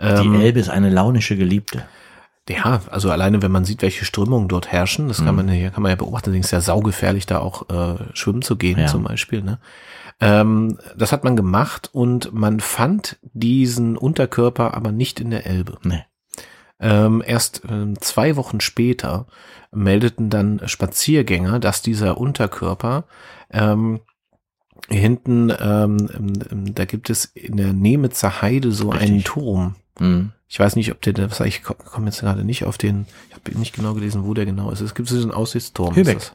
Die 0.00 0.06
ähm, 0.06 0.40
Elbe 0.40 0.60
ist 0.60 0.68
eine 0.68 0.90
launische 0.90 1.36
Geliebte. 1.36 1.84
Ja, 2.48 2.82
also 2.90 3.10
alleine 3.10 3.40
wenn 3.40 3.52
man 3.52 3.64
sieht, 3.64 3.80
welche 3.80 4.04
Strömungen 4.04 4.48
dort 4.48 4.70
herrschen, 4.70 5.08
das 5.08 5.18
kann 5.18 5.34
mhm. 5.34 5.46
man 5.46 5.54
ja, 5.54 5.70
kann 5.70 5.82
man 5.82 5.90
ja 5.90 5.96
beobachten, 5.96 6.26
deswegen 6.26 6.44
ist 6.44 6.50
ja 6.50 6.60
saugefährlich, 6.60 7.24
da 7.24 7.38
auch 7.38 7.68
äh, 7.70 7.96
schwimmen 8.12 8.42
zu 8.42 8.56
gehen 8.56 8.78
ja. 8.78 8.86
zum 8.86 9.02
Beispiel. 9.04 9.42
Ne? 9.42 9.58
Ähm, 10.20 10.78
das 10.96 11.12
hat 11.12 11.24
man 11.24 11.36
gemacht 11.36 11.88
und 11.92 12.34
man 12.34 12.60
fand 12.60 13.18
diesen 13.32 13.96
Unterkörper 13.96 14.74
aber 14.74 14.92
nicht 14.92 15.20
in 15.20 15.30
der 15.30 15.46
Elbe. 15.46 15.78
Nee. 15.84 16.04
Ähm, 16.80 17.22
erst 17.24 17.62
ähm, 17.68 17.98
zwei 18.00 18.36
Wochen 18.36 18.60
später 18.60 19.26
meldeten 19.72 20.28
dann 20.28 20.60
Spaziergänger, 20.66 21.60
dass 21.60 21.82
dieser 21.82 22.18
Unterkörper 22.18 23.04
ähm, 23.50 24.00
hinten, 24.88 25.52
ähm, 25.60 26.74
da 26.74 26.84
gibt 26.84 27.10
es 27.10 27.24
in 27.24 27.56
der 27.56 27.72
Nemitzer 27.72 28.42
Heide 28.42 28.70
so 28.70 28.90
Richtig. 28.90 29.10
einen 29.10 29.24
Turm. 29.24 29.76
Mhm. 29.98 30.32
Ich 30.48 30.58
weiß 30.58 30.76
nicht, 30.76 30.92
ob 30.92 31.00
der, 31.02 31.14
das, 31.14 31.40
ich 31.40 31.62
komme 31.62 32.06
jetzt 32.06 32.20
gerade 32.20 32.44
nicht 32.44 32.64
auf 32.64 32.78
den, 32.78 33.06
ich 33.28 33.34
habe 33.34 33.58
nicht 33.58 33.74
genau 33.74 33.94
gelesen, 33.94 34.24
wo 34.24 34.34
der 34.34 34.44
genau 34.44 34.70
ist. 34.70 34.80
Es 34.80 34.94
gibt 34.94 35.08
so 35.08 35.20
einen 35.20 35.32
Aussichtsturm. 35.32 35.96
Höbeck. 35.96 36.32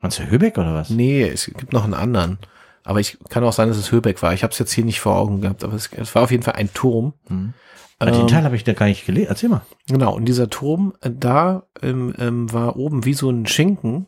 Meinst 0.00 0.18
du 0.18 0.30
Höbeck 0.30 0.58
oder 0.58 0.74
was? 0.74 0.90
Nee, 0.90 1.22
es 1.22 1.46
gibt 1.46 1.72
noch 1.72 1.84
einen 1.84 1.94
anderen. 1.94 2.38
Aber 2.84 3.00
ich 3.00 3.18
kann 3.28 3.44
auch 3.44 3.52
sein, 3.52 3.68
dass 3.68 3.76
es 3.76 3.90
Höbeck 3.90 4.22
war. 4.22 4.32
Ich 4.32 4.42
habe 4.42 4.52
es 4.52 4.58
jetzt 4.58 4.72
hier 4.72 4.84
nicht 4.84 5.00
vor 5.00 5.16
Augen 5.16 5.40
gehabt, 5.40 5.64
aber 5.64 5.74
es, 5.74 5.90
es 5.92 6.14
war 6.14 6.22
auf 6.22 6.30
jeden 6.30 6.42
Fall 6.42 6.54
ein 6.54 6.72
Turm. 6.72 7.14
Mhm. 7.28 7.54
Ähm, 7.98 8.12
den 8.12 8.28
Teil 8.28 8.44
habe 8.44 8.56
ich 8.56 8.64
da 8.64 8.74
gar 8.74 8.86
nicht 8.86 9.06
gelesen. 9.06 9.28
Erzähl 9.28 9.48
mal. 9.48 9.62
Genau, 9.88 10.14
und 10.14 10.26
dieser 10.26 10.50
Turm, 10.50 10.94
äh, 11.00 11.10
da 11.10 11.64
ähm, 11.82 12.14
ähm, 12.18 12.52
war 12.52 12.76
oben 12.76 13.04
wie 13.04 13.14
so 13.14 13.30
ein 13.30 13.46
Schinken 13.46 14.06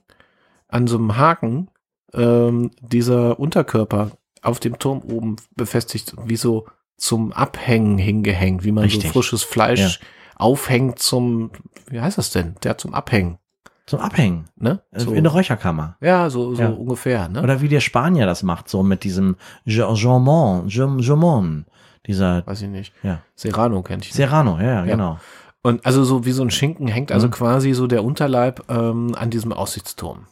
an 0.68 0.87
so 0.87 0.96
einem 0.96 1.16
Haken 1.16 1.70
ähm, 2.12 2.70
dieser 2.81 3.38
Unterkörper 3.40 4.12
auf 4.42 4.61
dem 4.61 4.79
Turm 4.79 5.01
oben 5.01 5.37
befestigt, 5.57 6.14
wie 6.24 6.37
so 6.37 6.66
zum 6.98 7.32
Abhängen 7.32 7.96
hingehängt, 7.96 8.64
wie 8.64 8.72
man 8.72 8.84
Richtig. 8.84 9.04
so 9.04 9.12
frisches 9.12 9.42
Fleisch 9.42 10.00
ja. 10.00 10.06
aufhängt 10.37 10.98
zum, 10.98 11.50
wie 11.88 12.00
heißt 12.00 12.18
das 12.18 12.30
denn? 12.30 12.56
Der 12.62 12.76
zum 12.76 12.92
Abhängen. 12.92 13.38
Zum 13.87 14.00
Abhängen, 14.00 14.44
ne? 14.56 14.82
So. 14.92 15.12
In 15.14 15.24
der 15.24 15.32
Räucherkammer. 15.32 15.96
Ja, 16.02 16.28
so, 16.28 16.54
so 16.54 16.62
ja. 16.62 16.68
ungefähr, 16.68 17.30
ne? 17.30 17.42
Oder 17.42 17.62
wie 17.62 17.68
der 17.68 17.80
Spanier 17.80 18.26
das 18.26 18.42
macht, 18.42 18.68
so 18.68 18.82
mit 18.82 19.02
diesem 19.02 19.37
Jamon, 19.64 20.68
Jamon, 20.68 21.64
dieser. 22.06 22.46
Weiß 22.46 22.61
ich 22.61 22.68
nicht. 22.68 22.92
Ja. 23.02 23.22
Serrano 23.34 23.82
kennt 23.82 24.04
ich. 24.04 24.12
Serrano, 24.12 24.58
ja, 24.58 24.84
ja, 24.84 24.84
genau. 24.84 25.18
Und 25.62 25.87
also 25.87 26.04
so 26.04 26.26
wie 26.26 26.32
so 26.32 26.42
ein 26.42 26.50
Schinken 26.50 26.87
hängt 26.87 27.12
also 27.12 27.28
mhm. 27.28 27.32
quasi 27.32 27.72
so 27.72 27.87
der 27.87 28.04
Unterleib 28.04 28.62
ähm, 28.68 29.14
an 29.14 29.30
diesem 29.30 29.52
Aussichtsturm. 29.52 30.26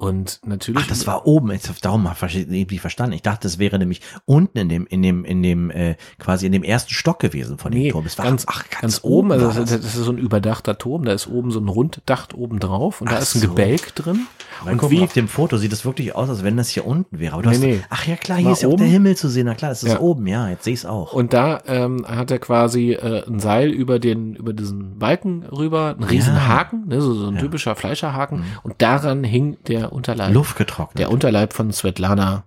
Und 0.00 0.38
natürlich. 0.46 0.84
Ach, 0.84 0.86
das 0.86 1.08
war 1.08 1.26
oben. 1.26 1.50
Jetzt, 1.50 1.68
habe 1.84 2.26
ich 2.28 2.36
irgendwie 2.36 2.78
verstanden. 2.78 3.14
Ich 3.14 3.22
dachte, 3.22 3.48
das 3.48 3.58
wäre 3.58 3.80
nämlich 3.80 4.00
unten 4.26 4.56
in 4.56 4.68
dem, 4.68 4.86
in 4.86 5.02
dem, 5.02 5.24
in 5.24 5.42
dem, 5.42 5.72
äh, 5.72 5.96
quasi 6.20 6.46
in 6.46 6.52
dem 6.52 6.62
ersten 6.62 6.94
Stock 6.94 7.18
gewesen 7.18 7.58
von 7.58 7.72
dem 7.72 7.82
nee, 7.82 7.90
Turm. 7.90 8.06
Es 8.06 8.16
war 8.16 8.24
ganz, 8.24 8.44
ach, 8.46 8.62
ganz, 8.70 8.80
ganz 8.80 9.00
oben. 9.02 9.32
Also 9.32 9.46
das, 9.48 9.70
das, 9.70 9.96
ist 9.96 9.96
so 9.96 10.12
ein 10.12 10.18
überdachter 10.18 10.78
Turm. 10.78 11.04
Da 11.04 11.12
ist 11.12 11.26
oben 11.26 11.50
so 11.50 11.58
ein 11.58 11.66
Runddach 11.66 12.28
oben 12.32 12.60
drauf 12.60 13.00
und 13.00 13.08
ach 13.08 13.14
da 13.14 13.18
ist 13.18 13.34
ein 13.34 13.40
so. 13.40 13.48
Gebälk 13.48 13.92
drin. 13.96 14.28
Weil 14.62 14.78
und 14.78 14.90
wie 14.90 15.02
auf 15.02 15.12
dem 15.12 15.26
Foto 15.26 15.56
sieht 15.56 15.72
es 15.72 15.84
wirklich 15.84 16.14
aus, 16.14 16.28
als 16.28 16.44
wenn 16.44 16.56
das 16.56 16.68
hier 16.68 16.86
unten 16.86 17.18
wäre. 17.18 17.34
Aber 17.34 17.42
du 17.42 17.48
nee, 17.48 17.54
hast, 17.56 17.62
nee. 17.62 17.80
Ach 17.90 18.06
ja, 18.06 18.14
klar, 18.14 18.38
hier 18.38 18.52
ist 18.52 18.62
ja 18.62 18.68
auch 18.68 18.76
der 18.76 18.86
Himmel 18.86 19.16
zu 19.16 19.28
sehen. 19.28 19.46
Na 19.46 19.54
klar, 19.56 19.70
das 19.70 19.82
ist 19.82 19.94
ja. 19.94 20.00
oben. 20.00 20.28
Ja, 20.28 20.48
jetzt 20.48 20.62
sehe 20.62 20.74
ich 20.74 20.80
es 20.80 20.86
auch. 20.86 21.12
Und 21.12 21.32
da 21.32 21.60
ähm, 21.66 22.06
hat 22.06 22.30
er 22.30 22.38
quasi 22.38 22.92
äh, 22.92 23.26
ein 23.26 23.40
Seil 23.40 23.70
über 23.70 23.98
den, 23.98 24.36
über 24.36 24.52
diesen 24.52 25.00
Balken 25.00 25.42
rüber, 25.44 25.96
einen 25.96 26.04
riesen 26.04 26.34
ja. 26.34 26.46
Haken, 26.46 26.86
ne, 26.86 27.00
so, 27.00 27.14
so 27.14 27.26
ein 27.26 27.34
ja. 27.34 27.40
typischer 27.40 27.74
Fleischerhaken. 27.74 28.38
Mhm. 28.38 28.44
Und 28.62 28.74
daran 28.80 29.24
hing 29.24 29.56
der 29.66 29.87
Unterleib. 29.92 30.32
Luft 30.32 30.56
getrocknet. 30.56 30.98
Der 30.98 31.10
Unterleib 31.10 31.52
von 31.52 31.72
Svetlana 31.72 32.44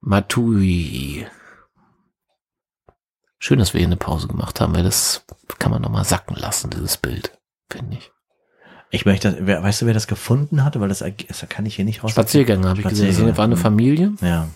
Matui. 0.00 1.26
Schön, 3.38 3.58
dass 3.58 3.72
wir 3.72 3.78
hier 3.78 3.88
eine 3.88 3.96
Pause 3.96 4.28
gemacht 4.28 4.60
haben, 4.60 4.74
weil 4.74 4.82
das 4.82 5.24
kann 5.58 5.70
man 5.70 5.80
nochmal 5.80 6.04
sacken 6.04 6.36
lassen, 6.36 6.70
dieses 6.70 6.96
Bild, 6.98 7.38
finde 7.70 7.96
ich. 7.96 8.12
Ich 8.90 9.06
möchte, 9.06 9.38
wer, 9.40 9.62
weißt 9.62 9.82
du, 9.82 9.86
wer 9.86 9.94
das 9.94 10.08
gefunden 10.08 10.64
hatte? 10.64 10.80
Weil 10.80 10.88
das, 10.88 10.98
das 11.28 11.46
kann 11.48 11.64
ich 11.64 11.76
hier 11.76 11.84
nicht 11.84 12.02
raus. 12.02 12.10
Spaziergänger 12.10 12.68
habe 12.68 12.80
ich 12.80 12.88
gesehen. 12.88 13.26
Das 13.26 13.38
war 13.38 13.44
eine 13.44 13.56
Familie. 13.56 14.12
Ja. 14.20 14.48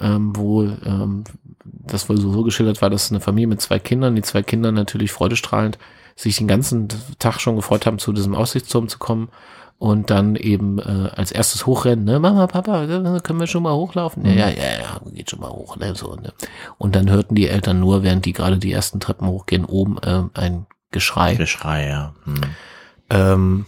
Ähm, 0.00 0.34
wo 0.34 0.62
ähm, 0.62 1.24
das 1.64 2.08
wohl 2.08 2.18
so, 2.18 2.32
so 2.32 2.42
geschildert 2.42 2.80
war, 2.80 2.90
dass 2.90 3.10
eine 3.10 3.20
Familie 3.20 3.48
mit 3.48 3.60
zwei 3.60 3.78
Kindern, 3.78 4.16
die 4.16 4.22
zwei 4.22 4.42
Kinder 4.42 4.72
natürlich 4.72 5.12
freudestrahlend 5.12 5.78
sich 6.16 6.36
den 6.36 6.48
ganzen 6.48 6.88
Tag 7.18 7.40
schon 7.40 7.56
gefreut 7.56 7.86
haben, 7.86 7.98
zu 7.98 8.12
diesem 8.12 8.34
Aussichtsturm 8.34 8.88
zu 8.88 8.98
kommen 8.98 9.28
und 9.78 10.10
dann 10.10 10.36
eben 10.36 10.78
äh, 10.78 11.10
als 11.14 11.32
erstes 11.32 11.66
hochrennen, 11.66 12.04
ne, 12.04 12.18
Mama, 12.18 12.46
Papa, 12.46 12.86
können 13.20 13.40
wir 13.40 13.46
schon 13.46 13.64
mal 13.64 13.74
hochlaufen? 13.74 14.22
Mhm. 14.22 14.38
Ja, 14.38 14.48
ja, 14.48 14.62
ja, 14.80 15.00
geht 15.12 15.30
schon 15.30 15.40
mal 15.40 15.50
hoch, 15.50 15.76
ne, 15.76 15.94
so, 15.94 16.14
ne. 16.14 16.32
Und 16.78 16.94
dann 16.96 17.10
hörten 17.10 17.34
die 17.34 17.48
Eltern 17.48 17.80
nur, 17.80 18.02
während 18.02 18.24
die 18.24 18.32
gerade 18.32 18.58
die 18.58 18.72
ersten 18.72 19.00
Treppen 19.00 19.28
hochgehen, 19.28 19.64
oben 19.64 19.98
äh, 20.02 20.22
ein 20.34 20.66
Geschrei. 20.90 21.34
Geschrei, 21.34 21.88
ja. 21.88 22.14
Mhm. 22.24 22.40
Ähm, 23.10 23.66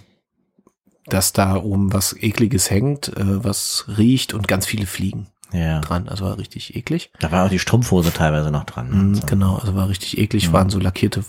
dass 1.06 1.32
da 1.32 1.56
oben 1.56 1.92
was 1.92 2.16
ekliges 2.16 2.70
hängt, 2.70 3.08
äh, 3.08 3.44
was 3.44 3.84
riecht 3.98 4.32
und 4.32 4.46
ganz 4.46 4.64
viele 4.64 4.86
Fliegen 4.86 5.26
ja. 5.52 5.80
dran. 5.80 6.08
Also 6.08 6.24
war 6.24 6.38
richtig 6.38 6.76
eklig. 6.76 7.10
Da 7.18 7.32
war 7.32 7.44
auch 7.44 7.50
die 7.50 7.58
Strumpfhose 7.58 8.12
teilweise 8.12 8.50
noch 8.50 8.64
dran. 8.64 8.90
Mhm, 8.90 9.14
so. 9.16 9.26
Genau, 9.26 9.56
also 9.56 9.74
war 9.74 9.88
richtig 9.88 10.18
eklig, 10.18 10.48
mhm. 10.48 10.52
waren 10.52 10.70
so 10.70 10.78
lackierte 10.78 11.24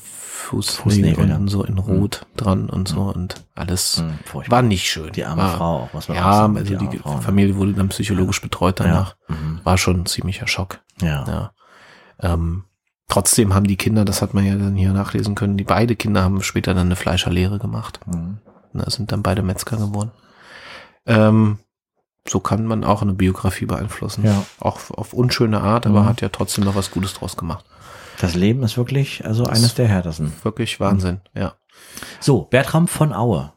Fußnägel, 0.47 1.31
und 1.31 1.47
so 1.47 1.63
in 1.63 1.77
Rot 1.77 2.25
mhm. 2.25 2.38
dran 2.38 2.69
und 2.69 2.88
so 2.88 3.01
und 3.01 3.45
alles 3.55 4.01
mhm, 4.01 4.51
war 4.51 4.62
nicht 4.62 4.89
schön. 4.89 5.12
Die 5.12 5.25
arme 5.25 5.41
war, 5.41 5.57
Frau, 5.57 5.89
was 5.93 6.07
man 6.07 6.17
Ja, 6.17 6.33
sagen, 6.33 6.57
also 6.57 6.77
die, 6.77 6.88
die 6.88 6.97
ne? 6.97 7.21
Familie 7.21 7.55
wurde 7.55 7.73
dann 7.73 7.89
psychologisch 7.89 8.41
betreut 8.41 8.79
danach. 8.79 9.15
Ja. 9.29 9.36
Mhm. 9.36 9.60
War 9.63 9.77
schon 9.77 10.01
ein 10.01 10.05
ziemlicher 10.05 10.47
Schock. 10.47 10.79
Ja. 11.01 11.25
ja. 11.27 11.51
Ähm, 12.19 12.63
trotzdem 13.07 13.53
haben 13.53 13.67
die 13.67 13.77
Kinder, 13.77 14.05
das 14.05 14.21
hat 14.21 14.33
man 14.33 14.45
ja 14.45 14.55
dann 14.55 14.75
hier 14.75 14.93
nachlesen 14.93 15.36
können, 15.36 15.57
die 15.57 15.63
beide 15.63 15.95
Kinder 15.95 16.23
haben 16.23 16.41
später 16.41 16.73
dann 16.73 16.88
eine 16.88 16.95
Fleischerlehre 16.95 17.60
gemacht. 17.60 17.99
Mhm. 18.05 18.39
Da 18.73 18.89
sind 18.89 19.12
dann 19.12 19.23
beide 19.23 19.43
Metzger 19.43 19.77
geworden. 19.77 20.12
Ähm, 21.05 21.60
so 22.29 22.39
kann 22.39 22.65
man 22.65 22.83
auch 22.83 23.01
eine 23.01 23.13
Biografie 23.13 23.65
beeinflussen. 23.65 24.25
Ja. 24.25 24.43
Auch 24.60 24.91
auf 24.91 25.13
unschöne 25.13 25.62
Art, 25.62 25.88
aber 25.88 26.03
mhm. 26.03 26.05
hat 26.07 26.21
ja 26.21 26.29
trotzdem 26.29 26.65
noch 26.65 26.75
was 26.75 26.91
Gutes 26.91 27.13
draus 27.13 27.38
gemacht. 27.38 27.65
Das 28.19 28.36
Leben 28.36 28.63
ist 28.63 28.77
wirklich 28.77 29.25
also 29.25 29.43
das 29.43 29.58
eines 29.58 29.75
der 29.75 29.88
härtesten. 29.88 30.34
Wirklich 30.43 30.80
Wahnsinn, 30.80 31.21
mhm. 31.34 31.41
ja. 31.41 31.53
So, 32.19 32.43
Bertram 32.43 32.88
von 32.88 33.13
Aue. 33.13 33.53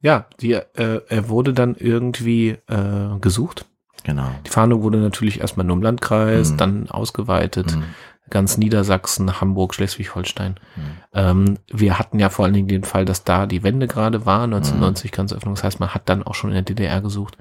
Ja, 0.00 0.26
die, 0.40 0.52
äh, 0.52 1.00
er 1.08 1.28
wurde 1.28 1.54
dann 1.54 1.74
irgendwie 1.76 2.58
äh, 2.68 3.18
gesucht. 3.20 3.66
Genau. 4.04 4.30
Die 4.44 4.50
Fahndung 4.50 4.82
wurde 4.82 4.98
natürlich 4.98 5.40
erstmal 5.40 5.64
nur 5.64 5.76
im 5.76 5.82
Landkreis, 5.82 6.52
mhm. 6.52 6.56
dann 6.58 6.90
ausgeweitet. 6.90 7.74
Mhm. 7.74 7.84
Ganz 8.30 8.56
Niedersachsen, 8.56 9.40
Hamburg, 9.40 9.74
Schleswig-Holstein. 9.74 10.60
Mhm. 10.76 10.82
Ähm, 11.14 11.58
wir 11.72 11.98
hatten 11.98 12.18
ja 12.18 12.28
vor 12.28 12.44
allen 12.44 12.54
Dingen 12.54 12.68
den 12.68 12.84
Fall, 12.84 13.04
dass 13.04 13.24
da 13.24 13.46
die 13.46 13.62
Wende 13.62 13.86
gerade 13.86 14.26
war, 14.26 14.44
1990 14.44 15.10
mhm. 15.10 15.14
Grenzöffnung. 15.14 15.54
Das 15.54 15.64
heißt, 15.64 15.80
man 15.80 15.94
hat 15.94 16.08
dann 16.08 16.22
auch 16.22 16.34
schon 16.34 16.50
in 16.50 16.54
der 16.54 16.62
DDR 16.62 17.00
gesucht. 17.00 17.38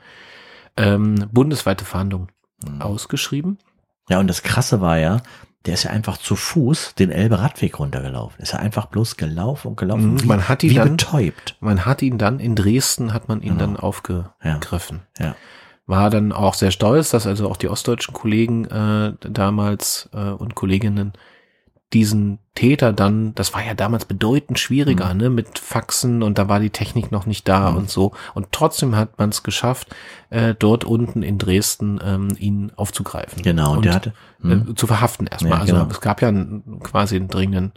Ähm, 0.77 1.27
bundesweite 1.31 1.85
Fahndung 1.85 2.29
mhm. 2.65 2.81
ausgeschrieben. 2.81 3.59
Ja, 4.09 4.19
und 4.19 4.27
das 4.27 4.43
Krasse 4.43 4.81
war 4.81 4.97
ja, 4.97 5.21
der 5.65 5.75
ist 5.75 5.83
ja 5.83 5.91
einfach 5.91 6.17
zu 6.17 6.35
Fuß 6.35 6.95
den 6.95 7.09
Elbe-Radweg 7.09 7.79
runtergelaufen. 7.79 8.41
Ist 8.41 8.53
ja 8.53 8.59
einfach 8.59 8.87
bloß 8.87 9.15
gelaufen 9.15 9.69
und 9.69 9.77
gelaufen. 9.77 10.15
Mhm, 10.15 10.27
man 10.27 10.49
hat 10.49 10.63
ihn 10.63 10.71
wie 10.71 10.75
dann, 10.75 10.97
betäubt. 10.97 11.55
Man 11.61 11.85
hat 11.85 12.01
ihn 12.01 12.17
dann 12.17 12.39
in 12.39 12.55
Dresden, 12.55 13.13
hat 13.13 13.29
man 13.29 13.41
ihn 13.41 13.57
genau. 13.57 13.59
dann 13.59 13.77
aufgegriffen. 13.77 15.01
Ja. 15.17 15.25
ja. 15.27 15.35
War 15.85 16.09
dann 16.09 16.31
auch 16.31 16.53
sehr 16.53 16.71
stolz, 16.71 17.09
dass 17.09 17.27
also 17.27 17.49
auch 17.49 17.57
die 17.57 17.69
ostdeutschen 17.69 18.13
Kollegen 18.13 18.65
äh, 18.65 19.13
damals 19.19 20.09
äh, 20.13 20.29
und 20.29 20.55
Kolleginnen 20.55 21.13
diesen 21.93 22.39
Täter 22.55 22.93
dann, 22.93 23.33
das 23.35 23.53
war 23.53 23.63
ja 23.63 23.73
damals 23.73 24.05
bedeutend 24.05 24.59
schwieriger, 24.59 25.13
mhm. 25.13 25.19
ne, 25.19 25.29
mit 25.29 25.59
Faxen 25.59 26.23
und 26.23 26.37
da 26.37 26.49
war 26.49 26.59
die 26.59 26.69
Technik 26.69 27.11
noch 27.11 27.25
nicht 27.25 27.47
da 27.47 27.71
mhm. 27.71 27.77
und 27.77 27.89
so. 27.89 28.13
Und 28.33 28.51
trotzdem 28.51 28.95
hat 28.95 29.17
man 29.17 29.29
es 29.29 29.43
geschafft, 29.43 29.95
äh, 30.29 30.55
dort 30.57 30.83
unten 30.83 31.23
in 31.23 31.37
Dresden 31.37 31.99
ähm, 32.03 32.29
ihn 32.37 32.71
aufzugreifen. 32.75 33.43
Genau, 33.43 33.73
und 33.73 33.85
der 33.85 33.93
hatte 33.95 34.13
äh, 34.43 34.47
mhm. 34.47 34.75
zu 34.75 34.87
verhaften 34.87 35.27
erstmal. 35.27 35.53
Ja, 35.53 35.59
also 35.59 35.73
genau. 35.73 35.87
es 35.89 36.01
gab 36.01 36.21
ja 36.21 36.27
einen, 36.27 36.79
quasi 36.81 37.15
einen 37.15 37.27
dringenden 37.27 37.73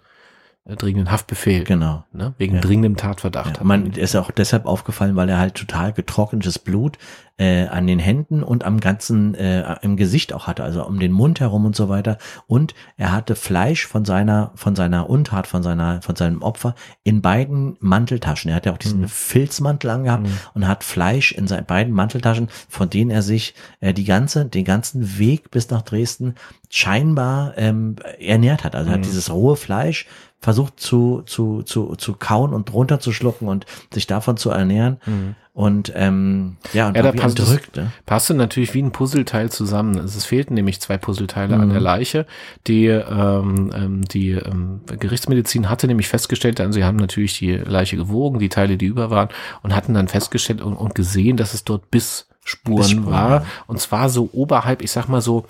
äh, 0.66 0.76
dringenden 0.76 1.11
Haftbefehl. 1.11 1.64
Genau. 1.64 2.05
Ne? 2.12 2.34
Wegen 2.38 2.57
Ja. 2.57 2.61
dringendem 2.61 2.97
Tatverdacht. 2.97 3.59
Ja, 3.59 3.64
man 3.64 3.93
ist 3.93 4.16
auch 4.16 4.30
deshalb 4.30 4.66
aufgefallen, 4.66 5.14
weil 5.16 5.28
er 5.28 5.38
halt 5.38 5.55
total 5.55 5.93
getrocknetes 5.93 6.59
Blut 6.59 6.99
äh, 7.39 7.66
an 7.66 7.87
den 7.87 7.99
Händen 7.99 8.43
und 8.43 8.64
am 8.64 8.80
ganzen 8.80 9.34
äh, 9.34 9.76
im 9.82 9.97
Gesicht 9.97 10.32
auch 10.32 10.47
hatte, 10.47 10.64
also 10.64 10.87
um 10.87 10.99
den 10.99 11.12
Mund 11.12 11.41
herum 11.41 11.66
und 11.66 11.76
so 11.76 11.89
weiter. 11.89 12.16
Und 12.47 12.74
er 12.97 13.12
hatte 13.12 13.37
Fleisch 13.37 13.87
von 13.87 14.05
seiner 14.05 14.53
von 14.55 14.74
seiner 14.74 15.11
Untat, 15.11 15.47
von 15.47 15.62
seiner 15.62 16.01
von 16.03 16.16
seinem 16.16 16.43
Opfer 16.43 16.74
in 17.03 17.20
beiden 17.22 17.76
Manteltaschen. 17.80 18.51
Er 18.51 18.57
hat 18.57 18.66
ja 18.66 18.72
auch 18.72 18.78
diesen 18.78 19.03
Mhm. 19.03 19.09
Filzmantel 19.09 19.91
angehabt 19.91 20.22
Mhm. 20.26 20.39
und 20.55 20.66
hat 20.68 20.82
Fleisch 20.82 21.32
in 21.32 21.47
seinen 21.47 21.66
beiden 21.66 21.93
Manteltaschen, 21.93 22.49
von 22.68 22.89
denen 22.89 23.11
er 23.11 23.22
sich 23.22 23.55
äh, 23.80 23.93
die 23.93 24.05
ganze 24.05 24.47
den 24.47 24.64
ganzen 24.64 25.18
Weg 25.18 25.51
bis 25.51 25.68
nach 25.70 25.82
Dresden 25.82 26.34
scheinbar 26.70 27.53
ähm, 27.57 27.97
ernährt 28.18 28.64
hat. 28.64 28.74
Also 28.74 28.91
er 28.91 28.97
Mhm. 28.97 29.01
hat 29.01 29.07
dieses 29.07 29.30
rohe 29.30 29.57
Fleisch 29.57 30.07
versucht 30.39 30.78
zu, 30.78 31.22
zu, 31.26 31.62
zu, 31.62 31.97
zu 31.97 32.14
kauen 32.14 32.53
und 32.53 32.72
runterzuschlucken 32.72 33.49
und 33.49 33.66
sich 33.93 34.07
davon 34.07 34.37
zu 34.37 34.51
ernähren. 34.51 34.99
Mhm. 35.07 35.34
Und 35.57 35.90
ähm, 35.96 36.59
ja, 36.74 36.88
und 36.88 36.98
Ja, 36.98 37.02
da 37.02 37.12
passt 37.12 37.38
entrückt, 37.38 37.76
ne? 37.76 37.90
passte 38.04 38.34
natürlich 38.34 38.74
wie 38.74 38.82
ein 38.82 38.92
Puzzleteil 38.92 39.50
zusammen. 39.50 39.96
Es 39.96 40.14
es 40.14 40.26
fehlten 40.26 40.52
nämlich 40.52 40.82
zwei 40.82 40.98
Puzzleteile 40.98 41.54
an 41.57 41.68
Mhm. 41.68 41.72
der 41.72 41.80
Leiche. 41.80 42.26
Die, 42.66 42.84
ähm, 42.88 43.70
ähm, 43.74 44.04
die 44.04 44.32
ähm, 44.32 44.82
Gerichtsmedizin 44.86 45.70
hatte 45.70 45.86
nämlich 45.86 46.09
festgestellt, 46.09 46.61
also 46.61 46.72
sie 46.72 46.84
haben 46.84 46.98
natürlich 46.98 47.38
die 47.38 47.52
Leiche 47.52 47.96
gewogen, 47.96 48.38
die 48.38 48.50
Teile, 48.50 48.76
die 48.76 48.84
über 48.84 49.09
waren, 49.09 49.30
und 49.62 49.74
hatten 49.74 49.94
dann 49.94 50.09
festgestellt 50.09 50.61
und, 50.61 50.74
und 50.76 50.94
gesehen, 50.94 51.38
dass 51.38 51.54
es 51.54 51.64
dort 51.64 51.90
Bissspuren, 51.90 52.76
Bissspuren, 52.76 53.11
war. 53.11 53.46
Und 53.66 53.80
zwar 53.80 54.11
so 54.11 54.28
oberhalb, 54.34 54.82
ich 54.82 54.90
sag 54.90 55.09
mal 55.09 55.22
so, 55.22 55.46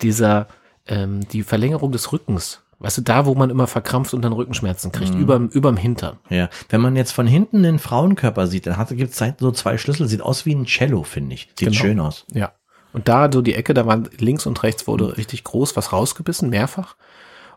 dieser, 0.00 0.46
ähm, 0.88 1.20
die 1.32 1.42
Verlängerung 1.42 1.92
des 1.92 2.12
Rückens. 2.12 2.62
Weißt 2.78 2.98
du, 2.98 3.02
da, 3.02 3.26
wo 3.26 3.34
man 3.34 3.50
immer 3.50 3.66
verkrampft 3.66 4.14
und 4.14 4.22
dann 4.22 4.32
Rückenschmerzen 4.32 4.92
kriegt, 4.92 5.14
Mhm. 5.14 5.20
überm, 5.20 5.48
überm 5.48 5.76
Hintern. 5.76 6.18
Ja, 6.28 6.48
wenn 6.68 6.80
man 6.80 6.96
jetzt 6.96 7.12
von 7.12 7.26
hinten 7.26 7.62
den 7.62 7.78
Frauenkörper 7.78 8.46
sieht, 8.46 8.66
dann 8.66 8.86
gibt 8.90 9.12
es 9.12 9.22
so 9.38 9.50
zwei 9.52 9.78
Schlüssel, 9.78 10.08
sieht 10.08 10.22
aus 10.22 10.44
wie 10.46 10.54
ein 10.54 10.66
Cello, 10.66 11.02
finde 11.02 11.34
ich. 11.34 11.48
Sieht 11.58 11.68
Genau. 11.68 11.72
schön 11.80 12.00
aus. 12.00 12.26
Ja. 12.32 12.52
Und 12.92 13.08
da 13.08 13.30
so 13.32 13.42
die 13.42 13.54
Ecke, 13.54 13.74
da 13.74 13.86
war 13.86 14.02
links 14.18 14.46
und 14.46 14.62
rechts 14.62 14.86
wurde 14.86 15.16
richtig 15.16 15.42
groß 15.44 15.76
was 15.76 15.92
rausgebissen, 15.92 16.50
mehrfach. 16.50 16.96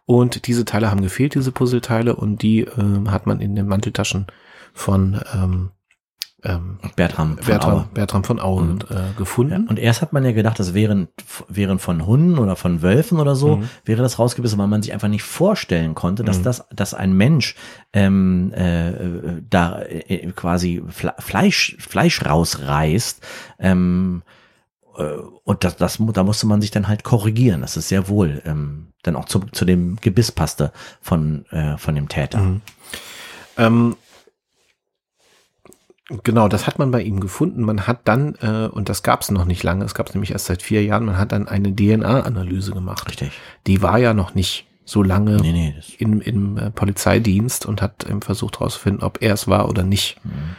Und 0.06 0.48
diese 0.48 0.64
Teile 0.66 0.90
haben 0.90 1.02
gefehlt, 1.02 1.36
diese 1.36 1.52
Puzzleteile, 1.52 2.16
und 2.16 2.42
die 2.42 2.62
ähm, 2.62 3.12
hat 3.12 3.28
man 3.28 3.42
in 3.42 3.56
den 3.56 3.68
Manteltaschen 3.68 4.28
von 4.74 5.20
ähm, 5.34 5.72
ähm, 6.48 6.80
Bertram 6.96 7.36
von 7.38 7.46
Bertram, 7.46 7.74
Aue. 7.74 7.86
Bertram 7.94 8.24
von 8.24 8.40
Aue 8.40 8.64
Mhm. 8.64 8.80
äh, 8.90 8.94
Ja, 8.94 9.12
gefunden. 9.18 9.68
und 9.68 9.78
erst 9.78 10.02
hat 10.02 10.14
man 10.14 10.24
ja 10.26 10.32
gedacht, 10.32 10.60
das 10.60 10.74
wären, 10.74 11.08
wären 11.50 11.78
von 11.80 12.06
Hunden 12.06 12.38
oder 12.40 12.56
von 12.56 12.82
Wölfen 12.82 13.20
oder 13.20 13.36
so, 13.36 13.58
Mhm. 13.58 13.70
wäre 13.86 14.02
das 14.02 14.18
rausgebissen, 14.18 14.58
weil 14.58 14.68
man 14.68 14.82
sich 14.82 14.94
einfach 14.94 15.08
nicht 15.10 15.24
vorstellen 15.24 15.94
konnte, 15.94 16.24
dass 16.24 16.40
Mhm. 16.40 16.44
das, 16.44 16.64
dass 16.74 16.94
ein 16.94 17.14
Mensch 17.14 17.56
ähm, 17.94 18.54
äh, 18.54 18.92
da 19.50 19.82
äh, 19.84 20.32
quasi 20.36 20.82
Fle 20.90 21.14
Fleisch, 21.20 21.76
Fleisch 21.80 22.26
rausreißt. 22.26 23.22
Ähm, 23.60 24.24
äh, 24.98 25.04
und 25.44 25.64
das, 25.64 25.76
das, 25.78 26.00
da 26.14 26.24
musste 26.24 26.48
man 26.48 26.62
sich 26.62 26.72
dann 26.72 26.88
halt 26.88 27.04
korrigieren. 27.04 27.62
Das 27.62 27.78
ist 27.78 27.90
sehr 27.90 28.08
wohl 28.08 28.42
ähm, 28.46 28.88
dann 29.04 29.16
auch 29.16 29.26
zu, 29.26 29.40
zu 29.52 29.64
dem 29.66 29.98
Gebiss 30.02 30.32
passte 30.32 30.72
von, 31.02 31.46
äh, 31.52 31.78
von 31.78 31.96
dem 31.96 32.10
Täter. 32.10 32.40
Mhm. 32.40 32.62
Ähm, 33.58 33.96
genau, 36.24 36.48
das 36.48 36.68
hat 36.68 36.80
man 36.80 36.92
bei 36.92 37.02
ihm 37.02 37.20
gefunden. 37.20 37.64
Man 37.64 37.88
hat 37.88 38.02
dann, 38.06 38.36
äh, 38.42 38.68
und 38.68 38.90
das 38.90 39.04
gab 39.04 39.22
es 39.22 39.32
noch 39.32 39.46
nicht 39.46 39.64
lange, 39.64 39.86
es 39.86 39.94
gab 39.94 40.08
es 40.08 40.14
nämlich 40.14 40.32
erst 40.32 40.46
seit 40.46 40.62
vier 40.62 40.84
Jahren, 40.84 41.06
man 41.06 41.18
hat 41.18 41.32
dann 41.32 41.48
eine 41.48 41.76
DNA-Analyse 41.76 42.72
gemacht. 42.72 43.08
Richtig. 43.08 43.32
Die 43.68 43.82
war 43.82 43.98
ja 43.98 44.14
noch 44.14 44.36
nicht 44.36 44.68
so 44.86 45.04
lange 45.04 45.36
Nee, 45.38 45.52
nee, 45.52 45.76
im, 45.98 46.22
im 46.22 46.58
äh, 46.58 46.72
Polizeidienst 46.72 47.66
und 47.66 47.82
hat 47.82 48.06
ähm, 48.10 48.22
versucht 48.22 48.60
herauszufinden, 48.60 49.04
ob 49.04 49.22
er 49.22 49.34
es 49.34 49.48
war 49.48 49.70
oder 49.70 49.84
nicht. 49.84 50.18
Mhm. 50.24 50.56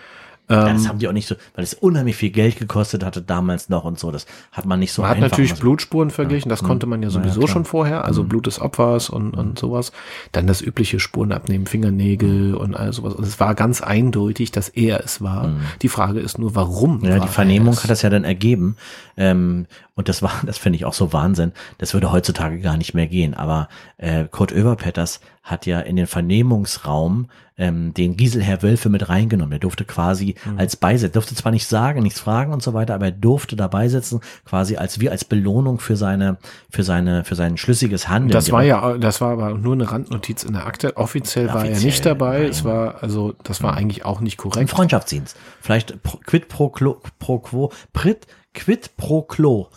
Ja, 0.49 0.69
Ähm, 0.69 0.77
das 0.77 0.89
haben 0.89 0.99
die 0.99 1.09
auch 1.09 1.13
nicht 1.13 1.29
so, 1.29 1.35
weil 1.55 1.65
es 1.65 1.75
unheimlich 1.75 2.17
viel 2.17 2.31
Geld 2.31 2.59
gekostet 2.59 3.05
hatte 3.05 3.21
damals 3.23 3.69
noch 3.69 3.85
und 3.85 3.99
so. 3.99 4.11
Das 4.11 4.27
hat 4.53 4.65
man 4.67 4.79
nicht 4.81 4.93
so 4.93 5.03
man 5.03 5.11
hat 5.11 5.17
einfach 5.19 5.31
natürlich 5.31 5.51
mal 5.51 5.57
so- 5.57 5.61
Blutspuren 5.63 6.11
verglichen, 6.11 6.49
das 6.49 6.61
Ja. 6.63 6.67
konnte 6.67 6.87
man 6.87 7.03
ja 7.03 7.09
Ja, 7.09 7.13
sowieso 7.13 7.41
klar. 7.41 7.49
schon 7.49 7.65
vorher, 7.65 8.05
also 8.05 8.23
Mhm. 8.25 8.29
Blut 8.29 8.47
des 8.47 8.61
Opfers 8.61 9.11
und, 9.11 9.33
und 9.33 9.59
sowas. 9.59 9.93
Dann 10.33 10.47
das 10.47 10.61
übliche 10.63 11.01
Spuren 11.01 11.33
abnehmen, 11.33 11.67
Fingernägel 11.67 12.55
und 12.55 12.75
all 12.75 12.93
sowas. 12.93 13.15
Und 13.15 13.25
es 13.27 13.39
war 13.41 13.55
ganz 13.55 13.81
eindeutig, 13.83 14.51
dass 14.53 14.69
er 14.69 15.05
es 15.05 15.21
war. 15.23 15.49
Mhm. 15.49 15.57
Die 15.83 15.89
Frage 15.89 16.21
ist 16.21 16.39
nur, 16.39 16.55
warum? 16.55 17.05
Ja, 17.05 17.17
die 17.19 17.27
er 17.27 17.29
Vernehmung 17.29 17.77
hat 17.77 17.91
das 17.91 18.03
ja 18.03 18.11
dann 18.11 18.25
ergeben. 18.25 18.77
Ähm, 19.17 19.67
und 19.99 20.09
das 20.09 20.23
war, 20.23 20.31
das 20.47 20.57
finde 20.59 20.77
ich 20.77 20.85
auch 20.85 20.95
so 20.95 21.13
Wahnsinn. 21.13 21.53
Das 21.79 21.93
würde 21.93 22.13
heutzutage 22.13 22.61
gar 22.61 22.77
nicht 22.77 22.95
mehr 22.95 23.09
gehen. 23.09 23.35
Aber 23.35 23.69
äh, 23.97 24.27
Kurt 24.31 24.53
Oeberpetters 24.53 25.21
hat 25.43 25.67
ja 25.67 25.81
in 25.81 25.97
den 25.97 26.07
Vernehmungsraum 26.07 27.27
ähm, 27.57 27.93
den 27.95 28.17
Giselherr 28.17 28.63
Wölfe 28.63 28.91
mit 28.91 29.09
reingenommen. 29.09 29.51
Der 29.51 29.59
durfte 29.59 29.85
quasi 29.85 30.37
Mhm. 30.45 30.59
als 30.59 30.77
Beisitzer, 30.77 31.13
durfte 31.13 31.35
zwar 31.35 31.51
nicht 31.51 31.67
sagen, 31.67 32.03
nichts 32.05 32.21
fragen 32.21 32.53
und 32.53 32.63
so 32.63 32.75
weiter, 32.75 32.95
aber 32.95 33.07
er 33.07 33.13
durfte 33.13 33.57
dabei 33.57 33.89
sitzen, 33.89 34.21
quasi 34.45 34.77
als 34.77 35.01
wie 35.01 35.11
als 35.11 35.25
Belohnung 35.25 35.81
für 35.81 35.97
seine, 35.97 36.37
für 36.71 36.85
seine, 36.85 37.25
für 37.25 37.35
sein 37.35 37.57
schlüssiges 37.57 38.09
Handeln. 38.09 38.31
Das 38.31 38.53
war 38.53 38.63
ja, 38.63 38.97
das 38.99 39.21
war 39.21 39.33
aber 39.33 39.55
nur 39.55 39.73
eine 39.73 39.91
Randnotiz 39.91 40.45
in 40.45 40.53
der 40.53 40.67
Akte. 40.67 40.97
Offiziell, 40.97 41.49
war 41.49 41.65
er 41.65 41.73
Offiziell, 41.73 41.87
nicht 41.87 42.07
dabei. 42.07 42.39
nein. 42.43 42.51
Es 42.51 42.65
war, 42.65 43.03
also, 43.03 43.35
das 43.43 43.61
war 43.65 43.75
eigentlich 43.77 44.05
auch 44.05 44.21
nicht 44.21 44.39
ein 44.39 44.43
korrekt. 44.51 44.71
Freundschaftsdienst. 44.71 45.37
Vielleicht 45.61 46.01
pro, 46.05 46.19
quid 46.25 46.47
pro, 46.49 46.69
pro 46.69 47.39
quo, 47.41 47.73
prit, 47.93 48.29
quid 48.59 48.97
pro 48.97 49.23
Klo. 49.23 49.69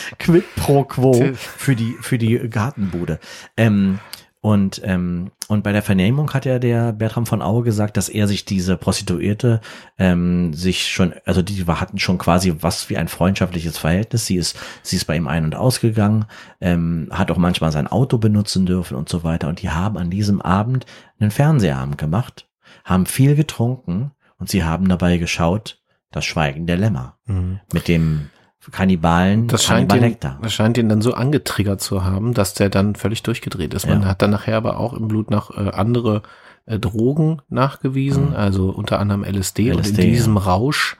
quid 0.18 0.44
pro 0.56 0.84
quo 0.84 1.34
für 1.34 1.76
die, 1.76 1.96
für 2.00 2.16
die 2.16 2.38
Gartenbude. 2.48 3.20
Ähm, 3.56 4.00
und, 4.40 4.82
ähm, 4.84 5.30
und 5.48 5.62
bei 5.62 5.72
der 5.72 5.82
Vernehmung 5.82 6.32
hat 6.34 6.44
ja 6.44 6.58
der 6.58 6.92
Bertram 6.92 7.24
von 7.24 7.40
Aue 7.40 7.62
gesagt, 7.62 7.96
dass 7.96 8.10
er 8.10 8.28
sich 8.28 8.44
diese 8.44 8.76
Prostituierte 8.76 9.60
ähm, 9.98 10.52
sich 10.52 10.88
schon, 10.88 11.14
also 11.24 11.40
die 11.40 11.64
hatten 11.64 11.98
schon 11.98 12.18
quasi 12.18 12.54
was 12.60 12.90
wie 12.90 12.98
ein 12.98 13.08
freundschaftliches 13.08 13.78
Verhältnis. 13.78 14.26
Sie 14.26 14.36
ist, 14.36 14.58
sie 14.82 14.96
ist 14.96 15.06
bei 15.06 15.16
ihm 15.16 15.28
ein- 15.28 15.44
und 15.44 15.54
ausgegangen, 15.54 16.26
ähm, 16.60 17.08
hat 17.10 17.30
auch 17.30 17.38
manchmal 17.38 17.72
sein 17.72 17.86
Auto 17.86 18.18
benutzen 18.18 18.66
dürfen 18.66 18.96
und 18.96 19.08
so 19.08 19.24
weiter. 19.24 19.48
Und 19.48 19.62
die 19.62 19.70
haben 19.70 19.96
an 19.96 20.10
diesem 20.10 20.42
Abend 20.42 20.84
einen 21.18 21.30
Fernsehabend 21.30 21.96
gemacht, 21.96 22.46
haben 22.84 23.06
viel 23.06 23.36
getrunken 23.36 24.12
und 24.38 24.48
sie 24.48 24.64
haben 24.64 24.88
dabei 24.88 25.18
geschaut, 25.18 25.78
das 26.10 26.24
Schweigen 26.24 26.66
der 26.66 26.76
Lämmer 26.76 27.16
Mhm. 27.26 27.60
mit 27.72 27.88
dem 27.88 28.30
Kannibalen 28.70 29.46
Das 29.48 29.62
scheint, 29.64 29.92
ihn, 29.92 30.16
das 30.40 30.52
scheint 30.52 30.78
ihn 30.78 30.88
dann 30.88 31.02
so 31.02 31.12
angetriggert 31.14 31.82
zu 31.82 32.02
haben, 32.04 32.32
dass 32.32 32.54
der 32.54 32.70
dann 32.70 32.94
völlig 32.94 33.22
durchgedreht 33.22 33.74
ist. 33.74 33.86
Man 33.86 34.02
Ja. 34.02 34.08
hat 34.08 34.22
dann 34.22 34.30
nachher 34.30 34.56
aber 34.56 34.78
auch 34.80 34.94
im 34.94 35.06
Blut 35.08 35.30
noch 35.30 35.50
äh, 35.56 35.70
andere 35.70 36.22
äh, 36.66 36.78
Drogen 36.78 37.42
nachgewiesen, 37.50 38.30
Mhm. 38.30 38.36
also 38.36 38.70
unter 38.70 38.98
anderem 39.00 39.22
LSD. 39.22 39.70
und 39.70 39.80
LSD, 39.80 40.02
in 40.02 40.10
diesem 40.12 40.36
ja. 40.36 40.42
Rausch 40.42 40.96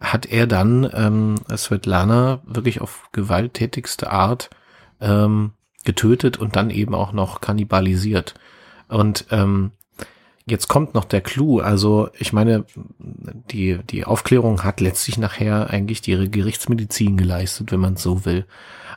hat 0.00 0.26
er 0.26 0.48
dann 0.48 0.88
ähm, 0.92 1.36
Svetlana 1.56 2.40
wirklich 2.44 2.80
auf 2.80 3.08
gewalttätigste 3.12 4.10
Art 4.10 4.50
ähm, 5.00 5.52
getötet 5.84 6.36
und 6.36 6.56
dann 6.56 6.70
eben 6.70 6.94
auch 6.96 7.12
noch 7.12 7.40
kannibalisiert. 7.40 8.34
Und 8.88 9.26
ähm, 9.30 9.70
jetzt 10.48 10.68
kommt 10.68 10.94
noch 10.94 11.04
der 11.04 11.20
Clou. 11.20 11.60
Also 11.60 12.08
ich 12.18 12.32
meine, 12.32 12.64
die, 12.98 13.78
die 13.78 14.04
Aufklärung 14.04 14.64
hat 14.64 14.80
letztlich 14.80 15.18
nachher 15.18 15.70
eigentlich 15.70 16.00
die 16.00 16.30
Gerichtsmedizin 16.30 17.16
geleistet, 17.16 17.72
wenn 17.72 17.80
man 17.80 17.94
es 17.94 18.02
so 18.02 18.24
will. 18.24 18.46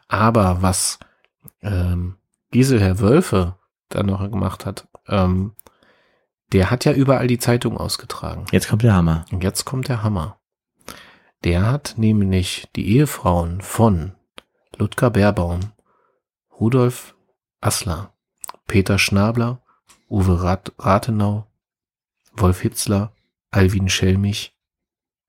Aber 0.08 0.62
was 0.62 1.00
ähm, 1.62 2.16
Giselherr 2.52 3.00
Wölfe 3.00 3.56
dann 3.90 4.08
noch 4.08 4.20
gemacht 4.30 4.66
hat, 4.66 4.88
ähm, 5.08 5.54
der 6.52 6.70
hat 6.70 6.86
ja 6.86 6.94
überall 6.94 7.28
die 7.28 7.40
Zeitung 7.40 7.78
ausgetragen. 7.78 8.46
Jetzt 8.52 8.68
kommt 8.68 8.84
der 8.84 8.94
Hammer. 8.94 9.26
Und 9.32 9.44
jetzt 9.44 9.66
kommt 9.66 9.88
der 9.88 10.04
Hammer. 10.04 10.38
Der 11.44 11.66
hat 11.66 11.96
nämlich 11.98 12.68
die 12.76 12.88
Ehefrauen 12.96 13.62
von 13.62 14.14
Ludger 14.78 15.10
Baerbaum, 15.10 15.72
Rudolf 16.60 17.16
Assler, 17.62 18.14
Peter 18.68 19.00
Schnabler, 19.00 19.61
Uwe 20.12 20.44
Rat 20.44 20.74
Rathenau, 20.78 21.48
Wolf 22.34 22.60
Hitzler, 22.62 23.14
Alwin 23.50 23.88
Schelmich, 23.90 24.54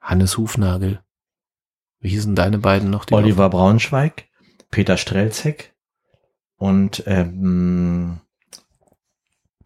Hannes 0.01 0.37
Hufnagel. 0.37 1.03
Wie 2.01 2.09
hießen 2.09 2.35
deine 2.35 2.59
beiden 2.59 2.91
noch? 2.91 3.05
die 3.05 3.15
Oliver 3.15 3.49
Braunschweig, 3.49 4.25
Peter 4.73 4.97
Strelzek 4.97 5.73
und 6.57 7.05
ähm, 7.07 8.21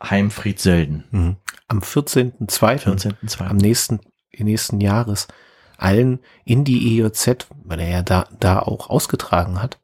Heimfried 0.03 0.61
Sölden. 0.61 1.05
noch- 1.11 1.19
Mhm. 1.21 1.37
Am 1.69 1.81
14.02. 1.81 2.79
14.2. 2.85 3.47
am 3.49 3.57
nächsten, 3.57 4.01
nächsten 4.39 4.81
Jahres 4.81 5.27
allen 5.79 6.21
in 6.45 6.65
die 6.65 7.01
EJZ, 7.01 7.49
weil 7.65 7.81
er 7.81 7.89
ja 7.89 8.03
da, 8.03 8.29
da 8.39 8.61
auch 8.61 8.89
ausgetragen 8.91 9.61
hat, 9.61 9.81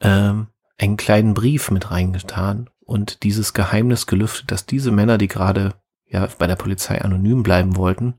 ähm, 0.00 0.48
einen 0.78 0.96
kleinen 0.96 1.34
Brief 1.34 1.70
mit 1.70 1.90
reingetan 1.90 2.70
und 2.88 3.22
dieses 3.22 3.52
Geheimnis 3.52 4.06
gelüftet, 4.06 4.50
dass 4.50 4.64
diese 4.64 4.90
Männer, 4.90 5.18
die 5.18 5.28
gerade 5.28 5.74
ja 6.08 6.26
bei 6.38 6.46
der 6.46 6.56
Polizei 6.56 7.02
anonym 7.02 7.42
bleiben 7.42 7.76
wollten, 7.76 8.14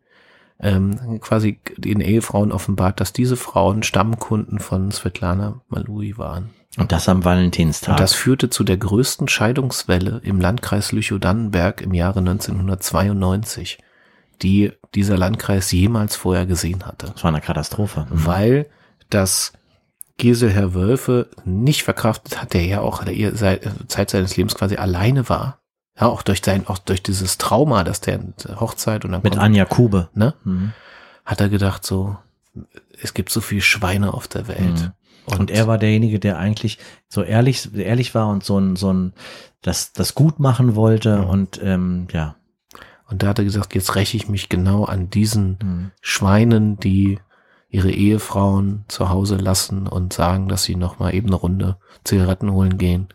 ähm, 0.59 1.19
quasi 1.21 1.59
den 1.75 2.01
Ehefrauen 2.01 2.51
offenbart, 2.51 2.99
dass 2.99 3.11
diese 3.11 3.35
Frauen 3.35 3.81
Stammkunden 3.81 4.59
von 4.59 4.91
Svetlana 4.91 5.61
Malui 5.69 6.19
waren. 6.19 6.51
Und 6.77 6.91
das 6.91 7.09
am 7.09 7.25
Valentinstag. 7.25 7.93
Und 7.93 7.99
das 7.99 8.13
führte 8.13 8.51
zu 8.51 8.63
der 8.63 8.77
größten 8.77 9.27
Scheidungswelle 9.27 10.21
im 10.23 10.39
Landkreis 10.39 10.91
Lüchow-Dannenberg 10.91 11.81
im 11.81 11.95
Jahre 11.95 12.19
1992, 12.19 13.79
die 14.43 14.73
dieser 14.93 15.17
Landkreis 15.17 15.71
jemals 15.71 16.15
vorher 16.15 16.45
gesehen 16.45 16.85
hatte. 16.85 17.07
Das 17.07 17.23
war 17.23 17.31
eine 17.31 17.41
Katastrophe. 17.41 18.05
Mhm. 18.07 18.25
Weil 18.25 18.65
das 19.09 19.51
Giselherr 20.19 20.75
Wölfe 20.75 21.29
nicht 21.45 21.83
verkraftet 21.83 22.39
hat, 22.39 22.53
der 22.53 22.63
ja 22.65 22.81
auch 22.81 23.03
der 23.03 23.59
Zeit 23.87 24.11
seines 24.11 24.37
Lebens 24.37 24.53
quasi 24.53 24.75
alleine 24.75 25.27
war. 25.29 25.59
Ja, 25.99 26.07
auch 26.07 26.21
durch 26.21 26.41
sein, 26.43 26.67
auch 26.67 26.77
durch 26.77 27.01
dieses 27.01 27.37
Trauma, 27.37 27.83
dass 27.83 27.99
der 27.99 28.19
Hochzeit 28.59 29.03
und 29.03 29.11
dann 29.11 29.21
mit 29.23 29.37
Anja 29.37 29.65
Kube, 29.65 30.09
ne, 30.13 30.33
mhm. 30.43 30.71
hat 31.25 31.41
er 31.41 31.49
gedacht 31.49 31.85
so, 31.85 32.17
es 33.01 33.13
gibt 33.13 33.31
so 33.31 33.41
viel 33.41 33.61
Schweine 33.61 34.13
auf 34.13 34.27
der 34.27 34.47
Welt. 34.47 34.79
Mhm. 34.79 34.91
Und, 35.25 35.39
und, 35.39 35.51
er 35.51 35.67
war 35.67 35.77
derjenige, 35.77 36.19
der 36.19 36.37
eigentlich 36.37 36.79
so 37.07 37.21
ehrlich, 37.21 37.73
ehrlich 37.75 38.15
war 38.15 38.29
und 38.29 38.43
so 38.43 38.57
ein, 38.57 38.75
so 38.75 38.93
ein, 38.93 39.13
das, 39.61 39.93
das 39.93 40.15
gut 40.15 40.39
machen 40.39 40.75
wollte 40.75 41.17
mhm. 41.17 41.29
und 41.29 41.59
ähm, 41.63 42.07
ja. 42.11 42.35
Und 43.09 43.23
da 43.23 43.29
hat 43.29 43.39
er 43.39 43.45
gesagt, 43.45 43.73
jetzt 43.73 43.95
räche 43.95 44.17
ich 44.17 44.29
mich 44.29 44.49
genau 44.49 44.85
an 44.85 45.09
diesen 45.09 45.57
mhm. 45.61 45.91
Schweinen, 46.01 46.77
die 46.77 47.19
ihre 47.69 47.91
Ehefrauen 47.91 48.83
zu 48.87 49.09
Hause 49.09 49.37
lassen 49.37 49.87
und 49.87 50.13
sagen, 50.13 50.47
dass 50.47 50.63
sie 50.63 50.75
noch 50.75 50.99
mal 50.99 51.13
eben 51.13 51.27
eine 51.27 51.35
Runde 51.35 51.77
Zigaretten 52.03 52.51
holen 52.51 52.77
gehen 52.77 53.09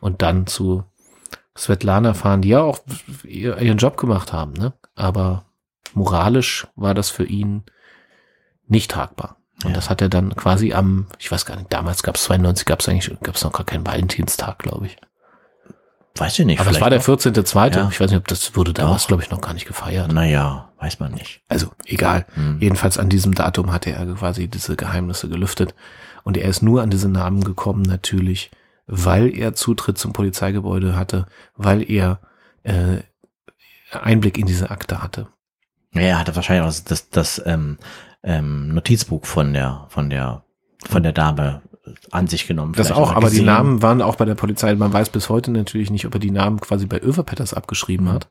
und 0.00 0.22
dann 0.22 0.46
zu 0.46 0.84
Svetlana 1.56 2.14
fahren, 2.14 2.42
die 2.42 2.50
ja 2.50 2.60
auch 2.60 2.78
ihren 3.24 3.78
Job 3.78 3.96
gemacht 3.96 4.32
haben, 4.32 4.52
ne? 4.52 4.72
Aber 4.94 5.44
moralisch 5.94 6.68
war 6.76 6.94
das 6.94 7.10
für 7.10 7.24
ihn 7.24 7.64
nicht 8.68 8.90
tragbar. 8.92 9.36
Und 9.64 9.70
ja. 9.70 9.74
das 9.74 9.90
hat 9.90 10.00
er 10.00 10.08
dann 10.08 10.36
quasi 10.36 10.72
am, 10.72 11.06
ich 11.18 11.32
weiß 11.32 11.44
gar 11.44 11.56
nicht, 11.56 11.72
damals 11.72 12.04
gab 12.04 12.14
es 12.14 12.24
92, 12.24 12.64
gab 12.64 12.80
es 12.80 12.88
eigentlich, 12.88 13.18
gab 13.20 13.34
es 13.34 13.42
noch 13.42 13.52
gar 13.52 13.66
keinen 13.66 13.86
Valentinstag, 13.86 14.60
glaube 14.60 14.86
ich. 14.86 14.96
Weiß 16.18 16.38
ich 16.38 16.46
nicht. 16.46 16.60
Aber 16.60 16.70
es 16.70 16.80
war 16.80 16.90
der 16.90 17.02
14.2. 17.02 17.76
Ja. 17.76 17.88
Ich 17.90 18.00
weiß 18.00 18.10
nicht, 18.10 18.18
ob 18.18 18.28
das 18.28 18.56
wurde 18.56 18.72
damals, 18.72 19.06
glaube 19.06 19.22
ich, 19.22 19.30
noch 19.30 19.40
gar 19.40 19.54
nicht 19.54 19.66
gefeiert. 19.66 20.12
Naja, 20.12 20.70
weiß 20.78 21.00
man 21.00 21.12
nicht. 21.12 21.42
Also, 21.48 21.72
egal. 21.86 22.26
Hm. 22.34 22.58
Jedenfalls 22.60 22.98
an 22.98 23.08
diesem 23.08 23.34
Datum 23.34 23.72
hatte 23.72 23.90
er 23.90 24.06
quasi 24.06 24.48
diese 24.48 24.76
Geheimnisse 24.76 25.28
gelüftet. 25.28 25.74
Und 26.24 26.36
er 26.36 26.48
ist 26.48 26.62
nur 26.62 26.82
an 26.82 26.90
diese 26.90 27.08
Namen 27.08 27.44
gekommen, 27.44 27.82
natürlich, 27.82 28.50
weil 28.86 29.36
er 29.36 29.54
Zutritt 29.54 29.98
zum 29.98 30.12
Polizeigebäude 30.12 30.96
hatte, 30.96 31.26
weil 31.56 31.88
er 31.88 32.20
äh, 32.64 32.98
Einblick 33.92 34.38
in 34.38 34.46
diese 34.46 34.70
Akte 34.70 35.02
hatte. 35.02 35.28
Ja, 35.94 36.02
er 36.02 36.18
hatte 36.18 36.36
wahrscheinlich 36.36 36.68
auch 36.68 36.84
das, 36.84 37.10
das 37.10 37.42
ähm, 37.46 37.78
ähm, 38.22 38.74
Notizbuch 38.74 39.24
von 39.24 39.52
der, 39.52 39.86
von 39.88 40.10
der, 40.10 40.44
von 40.86 41.02
der 41.02 41.12
Dame 41.12 41.62
an 42.10 42.26
sich 42.26 42.46
genommen. 42.46 42.72
Das 42.74 42.92
auch, 42.92 43.12
aber 43.14 43.30
die 43.30 43.42
Namen 43.42 43.82
waren 43.82 44.02
auch 44.02 44.16
bei 44.16 44.24
der 44.24 44.34
Polizei. 44.34 44.74
Man 44.74 44.92
weiß 44.92 45.10
bis 45.10 45.28
heute 45.28 45.50
natürlich 45.50 45.90
nicht, 45.90 46.06
ob 46.06 46.14
er 46.14 46.20
die 46.20 46.30
Namen 46.30 46.60
quasi 46.60 46.86
bei 46.86 46.98
Överpetters 47.00 47.54
abgeschrieben 47.54 48.06
mhm. 48.06 48.12
hat 48.12 48.28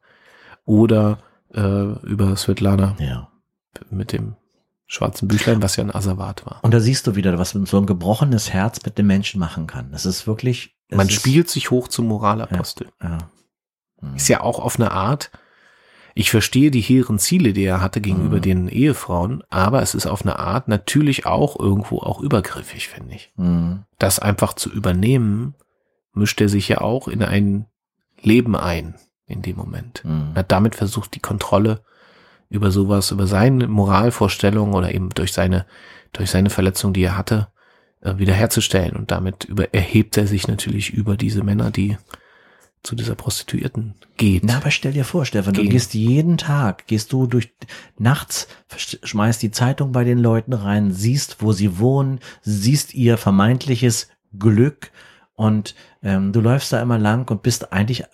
oder 0.65 1.19
äh, 1.53 1.59
über 2.05 2.35
Svetlana. 2.35 2.95
Ja. 2.99 3.29
Mit 3.89 4.11
dem 4.11 4.35
schwarzen 4.87 5.27
Büchlein, 5.27 5.61
was 5.61 5.75
ja 5.75 5.83
ein 5.83 5.93
Asservat 5.93 6.45
war. 6.45 6.59
Und 6.63 6.73
da 6.73 6.79
siehst 6.79 7.05
du 7.07 7.15
wieder, 7.15 7.37
was 7.37 7.51
so 7.51 7.77
ein 7.77 7.85
gebrochenes 7.85 8.51
Herz 8.51 8.79
mit 8.85 8.97
dem 8.97 9.07
Menschen 9.07 9.39
machen 9.39 9.67
kann. 9.67 9.91
Das 9.91 10.05
ist 10.05 10.25
wirklich. 10.25 10.75
Man 10.89 11.09
spielt 11.09 11.49
sich 11.49 11.69
hoch 11.69 11.89
zum 11.89 12.07
Moralapostel. 12.07 12.87
Ja, 13.01 13.09
ja. 13.09 13.17
Mhm. 14.01 14.15
Ist 14.15 14.27
ja 14.29 14.41
auch 14.41 14.59
auf 14.59 14.79
eine 14.79 14.91
Art 14.91 15.31
ich 16.17 16.31
verstehe 16.31 16.71
die 16.71 16.81
hehren 16.81 17.19
Ziele, 17.19 17.53
die 17.53 17.63
er 17.63 17.79
hatte 17.79 18.01
gegenüber 18.01 18.37
mhm. 18.37 18.41
den 18.41 18.67
Ehefrauen, 18.69 19.43
aber 19.51 19.83
es 19.83 19.93
ist 19.93 20.07
auf 20.07 20.23
eine 20.23 20.39
Art 20.39 20.67
natürlich 20.67 21.27
auch 21.27 21.59
irgendwo 21.59 21.99
auch 21.99 22.21
übergriffig, 22.21 22.87
finde 22.87 23.13
ich. 23.13 23.31
Mhm. 23.35 23.83
Das 23.99 24.17
einfach 24.17 24.53
zu 24.53 24.71
übernehmen, 24.71 25.53
mischt 26.13 26.41
er 26.41 26.49
sich 26.49 26.67
ja 26.69 26.81
auch 26.81 27.07
in 27.07 27.21
ein 27.21 27.67
Leben 28.19 28.55
ein 28.55 28.95
in 29.27 29.43
dem 29.43 29.57
Moment. 29.57 30.03
Mhm. 30.03 30.31
Er 30.33 30.39
hat 30.39 30.51
damit 30.51 30.73
versucht, 30.73 31.13
die 31.13 31.19
Kontrolle 31.19 31.81
über 32.49 32.71
sowas, 32.71 33.11
über 33.11 33.27
seine 33.27 33.67
Moralvorstellungen 33.67 34.73
oder 34.73 34.93
eben 34.95 35.09
durch 35.09 35.33
seine, 35.33 35.67
durch 36.13 36.31
seine 36.31 36.49
Verletzung, 36.49 36.93
die 36.93 37.03
er 37.03 37.17
hatte, 37.17 37.49
äh, 38.01 38.17
wiederherzustellen. 38.17 38.95
Und 38.95 39.11
damit 39.11 39.43
über, 39.43 39.71
erhebt 39.71 40.17
er 40.17 40.25
sich 40.25 40.47
natürlich 40.47 40.89
über 40.91 41.15
diese 41.15 41.43
Männer, 41.43 41.69
die 41.69 41.97
zu 42.83 42.95
dieser 42.95 43.15
Prostituierten 43.15 43.95
geht. 44.15 44.43
Na, 44.43 44.57
aber 44.57 44.71
stell 44.71 44.93
dir 44.93 45.03
vor, 45.03 45.25
Stefan, 45.25 45.53
Gehen. 45.53 45.65
du 45.65 45.71
gehst 45.71 45.93
jeden 45.93 46.37
Tag, 46.37 46.87
gehst 46.87 47.11
du 47.11 47.27
durch 47.27 47.51
nachts, 47.97 48.47
schmeißt 49.03 49.41
die 49.41 49.51
Zeitung 49.51 49.91
bei 49.91 50.03
den 50.03 50.19
Leuten 50.19 50.53
rein, 50.53 50.91
siehst, 50.91 51.41
wo 51.41 51.51
sie 51.51 51.79
wohnen, 51.79 52.19
siehst 52.41 52.93
ihr 52.93 53.17
vermeintliches 53.17 54.07
Glück 54.37 54.91
und 55.35 55.75
ähm, 56.01 56.31
du 56.31 56.41
läufst 56.41 56.73
da 56.73 56.81
immer 56.81 56.97
lang 56.97 57.29
und 57.29 57.43
bist 57.43 57.71
eigentlich 57.71 58.05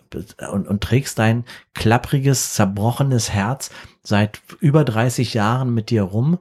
und, 0.52 0.68
und 0.68 0.82
trägst 0.82 1.20
dein 1.20 1.46
klappriges, 1.74 2.54
zerbrochenes 2.54 3.30
Herz 3.32 3.72
seit 4.02 4.42
über 4.60 4.84
30 4.84 5.34
Jahren 5.34 5.74
mit 5.74 5.90
dir 5.90 6.04
rum 6.04 6.40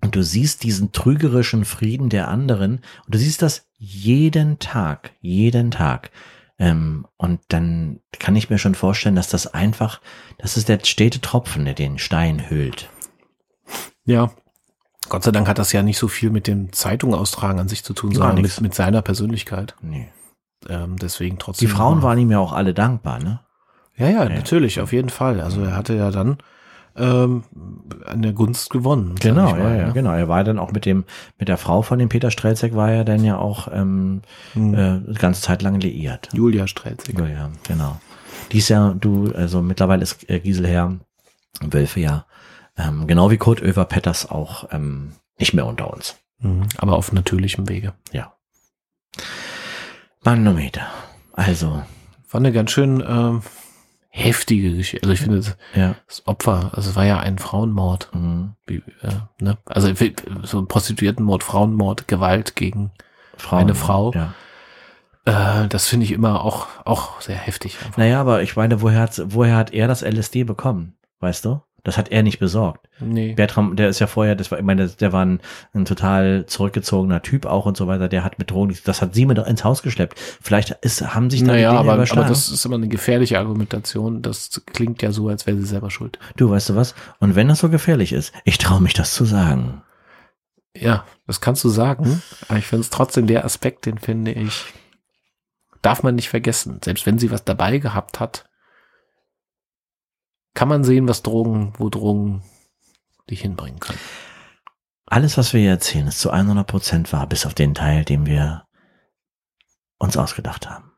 und 0.00 0.14
du 0.14 0.22
siehst 0.22 0.62
diesen 0.62 0.92
trügerischen 0.92 1.64
Frieden 1.64 2.08
der 2.10 2.28
anderen 2.28 2.80
und 3.06 3.14
du 3.14 3.18
siehst 3.18 3.42
das 3.42 3.66
jeden 3.76 4.58
Tag, 4.58 5.12
jeden 5.20 5.70
Tag. 5.70 6.10
Ähm, 6.58 7.06
und 7.16 7.40
dann 7.48 8.00
kann 8.18 8.34
ich 8.34 8.50
mir 8.50 8.58
schon 8.58 8.74
vorstellen, 8.74 9.14
dass 9.14 9.28
das 9.28 9.46
einfach, 9.46 10.00
das 10.38 10.56
ist 10.56 10.68
der 10.68 10.80
stete 10.82 11.20
Tropfen, 11.20 11.64
der 11.64 11.74
den 11.74 11.98
Stein 11.98 12.50
hüllt. 12.50 12.90
Ja. 14.04 14.30
Gott 15.08 15.22
sei 15.22 15.30
Dank 15.30 15.46
hat 15.48 15.58
das 15.58 15.72
ja 15.72 15.82
nicht 15.82 15.98
so 15.98 16.08
viel 16.08 16.30
mit 16.30 16.46
dem 16.46 16.72
Zeitung 16.72 17.14
austragen 17.14 17.60
an 17.60 17.68
sich 17.68 17.84
zu 17.84 17.94
tun, 17.94 18.12
sondern 18.12 18.42
mit, 18.42 18.60
mit, 18.60 18.74
seiner 18.74 19.02
Persönlichkeit. 19.02 19.74
Nee. 19.80 20.08
Ähm, 20.68 20.96
deswegen 20.98 21.38
trotzdem. 21.38 21.68
Die 21.68 21.72
Frauen 21.72 22.02
waren 22.02 22.18
ihm 22.18 22.30
ja 22.30 22.40
auch 22.40 22.52
alle 22.52 22.74
dankbar, 22.74 23.20
ne? 23.20 23.40
Ja, 23.96 24.08
ja, 24.08 24.24
ja, 24.24 24.28
natürlich, 24.28 24.80
auf 24.80 24.92
jeden 24.92 25.08
Fall. 25.08 25.40
Also 25.40 25.62
er 25.62 25.76
hatte 25.76 25.94
ja 25.94 26.10
dann 26.10 26.38
ähm, 26.98 27.44
an 28.06 28.22
der 28.22 28.32
Gunst 28.32 28.70
gewonnen. 28.70 29.14
Genau, 29.20 29.50
mal, 29.50 29.60
ja, 29.60 29.74
ja, 29.74 29.86
ne? 29.88 29.92
genau. 29.92 30.12
Er 30.12 30.28
war 30.28 30.44
dann 30.44 30.58
auch 30.58 30.72
mit 30.72 30.84
dem, 30.84 31.04
mit 31.38 31.48
der 31.48 31.56
Frau 31.56 31.82
von 31.82 31.98
dem 31.98 32.08
Peter 32.08 32.30
Strelzek 32.30 32.74
war 32.74 32.90
er 32.90 33.04
dann 33.04 33.24
ja 33.24 33.38
auch 33.38 33.68
ähm, 33.72 34.22
hm. 34.54 34.74
äh, 34.74 35.14
ganze 35.14 35.42
Zeit 35.42 35.62
lang 35.62 35.80
liiert. 35.80 36.28
Julia 36.32 36.66
Strelzek. 36.66 37.18
Julia, 37.18 37.50
genau. 37.66 38.00
Dies 38.52 38.68
Jahr, 38.68 38.94
du, 38.94 39.32
also 39.34 39.62
mittlerweile 39.62 40.02
ist 40.02 40.28
äh, 40.28 40.40
Giselher 40.40 40.98
Wölfe 41.60 42.00
ja, 42.00 42.26
ähm, 42.76 43.06
genau 43.06 43.30
wie 43.30 43.36
Kurt 43.36 43.62
Oever 43.62 43.84
Petters 43.84 44.30
auch 44.30 44.68
ähm, 44.70 45.12
nicht 45.38 45.54
mehr 45.54 45.66
unter 45.66 45.92
uns. 45.92 46.16
Mhm, 46.40 46.68
aber 46.78 46.96
auf 46.96 47.12
natürlichem 47.12 47.68
Wege. 47.68 47.94
Ja. 48.12 48.32
Manometer. 50.24 50.86
Also. 51.32 51.82
War 52.30 52.40
eine 52.40 52.52
ganz 52.52 52.70
schön 52.70 53.02
ähm, 53.06 53.42
heftige 54.08 54.74
Geschichte. 54.74 55.04
Also 55.04 55.12
ich 55.12 55.20
finde, 55.20 55.36
das, 55.36 55.56
ja. 55.74 55.94
das 56.06 56.26
Opfer, 56.26 56.70
also 56.72 56.90
es 56.90 56.96
war 56.96 57.04
ja 57.04 57.18
ein 57.20 57.38
Frauenmord. 57.38 58.10
Mhm. 58.14 58.54
Wie, 58.66 58.76
äh, 59.02 59.12
ne? 59.40 59.58
Also 59.66 59.92
so 60.42 60.58
ein 60.58 60.68
Prostituiertenmord, 60.68 61.44
Frauenmord, 61.44 62.08
Gewalt 62.08 62.56
gegen 62.56 62.92
Frauen, 63.36 63.60
eine 63.60 63.74
Frau. 63.74 64.12
Ja. 64.12 64.34
Äh, 65.24 65.68
das 65.68 65.86
finde 65.86 66.04
ich 66.04 66.12
immer 66.12 66.44
auch, 66.44 66.66
auch 66.84 67.20
sehr 67.20 67.36
heftig. 67.36 67.78
Einfach. 67.84 67.98
Naja, 67.98 68.20
aber 68.20 68.42
ich 68.42 68.56
meine, 68.56 68.80
woher 68.80 69.00
hat, 69.00 69.20
woher 69.26 69.56
hat 69.56 69.72
er 69.72 69.88
das 69.88 70.02
LSD 70.02 70.44
bekommen? 70.44 70.96
Weißt 71.20 71.44
du? 71.44 71.60
Das 71.84 71.96
hat 71.96 72.10
er 72.10 72.22
nicht 72.22 72.38
besorgt. 72.38 72.88
Nee. 73.00 73.34
Bertram, 73.34 73.76
der 73.76 73.88
ist 73.88 74.00
ja 74.00 74.06
vorher, 74.06 74.34
das 74.34 74.50
war, 74.50 74.58
ich 74.58 74.64
meine, 74.64 74.88
der 74.88 75.12
war 75.12 75.24
ein, 75.24 75.40
ein 75.72 75.84
total 75.84 76.44
zurückgezogener 76.46 77.22
Typ 77.22 77.46
auch 77.46 77.66
und 77.66 77.76
so 77.76 77.86
weiter. 77.86 78.08
Der 78.08 78.24
hat 78.24 78.38
mit 78.38 78.50
Drogen, 78.50 78.76
das 78.84 79.00
hat 79.00 79.14
sie 79.14 79.26
mit 79.26 79.38
ins 79.38 79.64
Haus 79.64 79.82
geschleppt. 79.82 80.18
Vielleicht 80.18 80.72
ist, 80.82 81.14
haben 81.14 81.30
sich 81.30 81.40
da 81.40 81.52
naja, 81.52 81.72
aber, 81.72 81.92
aber 81.92 82.04
das 82.04 82.50
ist 82.50 82.64
immer 82.64 82.74
eine 82.76 82.88
gefährliche 82.88 83.38
Argumentation. 83.38 84.22
Das 84.22 84.62
klingt 84.66 85.02
ja 85.02 85.12
so, 85.12 85.28
als 85.28 85.46
wäre 85.46 85.56
sie 85.56 85.66
selber 85.66 85.90
schuld. 85.90 86.18
Du, 86.36 86.50
weißt 86.50 86.70
du 86.70 86.76
was? 86.76 86.94
Und 87.20 87.36
wenn 87.36 87.48
das 87.48 87.60
so 87.60 87.68
gefährlich 87.68 88.12
ist, 88.12 88.32
ich 88.44 88.58
traue 88.58 88.80
mich 88.80 88.94
das 88.94 89.14
zu 89.14 89.24
sagen. 89.24 89.82
Ja, 90.76 91.04
das 91.26 91.40
kannst 91.40 91.64
du 91.64 91.68
sagen. 91.68 92.22
Aber 92.48 92.58
ich 92.58 92.66
finde 92.66 92.82
es 92.82 92.90
trotzdem 92.90 93.26
der 93.26 93.44
Aspekt, 93.44 93.86
den 93.86 93.98
finde 93.98 94.32
ich, 94.32 94.64
darf 95.82 96.02
man 96.02 96.16
nicht 96.16 96.28
vergessen. 96.28 96.80
Selbst 96.84 97.06
wenn 97.06 97.18
sie 97.18 97.30
was 97.30 97.44
dabei 97.44 97.78
gehabt 97.78 98.20
hat, 98.20 98.48
kann 100.54 100.68
man 100.68 100.84
sehen, 100.84 101.08
was 101.08 101.22
Drogen, 101.22 101.72
wo 101.78 101.88
Drogen 101.88 102.42
dich 103.30 103.42
hinbringen 103.42 103.80
können. 103.80 103.98
Alles, 105.06 105.38
was 105.38 105.52
wir 105.52 105.60
hier 105.60 105.70
erzählen, 105.70 106.06
ist 106.06 106.20
zu 106.20 106.30
100 106.30 106.66
Prozent 106.66 107.12
wahr, 107.12 107.26
bis 107.26 107.46
auf 107.46 107.54
den 107.54 107.74
Teil, 107.74 108.04
den 108.04 108.26
wir 108.26 108.64
uns 109.98 110.16
ausgedacht 110.16 110.68
haben. 110.68 110.92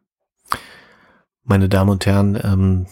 Meine 1.45 1.69
Damen 1.69 1.91
und 1.91 2.07
Herren, 2.07 2.39
ähm, 2.43 2.87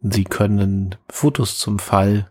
Sie 0.00 0.24
können 0.24 0.96
Fotos 1.08 1.58
zum 1.58 1.78
Fall, 1.78 2.30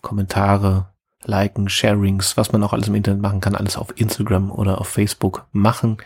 Kommentare, 0.00 0.92
Liken, 1.24 1.68
Sharings, 1.68 2.36
was 2.36 2.50
man 2.50 2.62
auch 2.64 2.72
alles 2.72 2.88
im 2.88 2.96
Internet 2.96 3.22
machen 3.22 3.40
kann, 3.40 3.54
alles 3.54 3.76
auf 3.76 3.98
Instagram 3.98 4.50
oder 4.50 4.80
auf 4.80 4.88
Facebook 4.88 5.46
machen. 5.52 5.98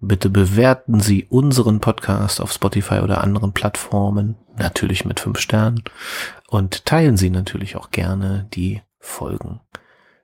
Bitte 0.00 0.30
bewerten 0.30 0.98
Sie 0.98 1.26
unseren 1.28 1.80
Podcast 1.80 2.40
auf 2.40 2.52
Spotify 2.52 3.00
oder 3.00 3.22
anderen 3.22 3.52
Plattformen, 3.52 4.36
natürlich 4.56 5.04
mit 5.04 5.20
fünf 5.20 5.38
Sternen. 5.38 5.84
Und 6.50 6.84
teilen 6.84 7.16
Sie 7.16 7.30
natürlich 7.30 7.76
auch 7.76 7.92
gerne 7.92 8.48
die 8.52 8.82
Folgen. 8.98 9.60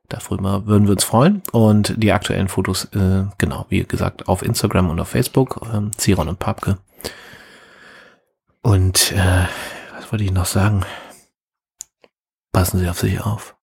Darüber 0.09 0.67
würden 0.67 0.87
wir 0.87 0.93
uns 0.93 1.05
freuen. 1.05 1.41
Und 1.53 1.95
die 1.97 2.13
aktuellen 2.13 2.49
Fotos, 2.49 2.87
äh, 2.87 3.25
genau, 3.39 3.67
wie 3.69 3.85
gesagt, 3.85 4.27
auf 4.27 4.43
Instagram 4.43 4.91
und 4.91 4.99
auf 4.99 5.09
Facebook, 5.09 5.61
ähm, 5.73 5.93
Ziron 5.97 6.29
und 6.29 6.41
Papke. 6.41 6.79
Und 8.61 9.13
äh, 9.13 9.47
was 9.95 10.11
wollte 10.11 10.25
ich 10.25 10.33
noch 10.33 10.47
sagen? 10.47 10.85
Passen 12.53 12.81
Sie 12.81 12.89
auf 12.89 12.99
sich 12.99 13.21
auf. 13.21 13.56